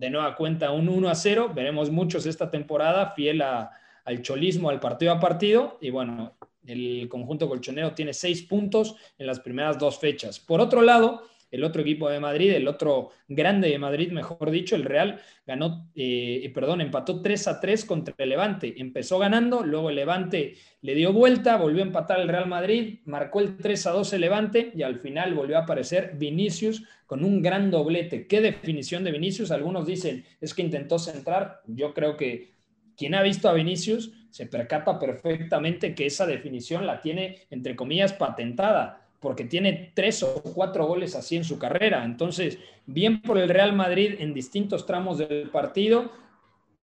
de 0.02 0.10
nueva 0.10 0.36
cuenta 0.36 0.72
un 0.72 0.90
1 0.90 1.10
a 1.10 1.14
0. 1.14 1.52
Veremos 1.54 1.92
muchos 1.92 2.26
esta 2.26 2.50
temporada, 2.50 3.12
fiel 3.12 3.40
al 3.44 4.22
cholismo, 4.24 4.72
al 4.72 4.80
partido 4.80 5.12
a 5.12 5.20
partido. 5.20 5.78
Y 5.80 5.92
bueno, 5.92 6.34
el 6.66 7.08
conjunto 7.08 7.48
colchonero 7.48 7.94
tiene 7.94 8.12
seis 8.12 8.42
puntos 8.42 8.96
en 9.20 9.28
las 9.28 9.40
primeras 9.40 9.78
dos 9.78 10.00
fechas. 10.00 10.40
Por 10.40 10.60
otro 10.60 10.82
lado, 10.82 11.22
el 11.52 11.64
otro 11.64 11.82
equipo 11.82 12.10
de 12.10 12.20
Madrid, 12.20 12.52
el 12.52 12.68
otro 12.68 13.10
grande 13.28 13.70
de 13.70 13.78
Madrid, 13.78 14.12
mejor 14.12 14.50
dicho, 14.50 14.76
el 14.76 14.86
Real, 14.86 15.20
ganó, 15.46 15.92
eh, 15.96 16.50
perdón, 16.56 16.82
empató 16.82 17.22
3 17.22 17.48
a 17.50 17.60
3 17.60 17.86
contra 17.86 18.16
el 18.18 18.30
Levante. 18.30 18.74
Empezó 18.78 19.20
ganando, 19.20 19.64
luego 19.64 19.90
el 19.90 19.98
Levante 19.98 20.56
le 20.82 20.96
dio 20.96 21.12
vuelta, 21.14 21.58
volvió 21.58 21.84
a 21.84 21.88
empatar 21.88 22.20
el 22.22 22.30
Real 22.30 22.48
Madrid, 22.48 23.00
marcó 23.06 23.42
el 23.42 23.58
3 23.58 23.88
a 23.88 23.92
2 23.92 24.14
el 24.14 24.22
Levante 24.22 24.72
y 24.74 24.82
al 24.82 25.00
final 25.00 25.34
volvió 25.34 25.58
a 25.58 25.64
aparecer 25.64 26.14
Vinicius 26.16 26.84
con 27.06 27.26
un 27.26 27.42
gran 27.42 27.70
doblete. 27.70 28.26
¿Qué 28.28 28.40
definición 28.40 29.04
de 29.04 29.12
Vinicius? 29.12 29.52
Algunos 29.52 29.86
dicen 29.86 30.24
es 30.40 30.54
que 30.54 30.62
intentó 30.62 30.98
centrar. 30.98 31.62
Yo 31.68 31.94
creo 31.94 32.16
que 32.16 32.54
quien 32.96 33.16
ha 33.16 33.22
visto 33.22 33.50
a 33.50 33.54
Vinicius 33.54 34.14
se 34.30 34.46
percata 34.46 34.98
perfectamente 34.98 35.94
que 35.94 36.06
esa 36.06 36.26
definición 36.26 36.88
la 36.88 37.02
tiene, 37.02 37.40
entre 37.50 37.76
comillas, 37.76 38.14
patentada 38.14 39.01
porque 39.22 39.46
tiene 39.46 39.94
tres 39.94 40.24
o 40.24 40.42
cuatro 40.42 40.88
goles 40.88 41.16
así 41.16 41.38
en 41.38 41.46
su 41.46 41.60
carrera. 41.60 42.04
Entonces, 42.04 42.58
bien 42.88 43.22
por 43.22 43.38
el 43.38 43.48
Real 43.48 43.72
Madrid 43.72 44.16
en 44.18 44.34
distintos 44.34 44.86
tramos 44.86 45.20
del 45.20 45.50
partido, 45.52 46.12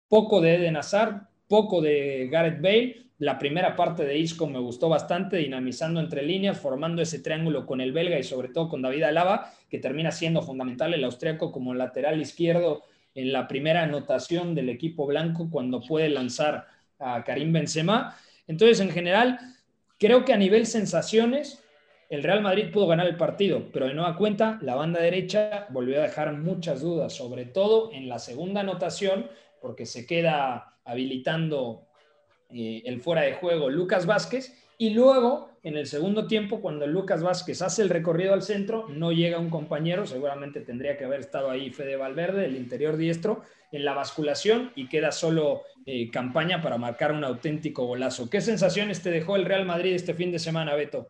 poco 0.09 0.41
de 0.41 0.55
Eden 0.55 0.75
Hazard, 0.75 1.27
poco 1.47 1.81
de 1.81 2.27
Gareth 2.29 2.61
Bale. 2.61 3.05
La 3.19 3.37
primera 3.37 3.75
parte 3.75 4.03
de 4.05 4.17
Isco 4.17 4.47
me 4.47 4.59
gustó 4.59 4.89
bastante, 4.89 5.37
dinamizando 5.37 5.99
entre 5.99 6.23
líneas, 6.23 6.59
formando 6.59 7.01
ese 7.01 7.19
triángulo 7.19 7.65
con 7.65 7.79
el 7.79 7.93
belga 7.93 8.17
y 8.17 8.23
sobre 8.23 8.49
todo 8.49 8.69
con 8.69 8.81
David 8.81 9.03
Alaba, 9.03 9.53
que 9.69 9.77
termina 9.77 10.11
siendo 10.11 10.41
fundamental 10.41 10.95
el 10.95 11.03
austriaco 11.03 11.51
como 11.51 11.75
lateral 11.75 12.19
izquierdo 12.19 12.83
en 13.13 13.31
la 13.31 13.47
primera 13.47 13.83
anotación 13.83 14.55
del 14.55 14.69
equipo 14.69 15.05
blanco 15.05 15.47
cuando 15.51 15.79
puede 15.79 16.09
lanzar 16.09 16.65
a 16.97 17.23
Karim 17.23 17.53
Benzema. 17.53 18.17
Entonces, 18.47 18.79
en 18.79 18.89
general, 18.89 19.39
creo 19.99 20.25
que 20.25 20.33
a 20.33 20.37
nivel 20.37 20.65
sensaciones, 20.65 21.63
el 22.09 22.23
Real 22.23 22.41
Madrid 22.41 22.71
pudo 22.71 22.87
ganar 22.87 23.07
el 23.07 23.17
partido, 23.17 23.63
pero 23.73 23.87
de 23.87 23.93
nueva 23.93 24.15
cuenta 24.15 24.59
la 24.61 24.75
banda 24.75 25.01
derecha 25.01 25.67
volvió 25.69 25.99
a 25.99 26.03
dejar 26.03 26.33
muchas 26.33 26.81
dudas, 26.81 27.13
sobre 27.13 27.45
todo 27.45 27.91
en 27.91 28.07
la 28.07 28.19
segunda 28.19 28.61
anotación, 28.61 29.27
porque 29.61 29.85
se 29.85 30.05
queda 30.05 30.77
habilitando 30.83 31.87
eh, 32.51 32.83
el 32.85 33.01
fuera 33.01 33.23
de 33.23 33.33
juego 33.33 33.69
Lucas 33.69 34.05
Vázquez, 34.05 34.61
y 34.77 34.89
luego 34.89 35.49
en 35.63 35.77
el 35.77 35.87
segundo 35.87 36.27
tiempo, 36.27 36.61
cuando 36.61 36.85
Lucas 36.85 37.23
Vázquez 37.23 37.61
hace 37.61 37.81
el 37.81 37.89
recorrido 37.89 38.33
al 38.33 38.43
centro, 38.43 38.87
no 38.89 39.11
llega 39.11 39.39
un 39.39 39.49
compañero, 39.49 40.05
seguramente 40.05 40.61
tendría 40.61 40.97
que 40.97 41.05
haber 41.05 41.21
estado 41.21 41.49
ahí 41.49 41.71
Fede 41.71 41.95
Valverde, 41.95 42.45
el 42.45 42.55
interior 42.55 42.97
diestro, 42.97 43.41
en 43.71 43.83
la 43.83 43.93
basculación 43.93 44.71
y 44.75 44.87
queda 44.87 45.11
solo 45.11 45.63
eh, 45.85 46.11
campaña 46.11 46.61
para 46.61 46.77
marcar 46.77 47.13
un 47.13 47.23
auténtico 47.23 47.85
golazo. 47.85 48.29
¿Qué 48.29 48.41
sensaciones 48.41 49.01
te 49.01 49.09
dejó 49.09 49.37
el 49.37 49.45
Real 49.45 49.65
Madrid 49.65 49.93
este 49.93 50.13
fin 50.13 50.31
de 50.31 50.39
semana, 50.39 50.75
Beto? 50.75 51.09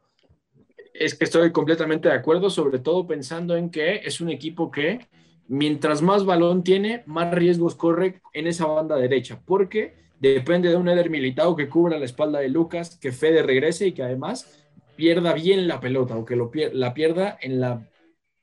Es 0.97 1.13
que 1.13 1.25
estoy 1.25 1.51
completamente 1.51 2.07
de 2.07 2.15
acuerdo, 2.15 2.49
sobre 2.49 2.79
todo 2.79 3.05
pensando 3.05 3.57
en 3.57 3.69
que 3.69 3.97
es 3.97 4.21
un 4.21 4.29
equipo 4.29 4.71
que 4.71 5.07
mientras 5.47 6.01
más 6.01 6.25
balón 6.25 6.63
tiene, 6.63 7.03
más 7.05 7.33
riesgos 7.33 7.75
corre 7.75 8.21
en 8.33 8.47
esa 8.47 8.65
banda 8.65 8.95
derecha, 8.95 9.41
porque 9.45 9.93
depende 10.19 10.69
de 10.69 10.77
un 10.77 10.87
Eder 10.87 11.09
Militao 11.09 11.55
que 11.55 11.67
cubra 11.67 11.99
la 11.99 12.05
espalda 12.05 12.39
de 12.39 12.47
Lucas, 12.47 12.97
que 12.97 13.11
Fede 13.11 13.43
regrese 13.43 13.87
y 13.87 13.91
que 13.91 14.03
además 14.03 14.65
pierda 14.95 15.33
bien 15.33 15.67
la 15.67 15.81
pelota 15.81 16.15
o 16.15 16.23
que 16.23 16.37
lo 16.37 16.49
la 16.71 16.93
pierda 16.93 17.37
en 17.41 17.59
la, 17.59 17.85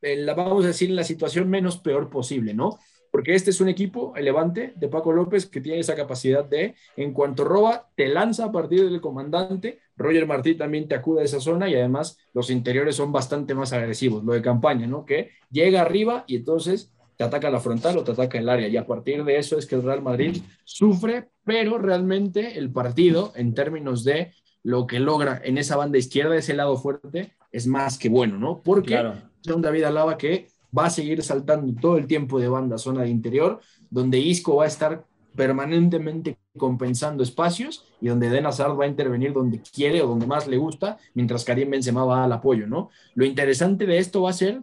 en 0.03 0.27
la, 0.27 0.35
vamos 0.35 0.65
a 0.65 0.69
decir, 0.69 0.91
en 0.91 0.97
la 0.97 1.05
situación 1.05 1.49
menos 1.49 1.79
peor 1.79 2.11
posible, 2.11 2.53
¿no? 2.53 2.79
Porque 3.11 3.35
este 3.35 3.51
es 3.51 3.61
un 3.61 3.69
equipo, 3.69 4.15
el 4.17 4.25
Levante, 4.25 4.73
de 4.77 4.89
Paco 4.89 5.13
López, 5.13 5.47
que 5.47 5.61
tiene 5.61 5.81
esa 5.81 5.95
capacidad 5.95 6.45
de, 6.45 6.75
en 6.97 7.13
cuanto 7.13 7.45
roba, 7.45 7.91
te 7.95 8.09
lanza 8.09 8.47
a 8.47 8.53
partir 8.53 8.85
del 8.85 9.01
comandante, 9.01 9.81
Roger 10.03 10.27
Martí 10.27 10.55
también 10.55 10.89
te 10.89 10.95
acude 10.95 11.23
a 11.23 11.25
esa 11.25 11.41
zona 11.41 11.69
y 11.69 11.75
además 11.75 12.19
los 12.35 12.51
interiores 12.51 12.97
son 12.97 13.13
bastante 13.13 13.55
más 13.55 13.73
agresivos, 13.73 14.25
lo 14.25 14.33
de 14.33 14.43
campaña, 14.43 14.87
¿no? 14.87 15.05
Que 15.05 15.31
llega 15.51 15.81
arriba 15.81 16.25
y 16.27 16.37
entonces 16.37 16.93
te 17.17 17.25
ataca 17.25 17.51
la 17.51 17.61
frontal 17.61 17.99
o 17.99 18.05
te 18.05 18.13
ataca 18.13 18.39
el 18.39 18.49
área. 18.49 18.69
Y 18.69 18.77
a 18.77 18.87
partir 18.87 19.25
de 19.25 19.37
eso 19.37 19.59
es 19.59 19.67
que 19.67 19.75
el 19.75 19.83
Real 19.83 20.03
Madrid 20.03 20.39
sufre, 20.65 21.29
pero 21.45 21.79
realmente 21.79 22.59
el 22.59 22.71
partido, 22.71 23.33
en 23.37 23.55
términos 23.55 24.05
de 24.05 24.33
lo 24.63 24.87
que 24.87 25.01
logra 25.01 25.41
en 25.45 25.59
esa 25.59 25.77
banda 25.77 25.99
izquierda, 25.99 26.37
ese 26.37 26.55
lado 26.55 26.77
fuerte, 26.77 27.33
es 27.51 27.67
más 27.67 27.99
que 27.99 28.09
bueno, 28.09 28.39
¿no? 28.39 28.63
Porque 28.63 29.03
es 29.45 29.53
un 29.53 29.63
David 29.63 29.85
Alaba 29.85 30.17
que 30.17 30.49
va 30.77 30.87
a 30.87 30.91
seguir 30.91 31.23
saltando 31.23 31.79
todo 31.81 31.99
el 31.99 32.07
tiempo 32.07 32.39
de 32.39 32.49
banda, 32.49 32.79
zona 32.79 33.03
de 33.03 33.11
interior, 33.11 33.61
donde 33.91 34.19
Isco 34.19 34.57
va 34.57 34.65
a 34.65 34.69
estar 34.69 35.05
permanentemente 35.35 36.39
compensando 36.57 37.23
espacios 37.23 37.87
y 38.01 38.09
donde 38.09 38.29
Den 38.29 38.47
Hazard 38.47 38.79
va 38.79 38.85
a 38.85 38.89
intervenir 38.89 39.33
donde 39.33 39.61
quiere 39.61 40.03
o 40.03 40.07
donde 40.07 40.27
más 40.27 40.47
le 40.47 40.57
gusta, 40.57 40.99
mientras 41.15 41.45
Karim 41.45 41.71
Benzema 41.71 42.05
va 42.05 42.25
al 42.25 42.33
apoyo, 42.33 42.67
¿no? 42.67 42.91
Lo 43.15 43.25
interesante 43.25 43.87
de 43.87 43.99
esto 43.99 44.23
va 44.23 44.31
a 44.31 44.35
ser 44.35 44.61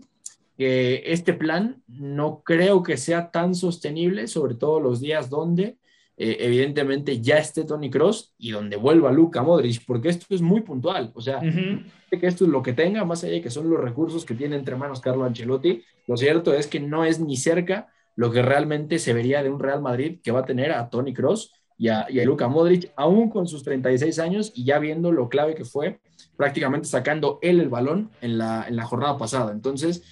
que 0.58 1.04
este 1.06 1.34
plan 1.34 1.82
no 1.88 2.42
creo 2.44 2.84
que 2.84 2.98
sea 2.98 3.32
tan 3.32 3.56
sostenible, 3.56 4.28
sobre 4.28 4.56
todo 4.56 4.80
los 4.80 5.00
días 5.00 5.30
donde 5.30 5.78
eh, 6.22 6.36
evidentemente 6.42 7.22
ya 7.22 7.38
esté 7.38 7.64
Tony 7.64 7.90
Cross 7.90 8.34
y 8.38 8.52
donde 8.52 8.76
vuelva 8.76 9.10
Luca 9.10 9.42
Modric, 9.42 9.86
porque 9.86 10.10
esto 10.10 10.26
es 10.36 10.42
muy 10.42 10.60
puntual, 10.60 11.14
o 11.16 11.22
sea, 11.22 11.40
que 11.40 12.28
esto 12.28 12.44
es 12.44 12.52
lo 12.52 12.62
que 12.62 12.74
tenga, 12.74 13.06
más 13.06 13.24
allá 13.24 13.36
de 13.36 13.42
que 13.42 13.50
son 13.50 13.70
los 13.70 13.80
recursos 13.80 14.26
que 14.26 14.36
tiene 14.36 14.58
entre 14.58 14.76
manos 14.76 15.00
Carlo 15.00 15.24
Ancelotti, 15.24 15.82
lo 16.08 16.18
cierto 16.18 16.54
es 16.54 16.68
que 16.68 16.82
no 16.82 17.06
es 17.06 17.22
ni 17.22 17.38
cerca 17.38 17.88
lo 18.20 18.32
que 18.32 18.42
realmente 18.42 19.00
se 19.00 19.14
vería 19.14 19.42
de 19.42 19.50
un 19.50 19.62
Real 19.62 19.82
Madrid 19.82 20.20
que 20.22 20.34
va 20.34 20.42
a 20.42 20.46
tener 20.46 20.74
a 20.74 20.90
Tony 20.90 21.14
Cross 21.14 21.54
y 21.78 21.88
a, 21.88 22.06
y 22.10 22.20
a 22.20 22.26
Luka 22.26 22.50
Modric, 22.50 22.92
aún 22.98 23.30
con 23.30 23.48
sus 23.48 23.64
36 23.64 24.20
años 24.20 24.52
y 24.54 24.66
ya 24.66 24.78
viendo 24.78 25.14
lo 25.14 25.30
clave 25.30 25.56
que 25.56 25.64
fue 25.64 26.02
prácticamente 26.36 26.90
sacando 26.90 27.40
él 27.42 27.62
el 27.62 27.70
balón 27.70 28.12
en 28.20 28.38
la, 28.38 28.66
en 28.68 28.76
la 28.76 28.84
jornada 28.84 29.18
pasada. 29.18 29.54
Entonces, 29.54 30.04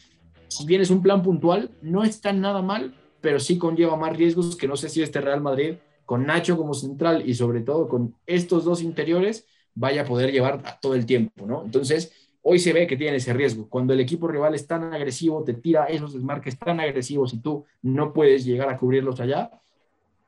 si 0.48 0.66
bien 0.66 0.80
es 0.80 0.90
un 0.90 1.02
plan 1.02 1.22
puntual, 1.22 1.70
no 1.82 2.06
está 2.06 2.32
nada 2.32 2.62
mal, 2.62 2.96
pero 3.20 3.42
sí 3.42 3.58
conlleva 3.58 3.98
más 3.98 4.16
riesgos 4.16 4.56
que 4.56 4.70
no 4.70 4.78
sé 4.78 4.88
si 4.88 5.04
este 5.04 5.20
Real 5.20 5.42
Madrid, 5.42 5.74
con 6.06 6.26
Nacho 6.26 6.56
como 6.56 6.76
central 6.76 7.28
y 7.28 7.34
sobre 7.34 7.60
todo 7.60 7.90
con 7.90 8.16
estos 8.26 8.64
dos 8.64 8.82
interiores, 8.82 9.46
vaya 9.76 10.04
a 10.04 10.06
poder 10.06 10.32
llevar 10.32 10.62
a 10.64 10.80
todo 10.80 10.96
el 10.96 11.06
tiempo, 11.06 11.46
¿no? 11.46 11.62
Entonces, 11.66 12.14
hoy 12.50 12.60
se 12.60 12.72
ve 12.72 12.88
que 12.88 12.96
tiene 12.96 13.18
ese 13.18 13.34
riesgo. 13.34 13.68
Cuando 13.68 13.94
el 13.94 14.00
equipo 14.00 14.26
rival 14.26 14.56
es 14.56 14.66
tan 14.66 14.94
agresivo, 14.94 15.44
te 15.44 15.54
tira 15.54 15.84
esos 15.86 16.14
desmarques 16.14 16.58
tan 16.58 16.80
agresivos 16.80 17.34
y 17.34 17.42
tú 17.42 17.66
no 17.82 18.14
puedes 18.14 18.46
llegar 18.46 18.70
a 18.70 18.78
cubrirlos 18.78 19.20
allá, 19.20 19.52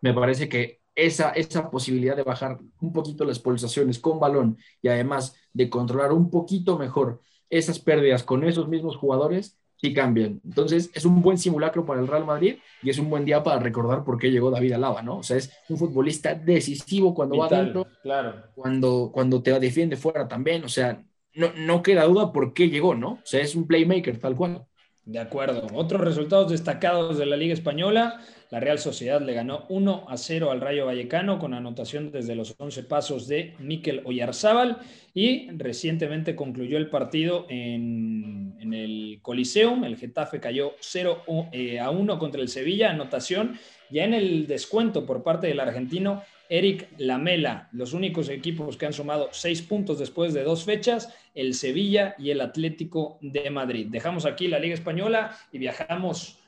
me 0.02 0.14
parece 0.14 0.50
que 0.50 0.82
esa, 0.96 1.30
esa 1.30 1.72
posibilidad 1.72 2.18
de 2.18 2.24
bajar 2.24 2.60
un 2.82 2.92
poquito 2.92 3.24
las 3.24 3.40
pulsaciones 3.40 4.00
con 4.00 4.20
balón 4.20 4.58
y 4.82 4.90
además 4.90 5.38
de 5.54 5.70
controlar 5.70 6.12
un 6.12 6.30
poquito 6.30 6.78
mejor 6.78 7.22
esas 7.50 7.80
pérdidas 7.80 8.24
con 8.24 8.44
esos 8.44 8.68
mismos 8.68 8.98
jugadores, 8.98 9.58
sí 9.78 9.94
cambian. 9.94 10.42
Entonces, 10.44 10.92
es 10.94 11.06
un 11.06 11.22
buen 11.22 11.38
simulacro 11.38 11.86
para 11.86 12.02
el 12.02 12.08
Real 12.08 12.26
Madrid 12.26 12.58
y 12.84 12.90
es 12.90 13.00
un 13.00 13.10
buen 13.10 13.24
día 13.24 13.42
para 13.42 13.62
recordar 13.62 14.04
por 14.04 14.18
qué 14.18 14.30
llegó 14.30 14.52
David 14.52 14.74
Alaba, 14.74 15.02
¿no? 15.02 15.20
O 15.20 15.24
sea, 15.24 15.38
es 15.38 15.52
un 15.70 15.78
futbolista 15.78 16.36
decisivo 16.36 17.14
cuando 17.14 17.38
va 17.38 17.46
adentro, 17.46 17.88
claro. 18.04 18.44
cuando, 18.56 19.10
cuando 19.14 19.42
te 19.42 19.58
defiende 19.58 19.96
fuera 19.96 20.28
también, 20.28 20.66
o 20.66 20.70
sea, 20.70 21.02
no, 21.40 21.54
no 21.56 21.82
queda 21.82 22.04
duda 22.04 22.32
por 22.34 22.54
qué 22.54 22.70
llegó, 22.70 22.96
¿no? 22.96 23.12
O 23.14 23.22
sea, 23.24 23.42
es 23.42 23.56
un 23.56 23.66
playmaker 23.66 24.18
tal 24.20 24.36
cual. 24.36 24.66
De 25.06 25.18
acuerdo. 25.18 25.66
Otros 25.74 26.02
resultados 26.02 26.52
destacados 26.52 27.18
de 27.18 27.26
la 27.26 27.36
Liga 27.36 27.54
Española. 27.54 28.22
La 28.52 28.60
Real 28.60 28.78
Sociedad 28.78 29.22
le 29.22 29.34
ganó 29.34 29.66
1 29.70 30.06
a 30.08 30.18
0 30.18 30.52
al 30.52 30.62
Rayo 30.62 30.86
Vallecano 30.86 31.40
con 31.40 31.54
anotación 31.54 32.12
desde 32.12 32.36
los 32.36 32.56
11 32.58 32.84
pasos 32.84 33.28
de 33.28 33.56
Miquel 33.60 34.02
Oyarzábal 34.06 34.78
y 35.14 35.50
recientemente 35.52 36.36
concluyó 36.36 36.78
el 36.78 36.90
partido 36.90 37.46
en, 37.50 38.56
en 38.60 38.74
el 38.74 39.20
Coliseum. 39.22 39.84
El 39.84 39.98
Getafe 39.98 40.40
cayó 40.40 40.74
0 40.80 41.24
eh, 41.54 41.80
a 41.80 41.90
1 41.90 42.20
contra 42.20 42.42
el 42.42 42.50
Sevilla, 42.50 42.92
anotación 42.92 43.58
ya 43.90 44.04
en 44.04 44.14
el 44.14 44.46
descuento 44.46 45.06
por 45.06 45.24
parte 45.24 45.48
del 45.48 45.60
argentino 45.60 46.22
Eric 46.49 46.89
Lamela, 46.99 47.69
los 47.73 47.93
únicos 47.93 48.29
equipos 48.29 48.77
que 48.77 48.87
han 48.87 48.93
sumado 48.93 49.29
seis 49.33 49.63
puntos 49.63 49.99
después 49.99 50.35
de 50.35 50.43
dos 50.43 50.65
fechas, 50.65 51.13
el 51.35 51.55
Sevilla 51.55 52.15
y 52.19 52.31
el 52.31 52.41
Atlético 52.41 53.19
de 53.21 53.51
Madrid. 53.51 53.89
Dejamos 53.91 54.27
aquí 54.27 54.49
la 54.49 54.59
Liga 54.59 54.75
Española 54.75 55.37
y 55.53 55.59
viajamos 55.59 56.39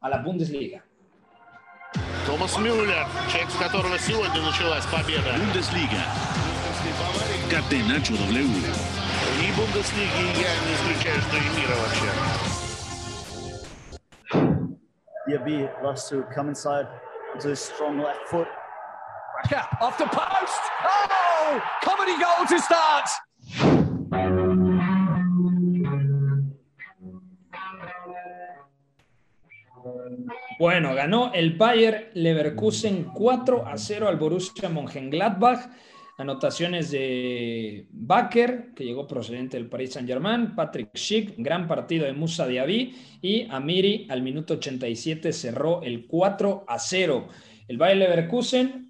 a 0.00 0.08
la 0.08 0.18
Bundesliga. 0.18 0.84
Томас 2.26 2.56
Мюллер, 2.58 3.06
человек, 3.30 3.50
с 3.50 3.56
которого 3.56 3.98
сегодня 3.98 4.40
началась 4.42 4.86
победа. 4.86 5.34
Бундеслига. 5.38 6.02
Catenacho 7.50 8.14
W. 8.14 8.46
И 9.42 9.52
Бундеслиги 9.56 10.24
я 10.40 10.52
не 10.64 10.72
исключаю, 10.74 11.20
что 11.20 11.36
и 11.36 11.48
мира 11.58 11.76
вообще. 11.76 12.10
Diaby 15.28 15.68
loves 15.82 16.08
to 16.08 16.24
come 16.34 16.48
inside 16.48 16.86
with 17.34 17.44
his 17.44 17.60
strong 17.60 17.98
left 17.98 18.28
foot. 18.28 18.48
Off 19.81 19.97
the 19.97 20.05
post. 20.05 20.61
Oh, 20.83 21.61
comedy 21.83 22.13
to 22.49 22.57
start. 22.57 23.05
Bueno, 30.59 30.95
ganó 30.95 31.31
el 31.33 31.55
Bayer 31.55 32.09
Leverkusen 32.15 33.11
4 33.13 33.67
a 33.67 33.77
0 33.77 34.07
al 34.07 34.17
Borussia 34.17 34.69
Mönchengladbach. 34.69 35.69
Anotaciones 36.17 36.89
de 36.89 37.85
Baker, 37.91 38.73
que 38.75 38.85
llegó 38.85 39.05
procedente 39.05 39.55
del 39.57 39.69
Paris 39.69 39.93
Saint-Germain, 39.93 40.55
Patrick 40.55 40.97
Schick, 40.97 41.35
gran 41.37 41.67
partido 41.67 42.07
de 42.07 42.13
Musa 42.13 42.47
Diaby 42.47 43.19
y 43.21 43.47
Amiri 43.51 44.07
al 44.09 44.23
minuto 44.23 44.55
87 44.55 45.31
cerró 45.31 45.83
el 45.83 46.07
4 46.07 46.65
a 46.67 46.79
0. 46.79 47.27
El 47.67 47.77
Bayer 47.77 47.97
Leverkusen 47.97 48.86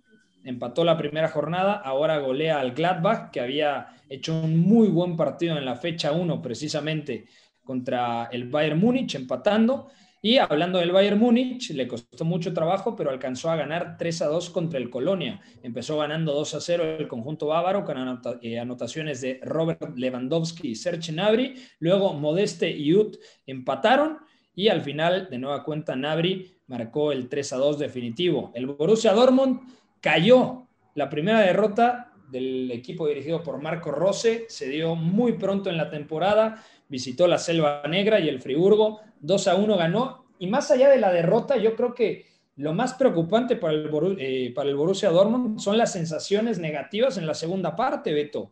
empató 0.48 0.84
la 0.84 0.98
primera 0.98 1.28
jornada, 1.28 1.74
ahora 1.74 2.20
golea 2.20 2.60
al 2.60 2.72
Gladbach, 2.72 3.32
que 3.32 3.42
había 3.42 3.88
hecho 4.10 4.40
un 4.40 4.58
muy 4.58 4.88
buen 4.88 5.18
partido 5.18 5.58
en 5.58 5.66
la 5.66 5.76
fecha 5.76 6.14
1 6.14 6.42
precisamente 6.42 7.26
contra 7.64 8.30
el 8.32 8.50
Bayern 8.50 8.80
Múnich, 8.80 9.16
empatando. 9.16 9.90
Y 10.22 10.38
hablando 10.38 10.80
del 10.80 10.92
Bayern 10.92 11.20
Múnich, 11.20 11.72
le 11.72 11.88
costó 11.88 12.24
mucho 12.24 12.54
trabajo, 12.54 12.96
pero 12.96 13.10
alcanzó 13.10 13.52
a 13.52 13.58
ganar 13.58 13.98
3 13.98 14.22
a 14.22 14.28
2 14.28 14.50
contra 14.50 14.80
el 14.80 14.90
Colonia. 14.90 15.42
Empezó 15.62 15.98
ganando 15.98 16.34
2 16.34 16.56
a 16.56 16.62
0 16.62 16.84
el 16.98 17.08
conjunto 17.08 17.48
bávaro 17.48 17.84
con 17.84 17.98
eh, 18.42 18.60
anotaciones 18.60 19.22
de 19.22 19.40
Robert 19.44 19.98
Lewandowski 19.98 20.70
y 20.70 20.76
Serge 20.76 21.12
Gnabry. 21.12 21.56
Luego 21.80 22.14
Modeste 22.14 22.72
y 22.72 22.96
Ut 22.96 23.18
empataron 23.46 24.20
y 24.56 24.70
al 24.70 24.82
final, 24.82 25.28
de 25.30 25.38
nueva 25.38 25.64
cuenta, 25.64 25.94
Gnabry 25.94 26.62
marcó 26.66 27.12
el 27.12 27.30
3 27.30 27.54
a 27.54 27.58
2 27.58 27.78
definitivo. 27.78 28.52
El 28.56 28.66
Borussia 28.66 29.14
Dortmund 29.14 29.60
cayó. 30.02 30.68
La 30.96 31.10
primera 31.10 31.42
derrota 31.42 32.14
del 32.30 32.72
equipo 32.72 33.08
dirigido 33.08 33.44
por 33.44 33.62
Marco 33.62 33.92
Rose 33.92 34.46
se 34.50 34.68
dio 34.70 34.96
muy 34.96 35.34
pronto 35.34 35.70
en 35.70 35.78
la 35.78 35.90
temporada, 35.90 36.64
visitó 36.90 37.28
la 37.28 37.38
Selva 37.38 37.84
Negra 37.88 38.20
y 38.20 38.28
el 38.30 38.42
Friburgo 38.42 39.02
2 39.22 39.48
a 39.48 39.56
1 39.56 39.78
ganó. 39.78 40.26
Y 40.40 40.48
más 40.48 40.70
allá 40.72 40.90
de 40.90 41.00
la 41.00 41.12
derrota, 41.12 41.58
yo 41.58 41.76
creo 41.76 41.94
que 41.94 42.26
lo 42.58 42.74
más 42.74 42.96
preocupante 42.96 43.56
para 43.56 43.74
el, 43.74 44.18
eh, 44.20 44.52
para 44.54 44.70
el 44.70 44.76
Borussia 44.76 45.10
Dortmund 45.10 45.60
son 45.60 45.78
las 45.78 45.92
sensaciones 45.94 46.60
negativas 46.60 47.18
en 47.18 47.28
la 47.28 47.34
segunda 47.34 47.76
parte, 47.76 48.14
Beto. 48.14 48.52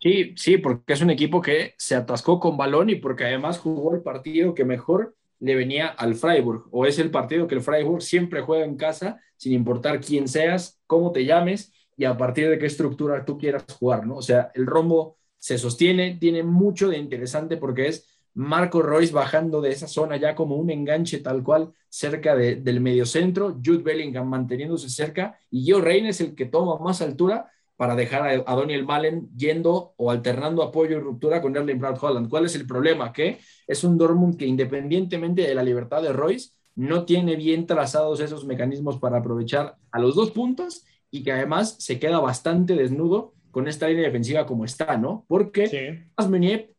Sí, 0.00 0.34
sí, 0.36 0.58
porque 0.58 0.94
es 0.94 1.00
un 1.00 1.10
equipo 1.10 1.40
que 1.40 1.74
se 1.78 1.94
atascó 1.94 2.40
con 2.40 2.56
balón 2.56 2.90
y 2.90 2.96
porque 2.96 3.24
además 3.24 3.58
jugó 3.58 3.94
el 3.94 4.02
partido 4.02 4.54
que 4.54 4.64
mejor 4.64 5.14
le 5.42 5.56
venía 5.56 5.88
al 5.88 6.14
Freiburg, 6.14 6.68
o 6.70 6.86
es 6.86 7.00
el 7.00 7.10
partido 7.10 7.48
que 7.48 7.56
el 7.56 7.62
Freiburg 7.62 8.00
siempre 8.00 8.42
juega 8.42 8.64
en 8.64 8.76
casa, 8.76 9.20
sin 9.36 9.52
importar 9.52 10.00
quién 10.00 10.28
seas, 10.28 10.80
cómo 10.86 11.10
te 11.10 11.24
llames 11.24 11.72
y 11.96 12.04
a 12.04 12.16
partir 12.16 12.48
de 12.48 12.60
qué 12.60 12.66
estructura 12.66 13.24
tú 13.24 13.38
quieras 13.38 13.64
jugar, 13.76 14.06
¿no? 14.06 14.16
O 14.16 14.22
sea, 14.22 14.52
el 14.54 14.66
rombo 14.66 15.16
se 15.38 15.58
sostiene, 15.58 16.16
tiene 16.20 16.44
mucho 16.44 16.88
de 16.88 16.96
interesante 16.96 17.56
porque 17.56 17.88
es 17.88 18.06
Marco 18.34 18.82
Royce 18.82 19.12
bajando 19.12 19.60
de 19.60 19.72
esa 19.72 19.88
zona 19.88 20.16
ya 20.16 20.36
como 20.36 20.54
un 20.54 20.70
enganche 20.70 21.18
tal 21.18 21.42
cual 21.42 21.72
cerca 21.88 22.36
de, 22.36 22.54
del 22.54 22.80
mediocentro, 22.80 23.58
Jude 23.62 23.82
Bellingham 23.82 24.28
manteniéndose 24.28 24.88
cerca 24.88 25.36
y 25.50 25.64
Gio 25.64 25.80
Reina 25.80 26.10
es 26.10 26.20
el 26.20 26.36
que 26.36 26.46
toma 26.46 26.78
más 26.78 27.02
altura 27.02 27.50
para 27.82 27.96
dejar 27.96 28.44
a, 28.46 28.54
Daniel 28.54 28.84
Malen 28.84 29.28
yendo 29.36 29.94
o 29.96 30.12
alternando 30.12 30.62
apoyo 30.62 30.98
y 30.98 31.00
ruptura 31.00 31.42
con 31.42 31.56
Erling 31.56 31.80
Braut 31.80 31.98
Holland. 32.00 32.28
¿Cuál 32.28 32.44
es 32.46 32.54
el 32.54 32.64
problema? 32.64 33.12
Que 33.12 33.38
es 33.66 33.82
un 33.82 33.98
Dortmund 33.98 34.36
que 34.36 34.46
independientemente 34.46 35.42
de 35.42 35.52
la 35.52 35.64
libertad 35.64 36.00
de 36.00 36.12
Royce, 36.12 36.50
no 36.76 37.04
tiene 37.04 37.34
bien 37.34 37.66
trazados 37.66 38.20
esos 38.20 38.44
mecanismos 38.44 39.00
para 39.00 39.18
aprovechar 39.18 39.74
a 39.90 39.98
los 39.98 40.14
dos 40.14 40.30
puntos 40.30 40.84
y 41.10 41.24
que 41.24 41.32
además 41.32 41.74
se 41.80 41.98
queda 41.98 42.20
bastante 42.20 42.76
desnudo 42.76 43.34
con 43.50 43.66
esta 43.66 43.88
línea 43.88 44.04
defensiva 44.04 44.46
como 44.46 44.64
está, 44.64 44.96
¿no? 44.96 45.24
Porque 45.26 45.66
sí. 45.66 46.04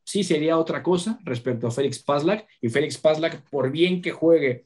sí 0.06 0.24
sería 0.24 0.58
otra 0.58 0.84
cosa 0.84 1.20
respecto 1.26 1.68
a 1.68 1.72
Félix 1.72 2.02
Pazlak 2.02 2.48
y 2.62 2.70
Félix 2.70 2.98
Pazlak, 2.98 3.42
por 3.50 3.72
bien 3.72 4.02
que 4.02 4.12
juegue 4.12 4.64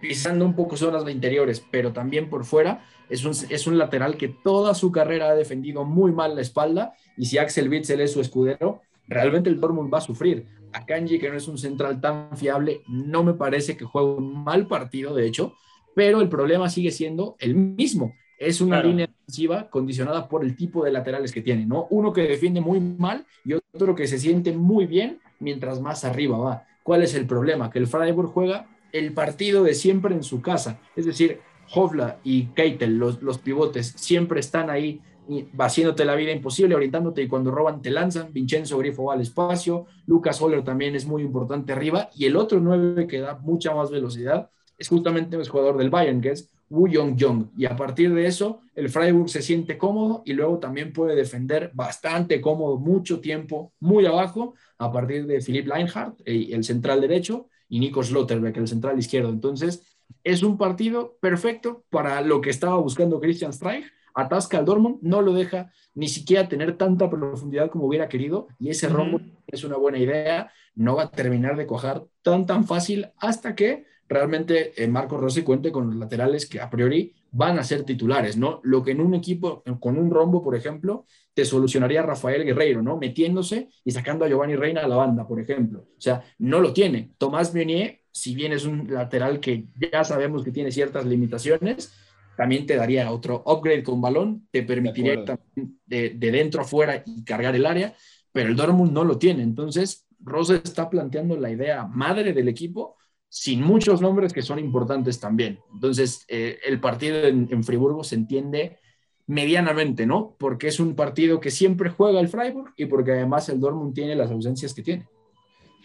pisando 0.00 0.44
un 0.44 0.54
poco 0.54 0.76
zonas 0.76 1.08
interiores, 1.08 1.64
pero 1.70 1.92
también 1.92 2.28
por 2.28 2.44
fuera. 2.44 2.84
Es 3.08 3.24
un, 3.24 3.32
es 3.32 3.66
un 3.66 3.76
lateral 3.76 4.16
que 4.16 4.28
toda 4.28 4.74
su 4.74 4.92
carrera 4.92 5.30
ha 5.30 5.34
defendido 5.34 5.84
muy 5.84 6.12
mal 6.12 6.34
la 6.36 6.42
espalda 6.42 6.94
y 7.16 7.26
si 7.26 7.38
Axel 7.38 7.68
Witzel 7.68 8.00
es 8.00 8.12
su 8.12 8.20
escudero, 8.20 8.82
realmente 9.08 9.50
el 9.50 9.60
Dortmund 9.60 9.92
va 9.92 9.98
a 9.98 10.02
sufrir. 10.02 10.46
A 10.72 10.86
Kanji, 10.86 11.18
que 11.18 11.28
no 11.28 11.36
es 11.36 11.48
un 11.48 11.58
central 11.58 12.00
tan 12.00 12.36
fiable, 12.36 12.82
no 12.88 13.24
me 13.24 13.34
parece 13.34 13.76
que 13.76 13.84
juegue 13.84 14.12
un 14.12 14.44
mal 14.44 14.68
partido, 14.68 15.14
de 15.14 15.26
hecho, 15.26 15.54
pero 15.94 16.20
el 16.20 16.28
problema 16.28 16.70
sigue 16.70 16.92
siendo 16.92 17.36
el 17.40 17.56
mismo. 17.56 18.14
Es 18.38 18.62
una 18.62 18.82
línea 18.82 19.06
defensiva 19.06 19.68
condicionada 19.68 20.26
por 20.26 20.42
el 20.42 20.56
tipo 20.56 20.82
de 20.82 20.92
laterales 20.92 21.30
que 21.30 21.42
tiene, 21.42 21.66
¿no? 21.66 21.88
Uno 21.90 22.12
que 22.12 22.22
defiende 22.22 22.62
muy 22.62 22.80
mal 22.80 23.26
y 23.44 23.52
otro 23.52 23.94
que 23.94 24.06
se 24.06 24.18
siente 24.18 24.52
muy 24.52 24.86
bien 24.86 25.18
mientras 25.40 25.78
más 25.80 26.04
arriba 26.04 26.38
va. 26.38 26.64
¿Cuál 26.82 27.02
es 27.02 27.14
el 27.14 27.26
problema? 27.26 27.68
Que 27.68 27.80
el 27.80 27.86
Freiburg 27.86 28.30
juega 28.30 28.66
el 28.92 29.12
partido 29.12 29.62
de 29.62 29.74
siempre 29.74 30.14
en 30.14 30.22
su 30.22 30.40
casa. 30.40 30.80
Es 30.96 31.06
decir, 31.06 31.40
Hovla 31.74 32.18
y 32.24 32.46
Keitel, 32.46 32.98
los, 32.98 33.22
los 33.22 33.38
pivotes, 33.38 33.94
siempre 33.96 34.40
están 34.40 34.70
ahí 34.70 35.00
haciéndote 35.58 36.04
la 36.04 36.14
vida 36.14 36.32
imposible, 36.32 36.74
orientándote 36.74 37.22
y 37.22 37.28
cuando 37.28 37.50
roban 37.50 37.82
te 37.82 37.90
lanzan. 37.90 38.32
Vincenzo 38.32 38.78
Grifo 38.78 39.04
va 39.04 39.14
al 39.14 39.20
espacio, 39.20 39.86
Lucas 40.06 40.40
Holler 40.40 40.64
también 40.64 40.96
es 40.96 41.06
muy 41.06 41.22
importante 41.22 41.72
arriba 41.72 42.10
y 42.16 42.26
el 42.26 42.36
otro 42.36 42.60
9 42.60 43.06
que 43.06 43.20
da 43.20 43.38
mucha 43.38 43.74
más 43.74 43.90
velocidad 43.90 44.50
es 44.76 44.88
justamente 44.88 45.36
el 45.36 45.48
jugador 45.48 45.76
del 45.76 45.90
Bayern, 45.90 46.20
que 46.20 46.30
es 46.30 46.50
Wu 46.70 46.88
Yong 46.88 47.50
Y 47.56 47.66
a 47.66 47.76
partir 47.76 48.14
de 48.14 48.26
eso, 48.26 48.60
el 48.74 48.88
Freiburg 48.88 49.28
se 49.28 49.42
siente 49.42 49.76
cómodo 49.76 50.22
y 50.24 50.32
luego 50.32 50.58
también 50.58 50.92
puede 50.92 51.14
defender 51.14 51.70
bastante 51.74 52.40
cómodo, 52.40 52.78
mucho 52.78 53.20
tiempo, 53.20 53.74
muy 53.78 54.06
abajo, 54.06 54.54
a 54.78 54.90
partir 54.90 55.26
de 55.26 55.40
Philipp 55.42 55.66
Leinhardt, 55.66 56.20
el 56.24 56.64
central 56.64 57.02
derecho, 57.02 57.48
y 57.70 57.80
Nico 57.80 58.02
Slotterbeck, 58.02 58.58
el 58.58 58.68
central 58.68 58.98
izquierdo. 58.98 59.30
Entonces, 59.30 59.82
es 60.22 60.42
un 60.42 60.58
partido 60.58 61.16
perfecto 61.20 61.84
para 61.88 62.20
lo 62.20 62.42
que 62.42 62.50
estaba 62.50 62.76
buscando 62.76 63.20
Christian 63.20 63.52
Streich. 63.54 63.86
Atasca 64.12 64.58
al 64.58 64.64
Dortmund, 64.64 64.98
no 65.02 65.22
lo 65.22 65.32
deja 65.32 65.72
ni 65.94 66.08
siquiera 66.08 66.48
tener 66.48 66.76
tanta 66.76 67.08
profundidad 67.08 67.70
como 67.70 67.86
hubiera 67.86 68.08
querido 68.08 68.48
y 68.58 68.70
ese 68.70 68.88
rombo 68.88 69.20
es 69.46 69.62
una 69.62 69.76
buena 69.76 69.98
idea, 69.98 70.52
no 70.74 70.96
va 70.96 71.04
a 71.04 71.10
terminar 71.10 71.56
de 71.56 71.66
cojar 71.66 72.04
tan 72.22 72.44
tan 72.44 72.66
fácil 72.66 73.08
hasta 73.18 73.54
que 73.54 73.86
realmente 74.10 74.72
eh, 74.76 74.88
Marco 74.88 75.16
Rossi 75.16 75.42
cuente 75.42 75.70
con 75.70 75.86
los 75.86 75.96
laterales 75.96 76.46
que 76.46 76.60
a 76.60 76.68
priori 76.68 77.14
van 77.30 77.60
a 77.60 77.62
ser 77.62 77.84
titulares, 77.84 78.36
¿no? 78.36 78.60
Lo 78.64 78.82
que 78.82 78.90
en 78.90 79.00
un 79.00 79.14
equipo 79.14 79.62
con 79.78 79.96
un 79.96 80.10
rombo, 80.10 80.42
por 80.42 80.56
ejemplo, 80.56 81.06
te 81.32 81.44
solucionaría 81.44 82.02
Rafael 82.02 82.44
Guerreiro, 82.44 82.82
¿no? 82.82 82.96
Metiéndose 82.96 83.68
y 83.84 83.92
sacando 83.92 84.24
a 84.24 84.28
Giovanni 84.28 84.56
Reina 84.56 84.80
a 84.80 84.88
la 84.88 84.96
banda, 84.96 85.28
por 85.28 85.38
ejemplo. 85.38 85.86
O 85.96 86.00
sea, 86.00 86.24
no 86.38 86.60
lo 86.60 86.72
tiene. 86.72 87.12
Tomás 87.18 87.54
Meunier, 87.54 88.00
si 88.10 88.34
bien 88.34 88.52
es 88.52 88.64
un 88.64 88.92
lateral 88.92 89.38
que 89.38 89.66
ya 89.92 90.02
sabemos 90.02 90.42
que 90.42 90.50
tiene 90.50 90.72
ciertas 90.72 91.06
limitaciones, 91.06 91.94
también 92.36 92.66
te 92.66 92.74
daría 92.74 93.12
otro 93.12 93.44
upgrade 93.46 93.84
con 93.84 94.00
balón, 94.00 94.48
te 94.50 94.64
permitiría 94.64 95.22
de, 95.22 95.38
de, 95.86 96.10
de, 96.10 96.30
dentro 96.32 96.62
a 96.62 96.64
fuera 96.64 97.04
y 97.06 97.22
cargar 97.22 97.54
el 97.54 97.64
área, 97.64 97.94
pero 98.32 98.48
el 98.48 98.56
Dortmund 98.56 98.90
no 98.90 99.04
lo 99.04 99.18
tiene. 99.18 99.44
Entonces, 99.44 100.08
Rosa 100.18 100.56
está 100.56 100.90
planteando 100.90 101.36
la 101.36 101.50
idea 101.50 101.86
madre 101.86 102.32
del 102.32 102.48
equipo 102.48 102.96
sin 103.30 103.62
muchos 103.62 104.02
nombres 104.02 104.32
que 104.32 104.42
son 104.42 104.58
importantes 104.58 105.20
también. 105.20 105.60
Entonces, 105.72 106.24
eh, 106.28 106.58
el 106.66 106.80
partido 106.80 107.22
en, 107.26 107.64
Friburgo 107.64 108.02
se 108.02 108.16
entiende 108.16 108.78
medianamente, 109.28 110.04
¿no? 110.04 110.34
Porque 110.36 110.66
es 110.66 110.80
un 110.80 110.96
partido 110.96 111.38
que 111.38 111.52
siempre 111.52 111.90
juega 111.90 112.18
el 112.18 112.28
Freiburg 112.28 112.74
y 112.76 112.86
porque 112.86 113.12
además 113.12 113.48
el 113.48 113.60
Dortmund 113.60 113.94
tiene 113.94 114.16
las 114.16 114.32
ausencias 114.32 114.74
que 114.74 114.82
tiene. 114.82 115.08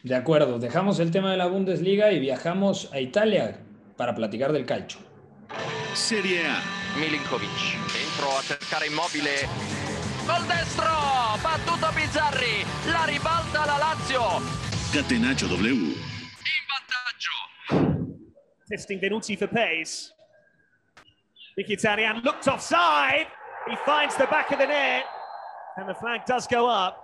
De 0.02 0.16
acuerdo, 0.16 0.58
dejamos 0.58 1.00
el 1.00 1.12
tema 1.12 1.32
de 1.32 1.38
la 1.38 1.46
Bundesliga 1.46 2.12
y 2.12 2.20
viajamos 2.20 2.92
a 2.92 3.00
Italia 3.00 3.60
para 3.96 4.16
platicar 4.16 4.52
del 4.52 4.66
calcio. 4.66 5.00
Serie 5.94 6.48
A. 6.48 6.64
Milinkovic 7.00 7.78
entró 8.12 8.38
a 8.38 8.42
cercar 8.42 8.86
Immobile. 8.88 9.48
Gol 10.26 10.48
destro, 10.48 10.90
battuto 11.44 11.88
Bizzarri, 11.96 12.66
la 12.92 13.06
ribalta 13.06 13.68
la 13.68 13.78
Lazio. 13.78 14.24
Catenaccio 14.92 15.48
W. 15.48 16.15
Testing 18.68 19.00
Venuti 19.00 19.38
for 19.38 19.48
pace. 19.48 20.12
Mkhitaryan 21.58 22.24
looked 22.24 22.48
offside. 22.48 23.28
He 23.70 23.76
finds 23.86 24.16
the 24.18 24.26
back 24.26 24.52
of 24.52 24.58
the 24.58 24.66
net. 24.66 25.06
And 25.78 25.88
the 25.88 25.94
flag 25.94 26.26
does 26.26 26.48
go 26.48 26.68
up. 26.68 26.98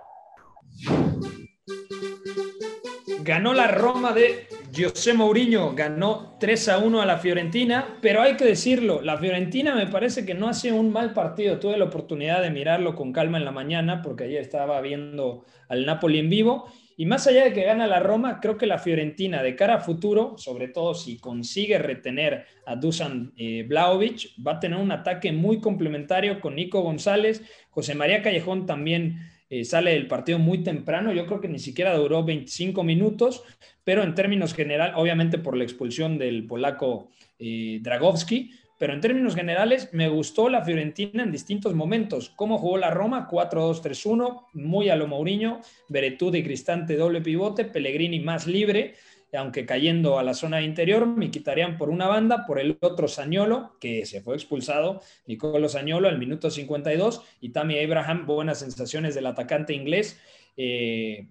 Ganó 3.22 3.54
la 3.54 3.68
Roma 3.68 4.12
de 4.12 4.48
José 4.74 5.14
Mourinho, 5.14 5.74
ganó 5.74 6.36
3 6.40 6.68
a 6.70 6.78
1 6.78 7.00
a 7.00 7.06
la 7.06 7.18
Fiorentina, 7.18 7.98
pero 8.00 8.22
hay 8.22 8.36
que 8.36 8.44
decirlo, 8.44 9.00
la 9.00 9.16
Fiorentina 9.16 9.76
me 9.76 9.86
parece 9.86 10.26
que 10.26 10.34
no 10.34 10.48
hace 10.48 10.72
un 10.72 10.92
mal 10.92 11.12
partido. 11.12 11.60
Tuve 11.60 11.76
la 11.76 11.84
oportunidad 11.84 12.42
de 12.42 12.50
mirarlo 12.50 12.96
con 12.96 13.12
calma 13.12 13.38
en 13.38 13.44
la 13.44 13.52
mañana 13.52 14.02
porque 14.02 14.24
ayer 14.24 14.40
estaba 14.40 14.80
viendo 14.80 15.44
al 15.68 15.86
Napoli 15.86 16.18
en 16.18 16.30
vivo 16.30 16.72
y 17.02 17.04
más 17.04 17.26
allá 17.26 17.42
de 17.42 17.52
que 17.52 17.64
gana 17.64 17.88
la 17.88 17.98
Roma, 17.98 18.38
creo 18.40 18.56
que 18.56 18.64
la 18.64 18.78
Fiorentina 18.78 19.42
de 19.42 19.56
cara 19.56 19.74
a 19.74 19.80
futuro, 19.80 20.38
sobre 20.38 20.68
todo 20.68 20.94
si 20.94 21.18
consigue 21.18 21.76
retener 21.76 22.44
a 22.64 22.76
Dusan 22.76 23.32
eh, 23.36 23.68
va 23.68 24.52
a 24.52 24.60
tener 24.60 24.78
un 24.78 24.92
ataque 24.92 25.32
muy 25.32 25.60
complementario 25.60 26.40
con 26.40 26.54
Nico 26.54 26.80
González. 26.80 27.42
José 27.70 27.96
María 27.96 28.22
Callejón 28.22 28.66
también 28.66 29.18
eh, 29.50 29.64
sale 29.64 29.94
del 29.94 30.06
partido 30.06 30.38
muy 30.38 30.62
temprano. 30.62 31.12
Yo 31.12 31.26
creo 31.26 31.40
que 31.40 31.48
ni 31.48 31.58
siquiera 31.58 31.92
duró 31.96 32.22
25 32.22 32.84
minutos, 32.84 33.42
pero 33.82 34.04
en 34.04 34.14
términos 34.14 34.54
general, 34.54 34.92
obviamente 34.94 35.38
por 35.38 35.56
la 35.56 35.64
expulsión 35.64 36.18
del 36.18 36.46
polaco 36.46 37.10
eh, 37.40 37.80
Dragowski, 37.82 38.52
pero 38.82 38.94
en 38.94 39.00
términos 39.00 39.36
generales 39.36 39.90
me 39.92 40.08
gustó 40.08 40.48
la 40.48 40.64
Fiorentina 40.64 41.22
en 41.22 41.30
distintos 41.30 41.72
momentos. 41.72 42.32
Cómo 42.34 42.58
jugó 42.58 42.78
la 42.78 42.90
Roma, 42.90 43.28
4-2-3-1, 43.30 44.46
muy 44.54 44.88
a 44.88 44.96
lo 44.96 45.06
Mourinho, 45.06 45.60
Beretud 45.88 46.34
y 46.34 46.42
Cristante 46.42 46.96
doble 46.96 47.20
pivote, 47.20 47.64
Pellegrini 47.64 48.18
más 48.18 48.48
libre, 48.48 48.94
aunque 49.34 49.66
cayendo 49.66 50.18
a 50.18 50.24
la 50.24 50.34
zona 50.34 50.62
interior, 50.62 51.06
me 51.06 51.30
quitarían 51.30 51.78
por 51.78 51.90
una 51.90 52.08
banda, 52.08 52.44
por 52.44 52.58
el 52.58 52.76
otro 52.80 53.06
Sañolo, 53.06 53.76
que 53.78 54.04
se 54.04 54.20
fue 54.20 54.34
expulsado, 54.34 55.00
Nicolo 55.28 55.68
Sañolo 55.68 56.08
al 56.08 56.18
minuto 56.18 56.50
52, 56.50 57.22
y 57.40 57.50
Tammy 57.50 57.78
Abraham, 57.78 58.26
buenas 58.26 58.58
sensaciones 58.58 59.14
del 59.14 59.26
atacante 59.26 59.74
inglés, 59.74 60.18
eh, 60.56 61.28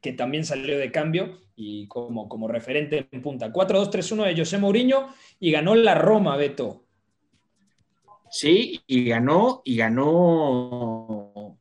que 0.00 0.14
también 0.14 0.46
salió 0.46 0.78
de 0.78 0.90
cambio 0.90 1.40
y 1.56 1.88
como, 1.88 2.26
como 2.26 2.48
referente 2.48 3.06
en 3.10 3.20
punta. 3.20 3.52
4-2-3-1 3.52 4.24
de 4.28 4.36
José 4.38 4.56
Mourinho 4.56 5.08
y 5.38 5.50
ganó 5.50 5.74
la 5.74 5.94
Roma, 5.94 6.38
Beto. 6.38 6.85
Sí, 8.30 8.82
y 8.86 9.08
ganó, 9.08 9.62
y 9.64 9.76
ganó. 9.76 11.58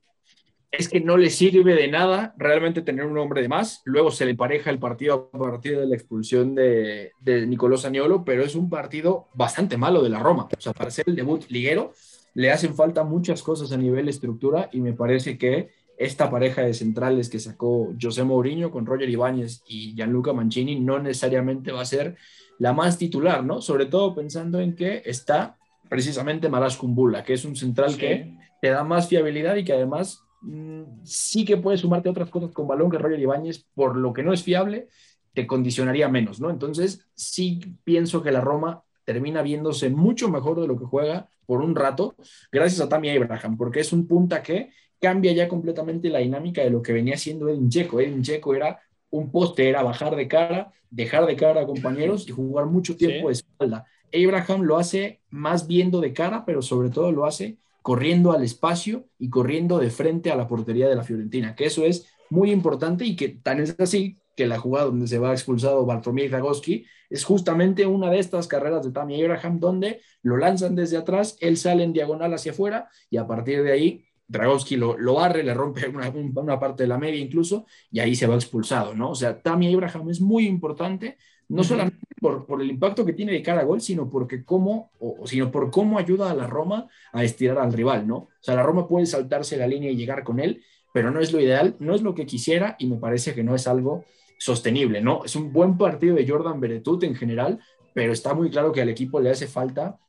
Es 0.72 0.90
que 0.90 1.00
no 1.00 1.16
le 1.16 1.30
sirve 1.30 1.74
de 1.74 1.88
nada 1.88 2.36
realmente 2.38 2.82
tener 2.82 3.06
un 3.06 3.18
hombre 3.18 3.42
de 3.42 3.48
más. 3.48 3.82
Luego 3.86 4.12
se 4.12 4.26
le 4.26 4.36
pareja 4.36 4.70
el 4.70 4.80
partido 4.80 5.30
a 5.34 5.38
partir 5.38 5.80
de 5.80 5.88
la 5.88 5.96
expulsión 5.96 6.54
de, 6.54 7.12
de 7.22 7.48
Nicolás 7.48 7.86
Añolo, 7.86 8.26
pero 8.26 8.44
es 8.44 8.56
un 8.56 8.70
partido 8.70 9.30
bastante 9.34 9.78
malo 9.78 10.04
de 10.04 10.10
la 10.10 10.20
Roma. 10.20 10.50
O 10.58 10.62
sea, 10.62 10.74
para 10.74 10.92
ser 10.92 11.06
el 11.08 11.16
debut 11.16 11.46
liguero, 11.48 11.94
le 12.34 12.52
hacen 12.52 12.76
falta 12.76 13.04
muchas 13.04 13.42
cosas 13.42 13.72
a 13.72 13.78
nivel 13.78 14.10
estructura 14.10 14.70
y 14.74 14.82
me 14.82 14.94
parece 14.94 15.38
que 15.38 15.70
esta 15.98 16.30
pareja 16.30 16.62
de 16.62 16.74
centrales 16.74 17.30
que 17.30 17.40
sacó 17.40 17.94
José 18.00 18.24
Mourinho 18.24 18.70
con 18.70 18.86
Roger 18.86 19.10
Ibáñez 19.10 19.64
y 19.68 19.96
Gianluca 19.96 20.34
Mancini 20.34 20.80
no 20.80 21.00
necesariamente 21.00 21.72
va 21.72 21.82
a 21.82 21.86
ser 21.86 22.18
la 22.60 22.74
más 22.74 22.98
titular, 22.98 23.44
¿no? 23.44 23.62
Sobre 23.62 23.86
todo 23.86 24.14
pensando 24.14 24.60
en 24.60 24.76
que 24.76 25.02
está 25.06 25.58
precisamente 25.90 26.50
Maras 26.50 26.78
Kumbula, 26.78 27.24
que 27.24 27.34
es 27.34 27.46
un 27.46 27.56
central 27.56 27.98
que 27.98 28.38
te 28.62 28.70
da 28.70 28.84
más 28.84 29.08
fiabilidad 29.08 29.56
y 29.56 29.64
que 29.64 29.74
además 29.74 30.22
mm, 30.42 30.84
sí 31.04 31.46
que 31.46 31.58
puede 31.58 31.78
sumarte 31.78 32.10
otras 32.10 32.30
cosas 32.30 32.52
con 32.52 32.68
balón 32.68 32.90
que 32.90 32.98
Roger 32.98 33.20
Ibáñez, 33.20 33.66
por 33.74 33.96
lo 33.98 34.14
que 34.14 34.24
no 34.24 34.34
es 34.34 34.44
fiable, 34.44 34.88
te 35.34 35.46
condicionaría 35.46 36.08
menos, 36.08 36.40
¿no? 36.40 36.50
Entonces, 36.50 37.06
sí 37.14 37.60
pienso 37.84 38.24
que 38.24 38.32
la 38.32 38.42
Roma 38.42 38.84
termina 39.04 39.42
viéndose 39.42 39.90
mucho 39.90 40.30
mejor 40.30 40.60
de 40.60 40.68
lo 40.68 40.78
que 40.78 40.86
juega 40.86 41.30
por 41.46 41.62
un 41.62 41.76
rato, 41.76 42.16
gracias 42.52 42.82
a 42.82 42.90
Tammy 42.90 43.10
Abraham, 43.10 43.56
porque 43.56 43.82
es 43.82 43.94
un 43.94 44.08
punta 44.08 44.42
que 44.42 44.72
cambia 45.00 45.32
ya 45.34 45.48
completamente 45.48 46.10
la 46.10 46.20
dinámica 46.20 46.64
de 46.64 46.72
lo 46.72 46.82
que 46.82 46.94
venía 46.94 47.18
siendo 47.18 47.48
Edin 47.50 47.70
Checo. 47.70 48.00
Edin 48.00 48.24
Checo 48.24 48.56
era 48.56 48.80
un 49.12 49.32
poste, 49.32 49.70
era 49.70 49.84
bajar 49.84 50.16
de 50.16 50.28
cara, 50.28 50.74
dejar 50.90 51.26
de 51.26 51.36
cara 51.36 51.62
a 51.62 51.66
compañeros 51.66 52.28
y 52.28 52.32
jugar 52.32 52.66
mucho 52.66 52.96
tiempo 52.98 53.28
de 53.28 53.34
espalda. 53.34 53.86
Abraham 54.14 54.62
lo 54.62 54.78
hace 54.78 55.22
más 55.30 55.68
viendo 55.68 56.02
de 56.02 56.14
cara, 56.14 56.46
pero 56.46 56.62
sobre 56.62 56.90
todo 56.90 57.12
lo 57.12 57.26
hace 57.26 57.58
corriendo 57.82 58.32
al 58.32 58.44
espacio 58.44 59.08
y 59.20 59.30
corriendo 59.30 59.78
de 59.78 59.92
frente 59.92 60.32
a 60.32 60.36
la 60.36 60.48
portería 60.48 60.90
de 60.90 60.96
la 60.96 61.04
Fiorentina, 61.04 61.56
que 61.56 61.66
eso 61.66 61.86
es 61.86 62.08
muy 62.30 62.52
importante 62.52 63.06
y 63.06 63.16
que 63.16 63.30
tan 63.30 63.60
es 63.60 63.80
así 63.80 64.18
que 64.36 64.48
la 64.48 64.58
jugada 64.58 64.88
donde 64.88 65.08
se 65.08 65.20
va 65.20 65.32
expulsado 65.32 65.86
Bartolomé 65.86 66.28
Zagoski 66.28 66.86
es 67.10 67.24
justamente 67.24 67.86
una 67.86 68.10
de 68.10 68.20
estas 68.20 68.48
carreras 68.48 68.84
de 68.84 68.92
Tammy 68.92 69.22
Abraham 69.22 69.60
donde 69.60 70.02
lo 70.24 70.38
lanzan 70.38 70.76
desde 70.76 70.98
atrás, 70.98 71.38
él 71.40 71.58
sale 71.58 71.84
en 71.84 71.94
diagonal 71.94 72.34
hacia 72.34 72.52
afuera 72.52 72.90
y 73.10 73.18
a 73.18 73.28
partir 73.28 73.62
de 73.64 73.72
ahí 73.72 74.06
Dragowski 74.28 74.76
lo, 74.76 74.98
lo 74.98 75.16
barre, 75.16 75.44
le 75.44 75.54
rompe 75.54 75.88
una, 75.88 76.10
una, 76.10 76.60
parte 76.60 76.84
de 76.84 76.90
la 76.90 76.98
media 76.98 77.20
incluso, 77.20 77.66
y 77.92 78.00
ahí 78.00 78.16
se 78.16 78.26
va 78.26 78.36
expulsado, 78.36 78.96
¿no? 78.96 79.12
O 79.12 79.16
sea, 79.16 79.40
Tammy 79.40 79.72
Abraham 79.74 80.10
es 80.10 80.20
muy 80.20 80.48
importante 80.48 81.18
no 81.50 81.64
solamente 81.64 82.00
por, 82.20 82.46
por, 82.46 82.62
el 82.62 82.72
impacto 82.72 83.06
que 83.06 83.14
tiene 83.14 83.34
de 83.34 83.44
cada 83.44 83.64
gol, 83.64 83.82
sino 83.82 84.10
porque 84.10 84.44
cómo, 84.44 84.92
o, 85.00 85.28
sino 85.28 85.52
por 85.52 85.72
cómo 85.72 85.98
ayuda 85.98 86.32
a 86.32 86.36
la 86.36 86.48
Roma 86.48 86.88
a 87.14 87.24
estirar 87.24 87.60
al 87.60 87.74
rival, 87.74 88.08
¿no? 88.08 88.16
O 88.16 88.30
sea, 88.42 88.56
la 88.56 88.64
Roma 88.64 88.88
puede 88.88 89.06
saltarse 89.06 89.58
la 89.58 89.68
línea 89.68 89.92
y 89.92 89.96
llegar 89.96 90.24
con 90.24 90.40
él, 90.40 90.64
pero 90.94 91.12
no 91.12 91.20
es 91.20 91.32
lo 91.34 91.40
ideal, 91.40 91.76
no 91.80 91.94
es 91.94 92.02
lo 92.02 92.16
que 92.16 92.26
quisiera 92.26 92.76
y 92.80 92.88
me 92.88 92.98
parece 92.98 93.34
que 93.34 93.44
no 93.44 93.54
es 93.54 93.68
algo 93.68 94.06
sostenible, 94.40 95.02
¿no? 95.02 95.24
Es 95.26 95.36
un 95.36 95.54
buen 95.54 95.78
partido 95.78 96.16
de 96.16 96.28
Jordan 96.28 96.60
Beretut 96.60 97.04
en 97.04 97.16
general, 97.16 97.60
pero 97.94 98.12
está 98.12 98.34
muy 98.34 98.50
claro 98.50 98.72
que 98.72 98.82
al 98.82 98.90
equipo 98.90 99.20
le 99.20 99.30
hace 99.30 99.48
falta 99.48 100.00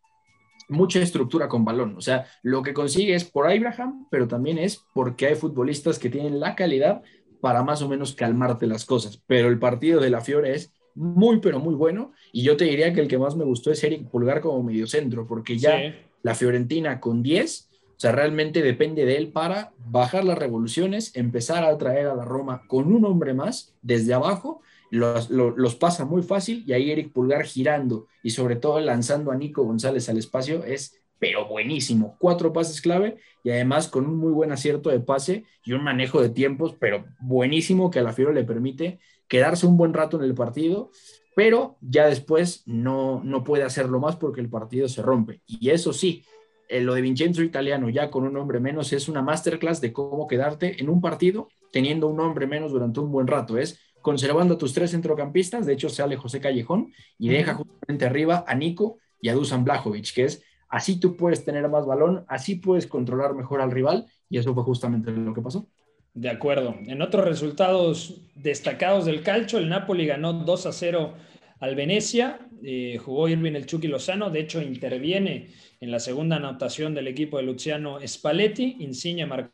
mucha 0.69 1.01
estructura 1.01 1.49
con 1.49 1.65
balón. 1.65 1.97
O 1.97 2.01
sea, 2.01 2.27
lo 2.43 2.63
que 2.63 2.75
consigue 2.75 3.15
es 3.15 3.25
por 3.25 3.47
Abraham, 3.47 4.07
pero 4.11 4.27
también 4.27 4.59
es 4.59 4.85
porque 4.95 5.27
hay 5.27 5.35
futbolistas 5.35 5.99
que 5.99 6.11
tienen 6.11 6.41
la 6.41 6.55
calidad 6.55 7.03
para 7.41 7.63
más 7.63 7.83
o 7.83 7.89
menos 7.89 8.15
calmarte 8.15 8.67
las 8.67 8.85
cosas. 8.85 9.23
Pero 9.27 9.49
el 9.49 9.59
partido 9.59 10.01
de 10.01 10.11
la 10.11 10.21
Fiore 10.21 10.55
es 10.55 10.73
muy, 10.97 11.39
pero 11.41 11.61
muy 11.61 11.75
bueno. 11.75 12.13
Y 12.33 12.43
yo 12.43 12.57
te 12.57 12.65
diría 12.65 12.93
que 12.93 13.01
el 13.01 13.09
que 13.09 13.19
más 13.19 13.37
me 13.37 13.45
gustó 13.45 13.71
es 13.71 13.85
Eric 13.85 14.09
Pulgar 14.11 14.41
como 14.41 14.63
mediocentro, 14.63 15.27
porque 15.27 15.59
ya 15.59 15.95
la 16.23 16.35
Fiorentina 16.35 16.99
con 16.99 17.23
10, 17.23 17.69
o 17.73 17.99
sea, 17.99 18.13
realmente 18.13 18.63
depende 18.63 19.05
de 19.05 19.17
él 19.17 19.29
para 19.29 19.73
bajar 19.79 20.25
las 20.25 20.37
revoluciones, 20.39 21.15
empezar 21.15 21.63
a 21.65 21.69
atraer 21.69 22.07
a 22.07 22.15
la 22.15 22.25
Roma 22.25 22.63
con 22.67 22.93
un 22.93 23.05
hombre 23.05 23.33
más 23.33 23.75
desde 23.83 24.13
abajo 24.13 24.61
los, 24.91 25.75
pasa 25.77 26.05
muy 26.05 26.23
fácil 26.23 26.65
y 26.67 26.73
ahí 26.73 26.91
Eric 26.91 27.13
Pulgar 27.13 27.45
girando 27.45 28.07
y 28.23 28.31
sobre 28.31 28.57
todo 28.57 28.81
lanzando 28.81 29.31
a 29.31 29.37
Nico 29.37 29.65
González 29.65 30.09
al 30.09 30.19
espacio 30.19 30.65
es 30.65 31.01
pero 31.19 31.49
buenísimo. 31.49 32.17
Cuatro 32.19 32.53
pases 32.53 32.83
clave 32.83 33.17
y 33.43 33.49
además 33.49 33.89
con 33.89 34.07
un 34.07 34.19
muy 34.19 34.33
buen 34.33 34.53
acierto 34.53 34.91
de 34.91 35.01
pase 35.01 35.45
y 35.65 35.73
un 35.73 35.83
manejo 35.83 36.21
de 36.21 36.29
tiempos, 36.29 36.77
pero 36.79 37.07
buenísimo 37.21 37.91
que 37.91 38.01
a 38.01 38.03
la 38.03 38.13
Fiero 38.13 38.33
le 38.33 38.45
permite 38.45 38.99
quedarse 39.29 39.67
un 39.67 39.77
buen 39.77 39.95
rato 39.95 40.17
en 40.17 40.25
el 40.25 40.35
partido, 40.35 40.91
pero 41.35 41.77
ya 41.81 42.07
después 42.07 42.63
no, 42.67 43.23
no 43.23 43.45
puede 43.45 43.65
hacerlo 43.65 44.01
más 44.01 44.17
porque 44.17 44.41
el 44.41 44.49
partido 44.49 44.89
se 44.89 45.03
rompe. 45.03 45.43
Y 45.47 45.71
eso 45.71 45.93
sí, 45.93 46.25
eh, 46.69 46.81
lo 46.81 46.95
de 46.95 47.03
Vincenzo 47.03 47.43
Italiano 47.43 47.89
ya 47.91 48.11
con 48.11 48.25
un 48.25 48.37
hombre 48.37 48.61
menos 48.61 48.93
es 48.93 49.09
una 49.09 49.23
masterclass 49.23 49.81
de 49.81 49.93
cómo 49.93 50.27
quedarte 50.27 50.81
en 50.81 50.89
un 50.89 51.01
partido 51.01 51.49
teniendo 51.73 52.09
un 52.09 52.21
hombre 52.21 52.47
menos 52.47 52.73
durante 52.73 53.01
un 53.01 53.13
buen 53.13 53.27
rato. 53.27 53.59
Es 53.59 53.79
conservando 54.01 54.55
a 54.55 54.59
tus 54.59 54.73
tres 54.73 54.93
centrocampistas, 54.93 55.67
de 55.67 55.73
hecho 55.73 55.89
sale 55.89 56.17
José 56.17 56.41
Callejón 56.41 56.93
y 57.19 57.29
deja 57.29 57.55
justamente 57.55 58.07
arriba 58.07 58.45
a 58.47 58.55
Nico 58.55 58.99
y 59.21 59.29
a 59.29 59.35
Dusan 59.35 59.65
Blajovic, 59.65 60.15
que 60.15 60.25
es 60.25 60.43
así 60.69 60.99
tú 60.99 61.17
puedes 61.17 61.45
tener 61.45 61.69
más 61.69 61.87
balón, 61.87 62.25
así 62.29 62.57
puedes 62.57 62.87
controlar 62.87 63.35
mejor 63.35 63.61
al 63.61 63.71
rival 63.71 64.07
y 64.29 64.39
eso 64.39 64.55
fue 64.55 64.63
justamente 64.63 65.11
lo 65.11 65.35
que 65.35 65.43
pasó. 65.43 65.69
De 66.17 66.31
acuerdo. 66.31 66.77
En 66.87 67.03
otros 67.03 67.27
resultados 67.27 68.23
destacados 68.35 69.05
del 69.05 69.23
calcio, 69.23 69.59
el 69.59 69.69
Napoli 69.69 70.07
ganó 70.07 70.33
2 70.33 70.65
a 70.65 70.73
0 70.73 71.15
al 71.61 71.75
Venecia, 71.75 72.41
eh, 72.63 72.97
jugó 72.97 73.29
Irving 73.29 73.53
el 73.53 73.67
Chucky 73.67 73.87
Lozano, 73.87 74.31
de 74.31 74.41
hecho 74.41 74.63
interviene 74.63 75.51
en 75.79 75.91
la 75.91 76.01
segunda 76.01 76.37
anotación 76.37 76.95
del 76.95 77.09
equipo 77.09 77.37
de 77.37 77.43
Luciano 77.43 77.99
Spalletti, 78.07 78.79
Insigne 78.81 79.27
marcó 79.27 79.53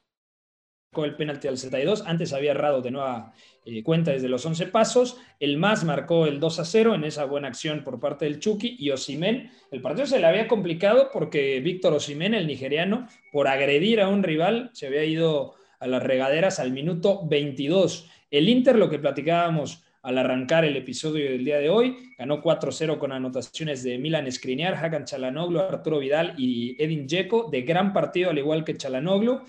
el 0.99 1.17
penalti 1.17 1.49
al 1.49 1.59
72, 1.59 2.05
antes 2.07 2.33
había 2.33 2.53
errado 2.53 2.81
de 2.81 2.93
nueva 2.93 3.33
eh, 3.65 3.83
cuenta 3.83 4.13
desde 4.13 4.29
los 4.29 4.47
11 4.47 4.67
pasos, 4.69 5.17
el 5.41 5.57
más 5.57 5.83
marcó 5.83 6.27
el 6.27 6.39
2 6.39 6.61
a 6.61 6.65
0 6.65 6.95
en 6.95 7.03
esa 7.03 7.25
buena 7.25 7.49
acción 7.49 7.83
por 7.83 7.99
parte 7.99 8.25
del 8.25 8.39
Chucky 8.39 8.77
y 8.79 8.91
Osimen, 8.91 9.51
el 9.73 9.83
partido 9.83 10.07
se 10.07 10.21
le 10.21 10.27
había 10.27 10.47
complicado 10.47 11.11
porque 11.13 11.59
Víctor 11.59 11.95
Osimen, 11.95 12.35
el 12.35 12.47
nigeriano, 12.47 13.09
por 13.33 13.49
agredir 13.49 14.01
a 14.01 14.07
un 14.07 14.23
rival, 14.23 14.71
se 14.75 14.87
había 14.87 15.05
ido 15.05 15.57
a 15.83 15.87
las 15.89 16.03
regaderas 16.03 16.61
al 16.61 16.71
minuto 16.71 17.27
22. 17.27 18.09
El 18.31 18.49
Inter, 18.49 18.77
lo 18.77 18.89
que 18.89 19.01
platicábamos 19.01 19.83
al 20.03 20.19
arrancar 20.19 20.65
el 20.65 20.77
episodio 20.77 21.31
del 21.31 21.45
día 21.45 21.59
de 21.59 21.71
hoy. 21.71 22.15
Ganó 22.17 22.41
4-0 22.41 22.99
con 22.99 23.13
anotaciones 23.13 23.83
de 23.83 23.99
Milan 23.99 24.31
Skriniar, 24.31 24.75
Hakan 24.75 25.05
Chalanoglu, 25.05 25.59
Arturo 25.59 25.99
Vidal 25.99 26.35
y 26.39 26.81
Edin 26.83 27.07
Dzeko, 27.07 27.49
de 27.51 27.63
gran 27.63 27.93
partido 27.93 28.31
al 28.31 28.39
igual 28.39 28.65
que 28.65 28.77
Chalanoglu. 28.77 29.41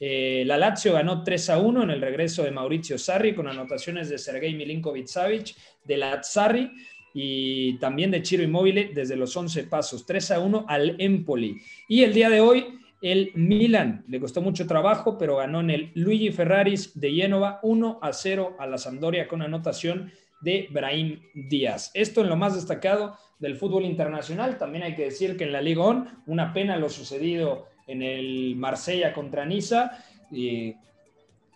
Eh, 0.00 0.44
la 0.46 0.56
Lazio 0.56 0.94
ganó 0.94 1.22
3 1.22 1.50
a 1.50 1.58
1 1.58 1.82
en 1.84 1.90
el 1.90 2.00
regreso 2.00 2.42
de 2.42 2.50
Mauricio 2.50 2.98
Sarri 2.98 3.34
con 3.34 3.46
anotaciones 3.46 4.08
de 4.08 4.18
Sergei 4.18 4.54
Milinkovic-Savic, 4.54 5.54
de 5.84 5.96
Lazzari 5.96 6.70
y 7.14 7.78
también 7.78 8.10
de 8.10 8.22
Chiro 8.22 8.42
Immobile 8.42 8.92
desde 8.94 9.14
los 9.14 9.36
11 9.36 9.64
pasos, 9.64 10.04
3 10.06 10.30
a 10.32 10.40
1 10.40 10.64
al 10.68 10.96
Empoli. 10.98 11.58
Y 11.86 12.02
el 12.02 12.12
día 12.12 12.30
de 12.30 12.40
hoy 12.40 12.80
el 13.02 13.32
Milan 13.34 14.04
le 14.06 14.20
costó 14.20 14.40
mucho 14.40 14.66
trabajo, 14.66 15.18
pero 15.18 15.36
ganó 15.36 15.60
en 15.60 15.70
el 15.70 15.92
Luigi 15.94 16.30
Ferraris 16.30 16.98
de 16.98 17.10
Génova 17.10 17.58
1 17.62 17.98
a 18.00 18.12
0 18.12 18.56
a 18.58 18.66
la 18.66 18.78
Sampdoria 18.78 19.26
con 19.26 19.42
anotación 19.42 20.12
de 20.40 20.68
Brahim 20.70 21.20
Díaz. 21.34 21.90
Esto 21.94 22.20
en 22.20 22.28
lo 22.28 22.36
más 22.36 22.54
destacado 22.54 23.16
del 23.40 23.56
fútbol 23.56 23.84
internacional. 23.84 24.56
También 24.56 24.84
hay 24.84 24.94
que 24.94 25.04
decir 25.04 25.36
que 25.36 25.44
en 25.44 25.52
la 25.52 25.60
Liga 25.60 25.82
ON, 25.82 26.22
una 26.26 26.52
pena 26.52 26.76
lo 26.76 26.88
sucedido 26.88 27.66
en 27.88 28.02
el 28.02 28.54
Marsella 28.56 29.12
contra 29.12 29.44
Niza. 29.44 29.98
Y 30.30 30.74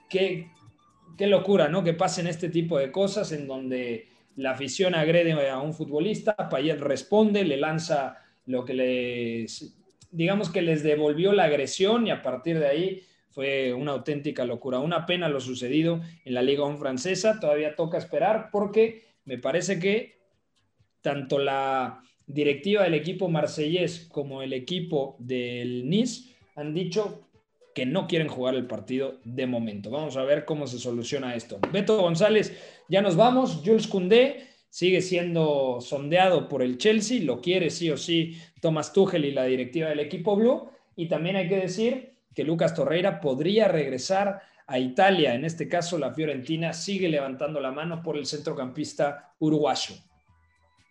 qué, 0.08 0.48
locura, 1.20 1.68
¿no? 1.68 1.84
Que 1.84 1.94
pasen 1.94 2.26
este 2.26 2.48
tipo 2.48 2.78
de 2.78 2.90
cosas 2.90 3.30
en 3.32 3.46
donde 3.46 4.08
la 4.34 4.50
afición 4.50 4.94
agrede 4.94 5.32
a 5.48 5.58
un 5.58 5.72
futbolista, 5.72 6.34
Payet 6.36 6.80
responde, 6.80 7.44
le 7.44 7.56
lanza 7.56 8.18
lo 8.46 8.64
que 8.64 8.74
les, 8.74 9.75
digamos 10.10 10.50
que 10.50 10.62
les 10.62 10.82
devolvió 10.82 11.32
la 11.32 11.44
agresión 11.44 12.06
y 12.06 12.10
a 12.10 12.22
partir 12.22 12.58
de 12.58 12.66
ahí 12.66 13.02
fue 13.30 13.74
una 13.74 13.92
auténtica 13.92 14.44
locura. 14.44 14.78
Una 14.78 15.04
pena 15.04 15.28
lo 15.28 15.40
sucedido 15.40 16.00
en 16.24 16.34
la 16.34 16.42
Liga 16.42 16.64
1 16.64 16.78
francesa, 16.78 17.38
todavía 17.38 17.76
toca 17.76 17.98
esperar 17.98 18.48
porque 18.50 19.04
me 19.24 19.38
parece 19.38 19.78
que 19.78 20.20
tanto 21.02 21.38
la 21.38 22.00
directiva 22.26 22.82
del 22.82 22.94
equipo 22.94 23.28
marsellés 23.28 24.08
como 24.10 24.42
el 24.42 24.52
equipo 24.52 25.16
del 25.18 25.88
Nice 25.88 26.34
han 26.54 26.74
dicho 26.74 27.28
que 27.74 27.84
no 27.84 28.06
quieren 28.06 28.28
jugar 28.28 28.54
el 28.54 28.66
partido 28.66 29.20
de 29.24 29.46
momento. 29.46 29.90
Vamos 29.90 30.16
a 30.16 30.24
ver 30.24 30.46
cómo 30.46 30.66
se 30.66 30.78
soluciona 30.78 31.34
esto. 31.34 31.58
Beto 31.70 32.00
González, 32.00 32.56
ya 32.88 33.02
nos 33.02 33.16
vamos. 33.16 33.60
Jules 33.62 33.86
Koundé 33.86 34.48
sigue 34.68 35.00
siendo 35.00 35.80
sondeado 35.80 36.48
por 36.48 36.62
el 36.62 36.78
Chelsea, 36.78 37.22
lo 37.22 37.40
quiere 37.40 37.70
sí 37.70 37.90
o 37.90 37.96
sí 37.96 38.40
Thomas 38.60 38.92
Tuchel 38.92 39.24
y 39.24 39.32
la 39.32 39.44
directiva 39.44 39.88
del 39.88 40.00
equipo 40.00 40.36
Blue. 40.36 40.68
Y 40.96 41.08
también 41.08 41.36
hay 41.36 41.48
que 41.48 41.56
decir 41.56 42.14
que 42.34 42.44
Lucas 42.44 42.74
Torreira 42.74 43.20
podría 43.20 43.68
regresar 43.68 44.42
a 44.66 44.78
Italia. 44.78 45.34
En 45.34 45.44
este 45.44 45.68
caso, 45.68 45.98
la 45.98 46.12
Fiorentina 46.12 46.72
sigue 46.72 47.08
levantando 47.08 47.60
la 47.60 47.70
mano 47.70 48.02
por 48.02 48.16
el 48.16 48.26
centrocampista 48.26 49.34
uruguayo. 49.38 49.94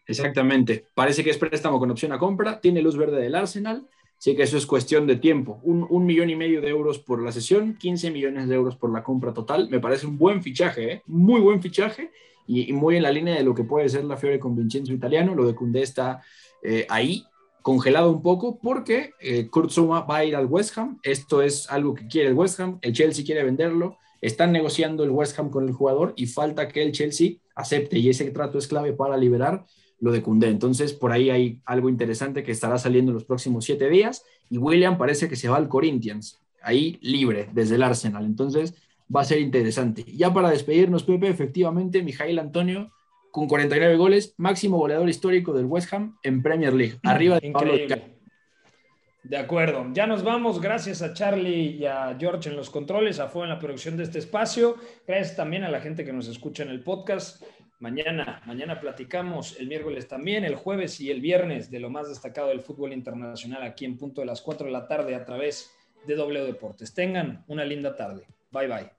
Exactamente. 0.08 0.86
Parece 0.94 1.24
que 1.24 1.32
es 1.32 1.38
préstamo 1.38 1.80
con 1.80 1.92
opción 1.92 2.12
a 2.14 2.20
compra. 2.20 2.60
Tiene 2.60 2.82
luz 2.82 2.96
verde 2.96 3.22
del 3.22 3.36
Arsenal. 3.36 3.88
Sí 4.18 4.36
que 4.36 4.44
eso 4.44 4.58
es 4.58 4.66
cuestión 4.66 5.08
de 5.08 5.18
tiempo. 5.18 5.60
Un, 5.64 6.06
millón 6.06 6.30
y 6.30 6.36
medio 6.36 6.62
de 6.62 6.70
euros 6.70 7.00
por 7.00 7.22
la 7.22 7.32
sesión, 7.32 7.76
15 7.76 8.12
millones 8.12 8.48
de 8.48 8.56
euros 8.56 8.76
por 8.76 8.92
la 8.92 9.04
compra 9.04 9.34
total. 9.34 9.70
Me 9.70 9.80
parece 9.80 10.08
un 10.08 10.18
buen 10.18 10.42
fichaje, 10.42 10.94
¿eh? 10.94 11.02
muy 11.06 11.42
buen 11.42 11.62
fichaje 11.62 12.12
y, 12.48 12.72
muy 12.74 12.98
en 12.98 13.04
la 13.04 13.12
línea 13.12 13.36
de 13.36 13.44
lo 13.44 13.54
que 13.54 13.64
puede 13.64 13.90
ser 13.90 14.06
la 14.06 14.18
Fiore 14.18 14.40
con 14.40 14.56
Vincenzo 14.56 14.94
Italiano. 14.94 15.36
Lo 15.36 15.46
de 15.46 15.56
Cundé 15.56 15.82
está 15.82 16.22
eh, 16.64 16.88
ahí 16.90 17.26
congelado 17.62 18.12
un 18.12 18.22
poco 18.22 18.60
porque 18.60 19.12
eh, 19.20 19.50
va 19.52 20.18
a 20.18 20.26
ir 20.26 20.36
al 20.36 20.46
West 20.46 20.78
Ham. 20.78 21.00
Esto 21.04 21.42
es 21.42 21.70
algo 21.70 21.94
que 21.94 22.08
quiere 22.08 22.30
el 22.30 22.36
West 22.36 22.60
Ham. 22.60 22.80
El 22.82 22.94
Chelsea 22.94 23.26
quiere 23.26 23.44
venderlo. 23.44 23.98
Están 24.22 24.52
negociando 24.52 25.04
el 25.04 25.12
West 25.12 25.38
Ham 25.38 25.50
con 25.50 25.68
el 25.68 25.74
jugador 25.74 26.14
y 26.16 26.28
falta 26.28 26.68
que 26.68 26.82
el 26.82 26.92
Chelsea 26.92 27.34
acepte 27.56 28.00
y 28.00 28.10
ese 28.10 28.30
trato 28.32 28.58
es 28.58 28.68
clave 28.68 28.94
para 28.94 29.18
liberar 29.18 29.66
lo 30.06 30.12
de 30.12 30.22
Cundé. 30.22 30.50
Entonces, 30.50 30.94
por 30.94 31.12
ahí 31.12 31.32
hay 31.32 31.62
algo 31.66 31.90
interesante 31.90 32.44
que 32.44 32.52
estará 32.52 32.78
saliendo 32.78 33.12
en 33.12 33.16
los 33.16 33.26
próximos 33.26 33.66
siete 33.66 33.90
días. 33.90 34.24
Y 34.52 34.60
William 34.60 35.00
parece 35.00 35.28
que 35.28 35.36
se 35.36 35.50
va 35.50 35.58
al 35.58 35.68
Corinthians, 35.68 36.40
ahí 36.62 37.00
libre, 37.02 37.50
desde 37.54 37.74
el 37.74 37.82
Arsenal. 37.82 38.24
Entonces, 38.24 38.76
va 39.14 39.22
a 39.22 39.26
ser 39.26 39.40
interesante. 39.40 40.06
Ya 40.16 40.32
para 40.32 40.52
despedirnos, 40.52 41.04
Pepe, 41.04 41.28
efectivamente, 41.28 42.04
Mijail 42.04 42.38
Antonio 42.38 42.92
con 43.32 43.48
49 43.48 43.98
goles, 43.98 44.36
máximo 44.38 44.78
goleador 44.78 45.10
histórico 45.10 45.54
del 45.54 45.66
West 45.66 45.92
Ham 45.92 46.18
en 46.22 46.44
Premier 46.44 46.74
League. 46.74 47.00
Arriba 47.04 47.40
de 47.40 47.48
Increíble. 47.48 48.16
De 49.24 49.38
acuerdo, 49.38 49.88
ya 49.92 50.06
nos 50.06 50.24
vamos. 50.24 50.62
Gracias 50.62 51.02
a 51.02 51.16
Charlie 51.16 51.78
y 51.80 51.86
a 51.88 52.16
George 52.20 52.48
en 52.48 52.56
los 52.56 52.70
controles, 52.70 53.20
a 53.20 53.28
Fue 53.28 53.42
en 53.42 53.50
la 53.50 53.58
producción 53.58 53.98
de 53.98 54.04
este 54.04 54.20
espacio. 54.20 54.76
Gracias 55.08 55.36
también 55.36 55.64
a 55.64 55.72
la 55.72 55.82
gente 55.82 56.06
que 56.06 56.14
nos 56.14 56.28
escucha 56.28 56.62
en 56.62 56.70
el 56.70 56.84
podcast. 56.84 57.44
Mañana, 57.80 58.42
mañana 58.46 58.80
platicamos, 58.80 59.60
el 59.60 59.68
miércoles 59.68 60.08
también, 60.08 60.46
el 60.46 60.56
jueves 60.56 61.02
y 61.02 61.12
el 61.12 61.20
viernes 61.20 61.70
de 61.70 61.82
lo 61.82 61.90
más 61.90 62.08
destacado 62.08 62.48
del 62.48 62.62
fútbol 62.62 62.94
internacional 62.94 63.64
aquí 63.64 63.84
en 63.84 63.98
punto 63.98 64.22
de 64.22 64.28
las 64.28 64.42
4 64.42 64.68
de 64.68 64.72
la 64.72 64.88
tarde 64.88 65.14
a 65.14 65.26
través 65.26 65.72
de 66.08 66.16
W 66.16 66.46
Deportes. 66.46 66.94
Tengan 66.94 67.44
una 67.48 67.66
linda 67.66 67.94
tarde. 67.96 68.28
Bye 68.52 68.68
bye. 68.68 68.92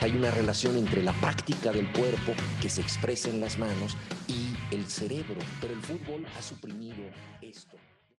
Hay 0.00 0.16
una 0.16 0.30
relación 0.30 0.78
entre 0.78 1.02
la 1.02 1.12
práctica 1.12 1.70
del 1.70 1.92
cuerpo 1.92 2.32
que 2.60 2.70
se 2.70 2.80
expresa 2.80 3.28
en 3.28 3.40
las 3.40 3.58
manos 3.58 3.96
y 4.26 4.74
el 4.74 4.86
cerebro, 4.86 5.36
pero 5.60 5.74
el 5.74 5.80
fútbol 5.80 6.26
ha 6.36 6.42
suprimido 6.42 7.04
esto. 7.42 7.76